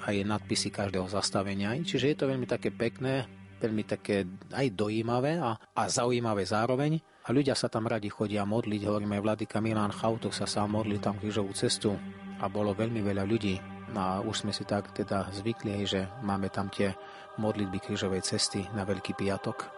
aj 0.07 0.15
nadpisy 0.23 0.71
každého 0.71 1.11
zastavenia. 1.11 1.75
Čiže 1.75 2.15
je 2.15 2.17
to 2.17 2.29
veľmi 2.31 2.47
také 2.47 2.71
pekné, 2.71 3.27
veľmi 3.59 3.83
také 3.83 4.23
aj 4.55 4.67
dojímavé 4.71 5.39
a, 5.43 5.59
a 5.59 5.83
zaujímavé 5.91 6.47
zároveň. 6.47 7.03
A 7.23 7.31
ľudia 7.31 7.55
sa 7.55 7.71
tam 7.71 7.87
radi 7.87 8.11
chodia 8.11 8.43
modliť, 8.43 8.83
hovoríme, 8.83 9.15
Vladyka 9.19 9.63
Milan 9.63 9.95
Chautok 9.95 10.35
sa 10.35 10.43
sám 10.43 10.75
modli 10.75 10.99
tam 10.99 11.15
krížovú 11.15 11.55
cestu 11.55 11.95
a 12.43 12.51
bolo 12.51 12.75
veľmi 12.75 12.99
veľa 12.99 13.23
ľudí 13.23 13.72
a 13.93 14.21
už 14.21 14.45
sme 14.45 14.51
si 14.53 14.65
tak 14.65 14.89
teda 14.93 15.29
zvykli, 15.29 15.85
že 15.85 16.09
máme 16.25 16.49
tam 16.49 16.69
tie 16.69 16.93
modlitby 17.37 17.79
krížovej 17.81 18.21
cesty 18.25 18.65
na 18.73 18.85
Veľký 18.85 19.17
piatok. 19.17 19.69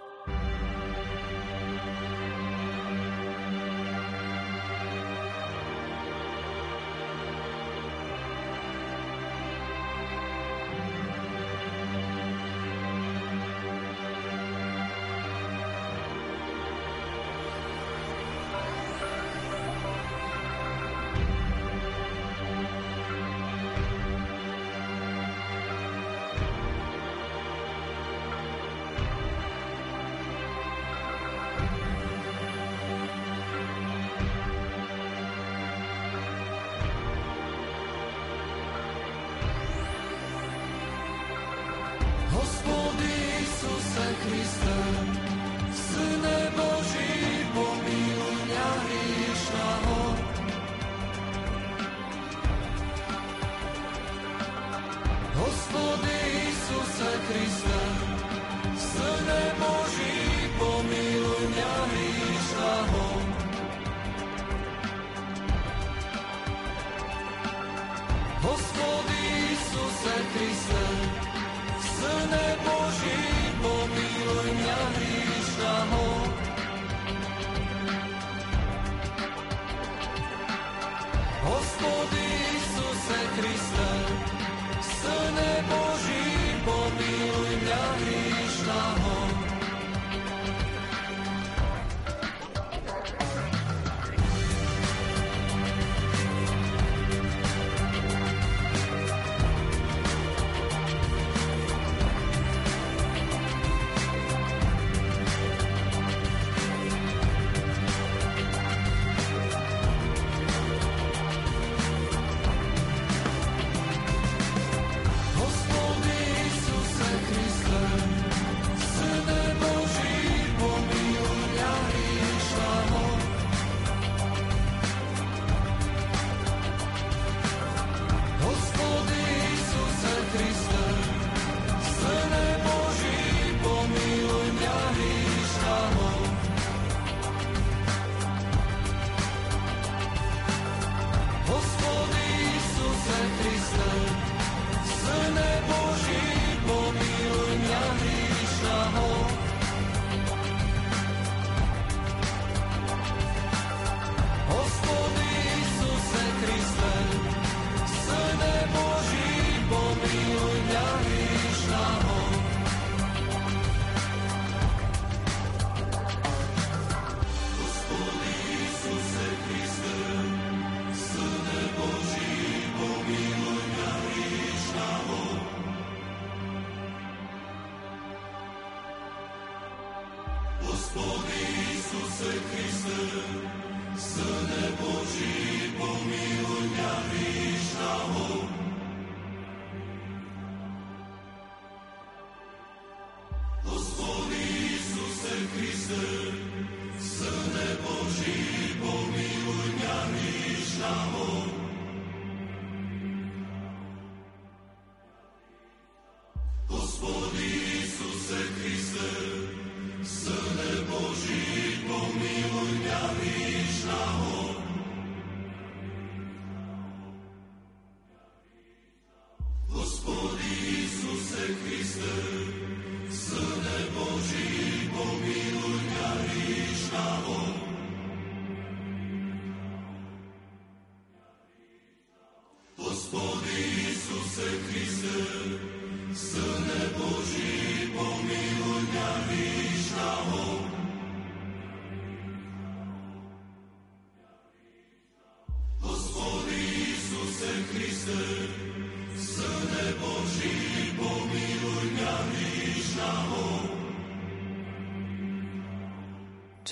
Господи 55.55 56.15
Ісусе 56.49 57.11
Христе. 57.27 58.04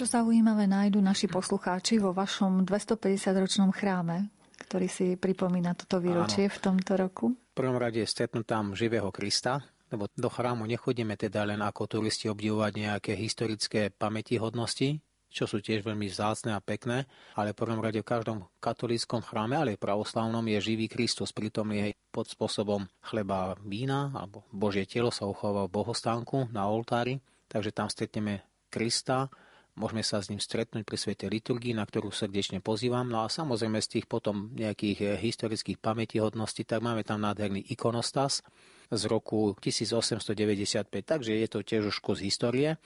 Čo 0.04 0.20
zaujímavé 0.20 0.68
nájdu 0.68 1.00
naši 1.00 1.32
poslucháči 1.32 1.96
vo 1.96 2.12
vašom 2.12 2.68
250-ročnom 2.68 3.72
chráme, 3.72 4.28
ktorý 4.68 4.92
si 4.92 5.16
pripomína 5.16 5.80
toto 5.80 6.04
výročie 6.04 6.52
Áno. 6.52 6.52
v 6.52 6.58
tomto 6.60 6.92
roku? 7.00 7.26
V 7.32 7.56
prvom 7.56 7.80
rade 7.80 8.04
stretnúť 8.04 8.44
tam 8.44 8.76
živého 8.76 9.08
Krista, 9.16 9.64
lebo 9.96 10.12
do 10.12 10.28
chrámu 10.28 10.68
nechodíme 10.68 11.16
teda 11.16 11.48
len 11.48 11.64
ako 11.64 11.88
turisti 11.88 12.28
obdivovať 12.28 12.72
nejaké 12.84 13.16
historické 13.16 13.96
pamätihodnosti, 13.96 15.00
čo 15.32 15.48
sú 15.48 15.64
tiež 15.64 15.88
veľmi 15.88 16.12
vzácne 16.12 16.52
a 16.52 16.60
pekné, 16.60 17.08
ale 17.40 17.56
v 17.56 17.64
prvom 17.64 17.80
rade 17.80 18.04
v 18.04 18.12
každom 18.12 18.44
katolíckom 18.60 19.24
chráme, 19.24 19.56
ale 19.56 19.80
aj 19.80 19.88
pravoslavnom 19.88 20.44
je 20.52 20.60
živý 20.60 20.92
Kristus 20.92 21.32
prítomný 21.32 21.96
pod 22.12 22.28
spôsobom 22.28 22.92
chleba 23.08 23.56
vína, 23.64 24.12
alebo 24.12 24.44
Božie 24.52 24.84
telo 24.84 25.16
sa 25.16 25.24
uchováva 25.32 25.72
v 25.72 25.80
bohostánku 25.80 26.52
na 26.52 26.68
oltári, 26.68 27.24
takže 27.48 27.72
tam 27.72 27.88
stretneme 27.88 28.44
Krista, 28.68 29.32
môžeme 29.76 30.06
sa 30.06 30.22
s 30.22 30.30
ním 30.30 30.38
stretnúť 30.38 30.86
pri 30.86 30.98
Svetej 30.98 31.30
liturgii, 31.30 31.74
na 31.74 31.86
ktorú 31.86 32.14
srdečne 32.14 32.62
pozývam. 32.62 33.10
No 33.10 33.26
a 33.26 33.32
samozrejme 33.32 33.82
z 33.82 34.00
tých 34.00 34.06
potom 34.06 34.54
nejakých 34.54 35.00
eh, 35.02 35.08
historických 35.18 35.82
pamätihodností, 35.82 36.66
tak 36.66 36.86
máme 36.86 37.02
tam 37.02 37.22
nádherný 37.22 37.66
ikonostas 37.74 38.46
z 38.94 39.04
roku 39.10 39.58
1895, 39.58 40.86
takže 41.02 41.34
je 41.34 41.48
to 41.50 41.60
tiež 41.66 41.90
už 41.90 41.98
kus 42.04 42.22
histórie, 42.22 42.78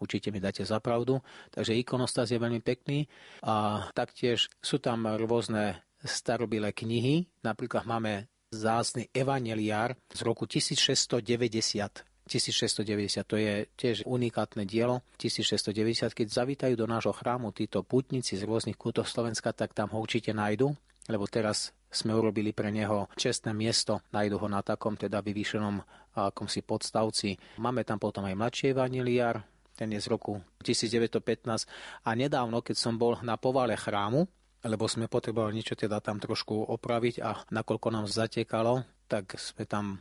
určite 0.00 0.32
mi 0.32 0.40
dáte 0.40 0.64
za 0.64 0.80
pravdu. 0.80 1.20
Takže 1.52 1.76
ikonostas 1.76 2.32
je 2.32 2.40
veľmi 2.40 2.64
pekný. 2.64 3.04
A 3.44 3.84
taktiež 3.92 4.48
sú 4.64 4.80
tam 4.80 5.04
rôzne 5.04 5.84
starobilé 6.00 6.72
knihy, 6.72 7.28
napríklad 7.44 7.84
máme 7.84 8.32
zásny 8.50 9.12
evaneliár 9.12 9.94
z 10.10 10.20
roku 10.24 10.48
1690 10.48 12.09
1690, 12.30 13.26
to 13.26 13.34
je 13.34 13.66
tiež 13.74 14.06
unikátne 14.06 14.62
dielo, 14.62 15.02
1690, 15.18 16.14
keď 16.14 16.26
zavítajú 16.30 16.78
do 16.78 16.86
nášho 16.86 17.10
chrámu 17.10 17.50
títo 17.50 17.82
putníci 17.82 18.38
z 18.38 18.46
rôznych 18.46 18.78
kútov 18.78 19.10
Slovenska, 19.10 19.50
tak 19.50 19.74
tam 19.74 19.90
ho 19.90 19.98
určite 19.98 20.30
nájdu, 20.30 20.70
lebo 21.10 21.26
teraz 21.26 21.74
sme 21.90 22.14
urobili 22.14 22.54
pre 22.54 22.70
neho 22.70 23.10
čestné 23.18 23.50
miesto, 23.50 23.98
nájdu 24.14 24.38
ho 24.38 24.46
na 24.46 24.62
takom 24.62 24.94
teda 24.94 25.18
vyvýšenom 25.26 25.82
akomsi 26.30 26.62
podstavci. 26.62 27.58
Máme 27.58 27.82
tam 27.82 27.98
potom 27.98 28.22
aj 28.30 28.38
mladší 28.38 28.78
evaniliár, 28.78 29.42
ten 29.74 29.90
je 29.90 29.98
z 29.98 30.06
roku 30.12 30.38
1915 30.62 31.66
a 32.06 32.10
nedávno, 32.14 32.62
keď 32.62 32.76
som 32.78 32.94
bol 32.94 33.18
na 33.26 33.34
povale 33.34 33.74
chrámu, 33.74 34.28
lebo 34.60 34.84
sme 34.86 35.08
potrebovali 35.08 35.56
niečo 35.56 35.74
teda 35.74 36.04
tam 36.04 36.20
trošku 36.20 36.68
opraviť 36.68 37.14
a 37.24 37.30
nakoľko 37.48 37.88
nám 37.90 38.06
zatekalo, 38.06 38.84
tak 39.08 39.40
sme 39.40 39.64
tam 39.64 39.98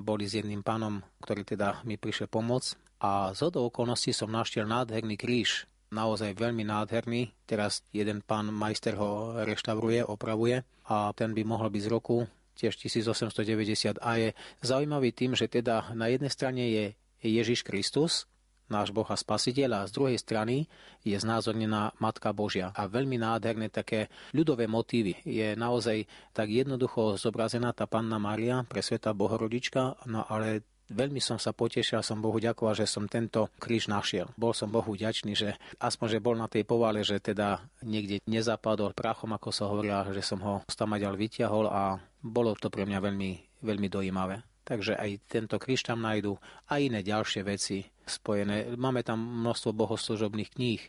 boli 0.00 0.24
s 0.24 0.38
jedným 0.40 0.64
pánom, 0.64 1.04
ktorý 1.20 1.44
teda 1.44 1.84
mi 1.84 2.00
prišiel 2.00 2.30
pomôcť. 2.30 3.02
A 3.02 3.34
z 3.34 3.50
okolností 3.50 4.14
som 4.14 4.30
našiel 4.30 4.64
nádherný 4.70 5.18
kríž, 5.18 5.66
naozaj 5.92 6.38
veľmi 6.38 6.64
nádherný. 6.64 7.34
Teraz 7.44 7.84
jeden 7.92 8.24
pán 8.24 8.48
majster 8.48 8.96
ho 8.96 9.42
reštauruje, 9.42 10.06
opravuje 10.06 10.64
a 10.88 11.12
ten 11.12 11.36
by 11.36 11.42
mohol 11.44 11.68
byť 11.68 11.82
z 11.82 11.92
roku 11.92 12.24
tiež 12.56 12.78
1890 12.78 13.98
a 14.00 14.10
je 14.16 14.28
zaujímavý 14.60 15.10
tým, 15.12 15.32
že 15.34 15.48
teda 15.48 15.92
na 15.96 16.06
jednej 16.12 16.32
strane 16.32 16.62
je 16.68 16.84
Ježiš 17.22 17.64
Kristus, 17.64 18.30
náš 18.70 18.94
Boh 18.94 19.06
a 19.06 19.16
Spasiteľ 19.16 19.82
a 19.82 19.88
z 19.88 19.94
druhej 19.94 20.18
strany 20.20 20.66
je 21.02 21.16
znázornená 21.18 21.94
Matka 21.98 22.30
Božia. 22.30 22.70
A 22.76 22.86
veľmi 22.86 23.18
nádherné 23.18 23.68
také 23.72 24.12
ľudové 24.30 24.70
motívy. 24.70 25.18
Je 25.26 25.54
naozaj 25.58 26.06
tak 26.36 26.52
jednoducho 26.52 27.16
zobrazená 27.18 27.74
tá 27.74 27.88
Panna 27.88 28.20
Maria, 28.20 28.62
presvetá 28.68 29.12
Bohorodička, 29.16 30.02
no 30.06 30.24
ale 30.28 30.62
veľmi 30.92 31.18
som 31.18 31.40
sa 31.40 31.56
potešil 31.56 31.98
a 31.98 32.06
som 32.06 32.20
Bohu 32.20 32.36
ďakoval, 32.36 32.76
že 32.76 32.86
som 32.86 33.08
tento 33.08 33.48
kríž 33.56 33.88
našiel. 33.88 34.28
Bol 34.36 34.52
som 34.52 34.68
Bohu 34.68 34.92
ďačný, 34.92 35.32
že 35.32 35.56
aspoň, 35.80 36.06
že 36.18 36.24
bol 36.24 36.36
na 36.36 36.46
tej 36.46 36.68
povale, 36.68 37.00
že 37.00 37.18
teda 37.18 37.64
niekde 37.82 38.20
nezapadol 38.28 38.92
prachom, 38.92 39.32
ako 39.32 39.48
sa 39.50 39.66
hovorila, 39.72 40.12
že 40.12 40.20
som 40.20 40.38
ho 40.44 40.54
stamaďal 40.68 41.16
vyťahol 41.16 41.66
a 41.72 41.96
bolo 42.20 42.52
to 42.54 42.68
pre 42.68 42.84
mňa 42.84 42.98
veľmi, 43.00 43.30
veľmi 43.64 43.88
dojímavé. 43.88 44.51
Takže 44.62 44.94
aj 44.94 45.26
tento 45.26 45.58
kríž 45.58 45.82
tam 45.82 46.06
nájdu 46.06 46.38
a 46.70 46.78
iné 46.78 47.02
ďalšie 47.02 47.42
veci 47.42 47.82
spojené. 48.06 48.78
Máme 48.78 49.02
tam 49.02 49.18
množstvo 49.18 49.74
bohoslužobných 49.74 50.50
kníh, 50.54 50.82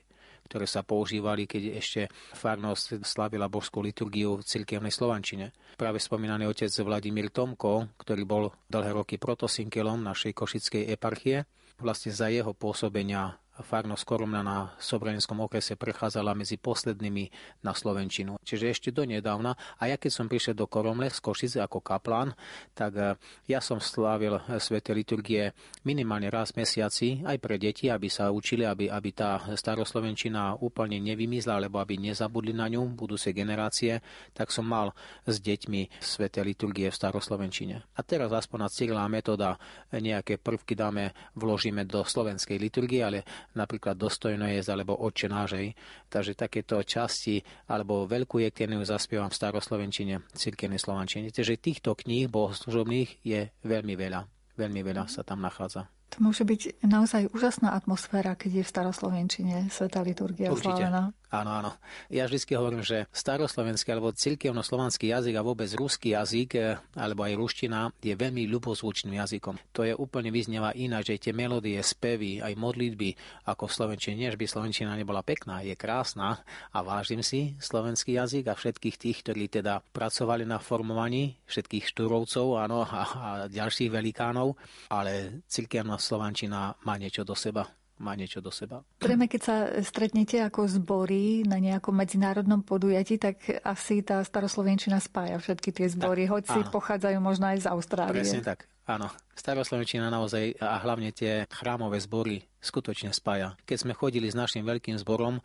ktoré 0.45 0.69
sa 0.69 0.85
používali, 0.85 1.49
keď 1.49 1.63
ešte 1.81 2.01
farnosť 2.37 3.01
slavila 3.01 3.49
božskú 3.49 3.81
liturgiu 3.81 4.37
v 4.37 4.45
cirkevnej 4.45 4.93
Slovančine. 4.93 5.55
Práve 5.73 5.97
spomínaný 5.97 6.45
otec 6.45 6.69
Vladimír 6.85 7.33
Tomko, 7.33 7.97
ktorý 7.97 8.23
bol 8.27 8.43
dlhé 8.69 8.93
roky 8.93 9.15
protosinkelom 9.17 10.05
našej 10.05 10.37
košickej 10.37 10.93
eparchie, 10.93 11.49
vlastne 11.81 12.13
za 12.13 12.29
jeho 12.29 12.53
pôsobenia 12.53 13.41
farnosť 13.61 14.03
Koromna 14.07 14.41
na 14.41 14.73
Sobranenskom 14.81 15.37
okrese 15.45 15.77
prechádzala 15.77 16.33
medzi 16.33 16.57
poslednými 16.57 17.29
na 17.61 17.77
Slovenčinu. 17.77 18.41
Čiže 18.41 18.65
ešte 18.73 18.89
do 18.89 19.05
nedávna. 19.05 19.53
A 19.77 19.93
ja 19.93 20.01
keď 20.01 20.09
som 20.09 20.25
prišiel 20.25 20.57
do 20.57 20.65
Koromle 20.65 21.13
z 21.13 21.21
Košice 21.21 21.61
ako 21.61 21.85
kaplán, 21.85 22.33
tak 22.73 22.91
e, 22.97 23.13
ja 23.45 23.61
som 23.61 23.77
slávil 23.77 24.41
svete 24.57 24.89
liturgie 24.97 25.53
minimálne 25.85 26.33
raz 26.33 26.57
mesiaci 26.57 27.21
aj 27.21 27.37
pre 27.37 27.61
deti, 27.61 27.93
aby 27.93 28.09
sa 28.09 28.33
učili, 28.33 28.65
aby, 28.65 28.89
aby 28.89 29.09
tá 29.13 29.37
staroslovenčina 29.53 30.57
úplne 30.57 30.97
nevymizla, 30.97 31.61
alebo 31.61 31.77
aby 31.77 32.01
nezabudli 32.01 32.57
na 32.57 32.65
ňu 32.73 32.89
budúce 32.97 33.29
generácie, 33.29 34.01
tak 34.33 34.49
som 34.49 34.65
mal 34.65 34.97
s 35.29 35.37
deťmi 35.37 36.01
svete 36.01 36.41
liturgie 36.41 36.89
v 36.89 36.97
staroslovenčine. 36.97 37.75
A 37.93 38.01
teraz 38.01 38.33
aspoň 38.33 38.57
na 38.65 38.69
Cyrila 38.71 39.05
metóda 39.05 39.61
nejaké 39.93 40.41
prvky 40.41 40.73
dáme, 40.73 41.13
vložíme 41.37 41.85
do 41.85 42.01
slovenskej 42.01 42.57
liturgie, 42.57 43.05
ale 43.05 43.21
napríklad 43.51 43.99
Dostojno 43.99 44.47
je 44.47 44.63
alebo 44.63 44.95
Oče 44.95 45.27
nážej. 45.27 45.75
Takže 46.07 46.33
takéto 46.33 46.79
časti 46.81 47.43
alebo 47.67 48.07
veľkú 48.07 48.39
jekteniu 48.41 48.81
zaspievam 48.87 49.27
v 49.27 49.37
staroslovenčine, 49.37 50.23
cirkevnej 50.33 50.79
slovančine. 50.79 51.29
Takže 51.29 51.59
týchto 51.59 51.93
kníh 51.93 52.31
bohoslužobných 52.31 53.21
je 53.21 53.51
veľmi 53.67 53.93
veľa. 53.99 54.25
Veľmi 54.53 54.81
veľa 54.85 55.09
sa 55.09 55.25
tam 55.25 55.41
nachádza. 55.41 55.89
To 56.13 56.21
môže 56.21 56.45
byť 56.45 56.85
naozaj 56.85 57.33
úžasná 57.33 57.73
atmosféra, 57.73 58.37
keď 58.37 58.61
je 58.61 58.63
v 58.63 58.69
staroslovenčine 58.69 59.55
Sveta 59.73 60.05
liturgia 60.05 60.53
Určite. 60.53 60.77
slávená. 60.77 61.09
Áno, 61.33 61.49
áno. 61.49 61.71
Ja 62.13 62.29
vždy 62.29 62.45
hovorím, 62.53 62.85
že 62.85 63.09
staroslovenský 63.09 63.89
alebo 63.89 64.13
cirkevno-slovanský 64.13 65.09
jazyk 65.09 65.33
a 65.33 65.41
vôbec 65.41 65.65
ruský 65.73 66.13
jazyk 66.13 66.49
eh, 66.61 66.77
alebo 66.93 67.25
aj 67.25 67.33
ruština 67.33 67.89
je 68.05 68.13
veľmi 68.13 68.45
ľubozvučným 68.53 69.17
jazykom. 69.17 69.57
To 69.73 69.81
je 69.81 69.97
úplne 69.97 70.29
vyznieva 70.29 70.77
ináč, 70.77 71.09
že 71.09 71.25
tie 71.25 71.33
melódie, 71.33 71.81
spevy, 71.81 72.37
aj 72.37 72.53
modlitby 72.53 73.17
ako 73.49 73.65
v 73.65 73.73
slovenčine. 73.73 74.29
Že 74.29 74.37
by 74.37 74.45
slovenčina 74.45 74.93
nebola 74.93 75.25
pekná, 75.25 75.65
je 75.65 75.73
krásna 75.73 76.45
a 76.69 76.85
vážim 76.85 77.25
si 77.25 77.57
slovenský 77.57 78.13
jazyk 78.13 78.53
a 78.53 78.53
všetkých 78.53 79.01
tých, 79.01 79.17
ktorí 79.25 79.49
teda 79.49 79.81
pracovali 79.89 80.45
na 80.45 80.61
formovaní 80.61 81.33
všetkých 81.49 81.97
štúrovcov 81.97 82.61
áno, 82.61 82.85
a, 82.85 83.01
a 83.09 83.29
ďalších 83.49 83.89
velikánov, 83.89 84.53
ale 84.93 85.41
cirkevná 85.49 85.97
slovančina 85.97 86.77
má 86.85 86.93
niečo 87.01 87.25
do 87.25 87.33
seba 87.33 87.65
má 88.01 88.17
niečo 88.17 88.41
do 88.41 88.49
seba. 88.49 88.81
Prejme, 88.97 89.29
keď 89.29 89.41
sa 89.41 89.55
stretnete 89.85 90.41
ako 90.41 90.65
zbory 90.65 91.45
na 91.45 91.61
nejakom 91.61 91.93
medzinárodnom 91.93 92.65
podujatí, 92.65 93.21
tak 93.21 93.61
asi 93.61 94.01
tá 94.01 94.19
staroslovenčina 94.25 94.97
spája 94.97 95.37
všetky 95.37 95.69
tie 95.69 95.87
zbory, 95.91 96.25
hoď 96.25 96.43
si 96.49 96.59
pochádzajú 96.67 97.17
možno 97.21 97.53
aj 97.53 97.57
z 97.63 97.67
Austrálie. 97.69 98.23
Presne 98.25 98.41
tak. 98.41 98.65
Áno, 98.83 99.07
staroslovenčina 99.31 100.11
naozaj 100.11 100.59
a 100.59 100.75
hlavne 100.83 101.15
tie 101.15 101.47
chrámové 101.47 102.03
zbory 102.03 102.43
skutočne 102.59 103.15
spája. 103.15 103.55
Keď 103.63 103.77
sme 103.87 103.93
chodili 103.95 104.27
s 104.27 104.35
našim 104.35 104.67
veľkým 104.67 104.99
zborom 104.99 105.39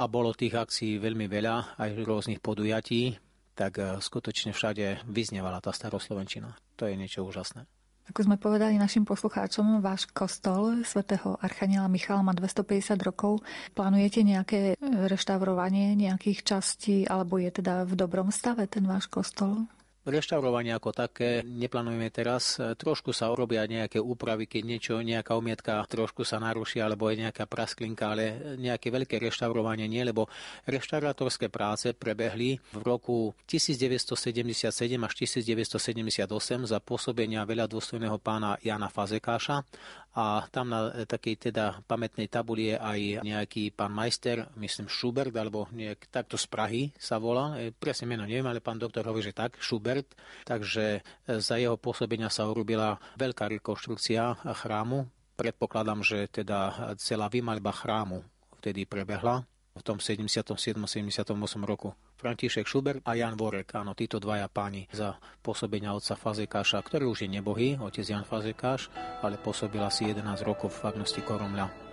a 0.00 0.04
bolo 0.10 0.34
tých 0.34 0.58
akcií 0.58 0.98
veľmi 0.98 1.30
veľa, 1.30 1.78
aj 1.78 2.02
rôznych 2.02 2.42
podujatí, 2.42 3.14
tak 3.54 3.78
eh, 3.78 4.00
skutočne 4.02 4.50
všade 4.50 5.06
vyznevala 5.06 5.62
tá 5.62 5.70
staroslovenčina. 5.70 6.56
To 6.80 6.90
je 6.90 6.98
niečo 6.98 7.22
úžasné. 7.22 7.68
Ako 8.10 8.26
sme 8.26 8.42
povedali 8.42 8.74
našim 8.74 9.06
poslucháčom, 9.06 9.78
váš 9.78 10.10
kostol 10.10 10.82
svätého 10.82 11.38
Archaniela 11.38 11.86
Michala 11.86 12.26
má 12.26 12.34
250 12.34 12.98
rokov. 13.06 13.38
Plánujete 13.70 14.26
nejaké 14.26 14.74
reštaurovanie 14.82 15.94
nejakých 15.94 16.42
častí, 16.42 17.06
alebo 17.06 17.38
je 17.38 17.54
teda 17.54 17.86
v 17.86 17.94
dobrom 17.94 18.34
stave 18.34 18.66
ten 18.66 18.82
váš 18.82 19.06
kostol? 19.06 19.70
Reštaurovanie 20.10 20.74
ako 20.74 20.90
také 20.90 21.46
neplánujeme 21.46 22.10
teraz. 22.10 22.58
Trošku 22.58 23.14
sa 23.14 23.30
urobia 23.30 23.62
nejaké 23.62 24.02
úpravy, 24.02 24.50
keď 24.50 24.62
niečo, 24.66 24.94
nejaká 24.98 25.38
umietka 25.38 25.78
trošku 25.86 26.26
sa 26.26 26.42
naruší, 26.42 26.82
alebo 26.82 27.06
je 27.08 27.22
nejaká 27.22 27.46
prasklinka, 27.46 28.10
ale 28.10 28.58
nejaké 28.58 28.90
veľké 28.90 29.22
reštaurovanie 29.22 29.86
nie, 29.86 30.02
lebo 30.02 30.26
reštaurátorské 30.66 31.46
práce 31.46 31.94
prebehli 31.94 32.58
v 32.74 32.82
roku 32.82 33.38
1977 33.46 34.74
až 34.98 35.12
1978 35.14 36.26
za 36.66 36.78
pôsobenia 36.82 37.46
veľa 37.46 37.70
dôstojného 37.70 38.18
pána 38.18 38.58
Jana 38.66 38.90
Fazekáša 38.90 39.62
a 40.10 40.42
tam 40.50 40.74
na 40.74 41.06
takej 41.06 41.50
teda 41.50 41.86
pamätnej 41.86 42.26
tabuli 42.26 42.74
je 42.74 42.76
aj 42.76 43.00
nejaký 43.22 43.70
pán 43.70 43.94
majster, 43.94 44.50
myslím 44.58 44.90
Schubert, 44.90 45.30
alebo 45.38 45.70
nejak, 45.70 46.10
takto 46.10 46.34
z 46.34 46.46
Prahy 46.50 46.82
sa 46.98 47.22
volá, 47.22 47.54
e, 47.58 47.70
presne 47.70 48.10
meno 48.10 48.26
neviem, 48.26 48.46
ale 48.46 48.58
pán 48.58 48.82
doktor 48.82 49.06
hovorí, 49.06 49.22
že 49.22 49.36
tak, 49.36 49.54
Schubert, 49.62 50.10
takže 50.42 50.98
e, 50.98 51.38
za 51.38 51.62
jeho 51.62 51.78
pôsobenia 51.78 52.26
sa 52.26 52.50
urobila 52.50 52.98
veľká 53.14 53.46
rekonštrukcia 53.60 54.42
chrámu, 54.50 55.06
predpokladám, 55.38 56.02
že 56.02 56.26
teda 56.26 56.92
celá 56.98 57.30
vymaľba 57.30 57.70
chrámu 57.70 58.26
vtedy 58.60 58.84
prebehla 58.84 59.48
v 59.72 59.82
tom 59.86 59.96
77. 59.96 60.76
78. 60.76 61.32
roku. 61.64 61.94
František 62.20 62.68
Schubert 62.68 63.00
a 63.08 63.16
Jan 63.16 63.32
Vorek, 63.32 63.72
áno, 63.72 63.96
títo 63.96 64.20
dvaja 64.20 64.52
páni 64.52 64.84
za 64.92 65.16
pôsobenia 65.40 65.96
otca 65.96 66.20
Fazekáša, 66.20 66.84
ktorý 66.84 67.08
už 67.08 67.24
je 67.24 67.32
nebohý, 67.32 67.80
otec 67.80 68.04
Jan 68.04 68.28
Fazekáš, 68.28 68.92
ale 69.24 69.40
pôsobil 69.40 69.80
asi 69.80 70.12
11 70.12 70.44
rokov 70.44 70.76
v 70.76 70.80
farnosti 70.84 71.24
Koromľa. 71.24 71.90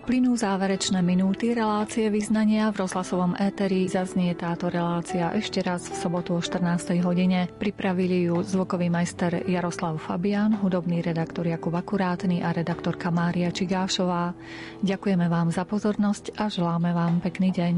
Plynú 0.00 0.32
záverečné 0.32 1.04
minúty 1.04 1.52
relácie 1.52 2.08
vyznania 2.08 2.72
v 2.72 2.88
rozhlasovom 2.88 3.36
éteri 3.36 3.84
zaznie 3.84 4.32
táto 4.32 4.72
relácia 4.72 5.28
ešte 5.36 5.60
raz 5.60 5.92
v 5.92 5.96
sobotu 6.00 6.34
o 6.34 6.40
14. 6.40 6.96
hodine. 7.04 7.52
Pripravili 7.60 8.32
ju 8.32 8.40
zvukový 8.40 8.88
majster 8.88 9.44
Jaroslav 9.44 10.00
Fabian, 10.00 10.56
hudobný 10.56 11.04
redaktor 11.04 11.44
Jakub 11.44 11.76
Akurátny 11.76 12.40
a 12.40 12.56
redaktorka 12.56 13.12
Mária 13.12 13.52
Čigášová. 13.52 14.32
Ďakujeme 14.80 15.28
vám 15.28 15.52
za 15.52 15.68
pozornosť 15.68 16.32
a 16.40 16.48
želáme 16.48 16.96
vám 16.96 17.20
pekný 17.20 17.52
deň. 17.52 17.74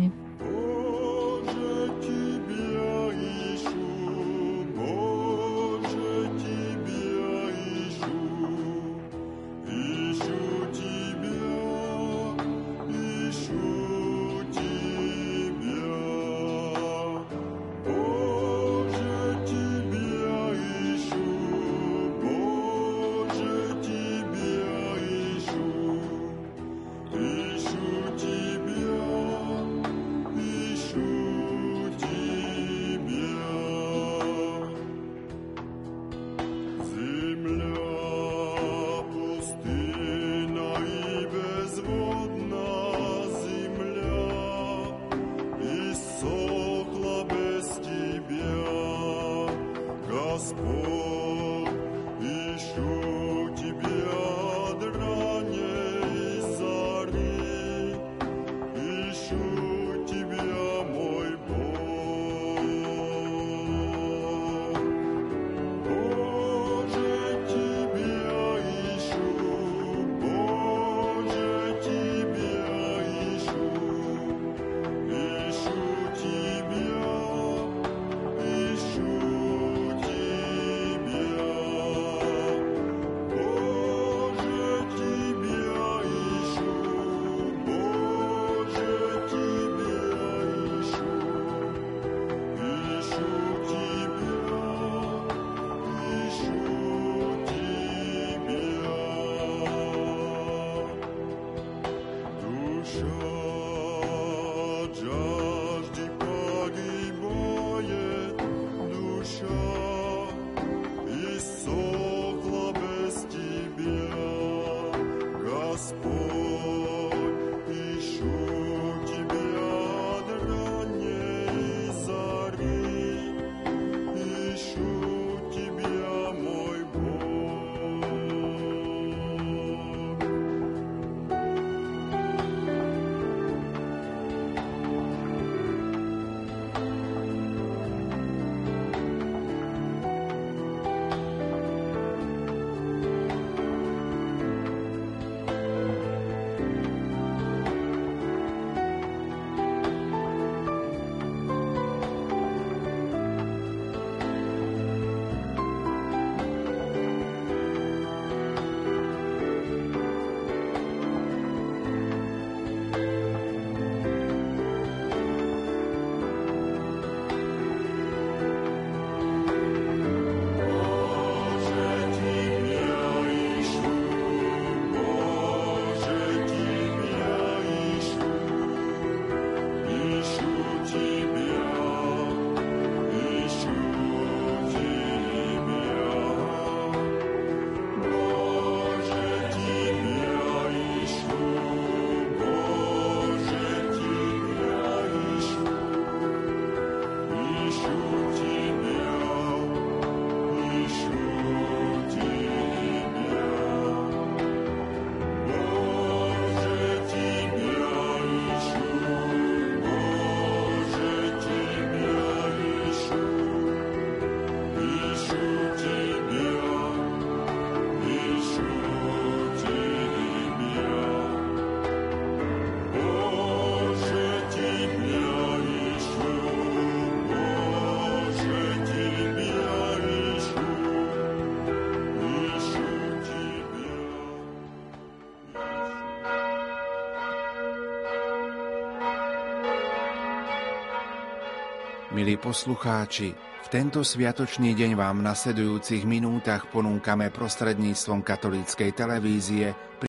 Milí 242.23 242.39
poslucháči, 242.39 243.35
v 243.35 243.67
tento 243.67 244.07
sviatočný 244.07 244.79
deň 244.79 244.95
vám 244.95 245.19
v 245.19 245.27
nasledujúcich 245.27 246.07
minútach 246.07 246.71
ponúkame 246.71 247.35
prostredníctvom 247.35 248.23
katolíckej 248.23 248.95
televízie 248.95 249.75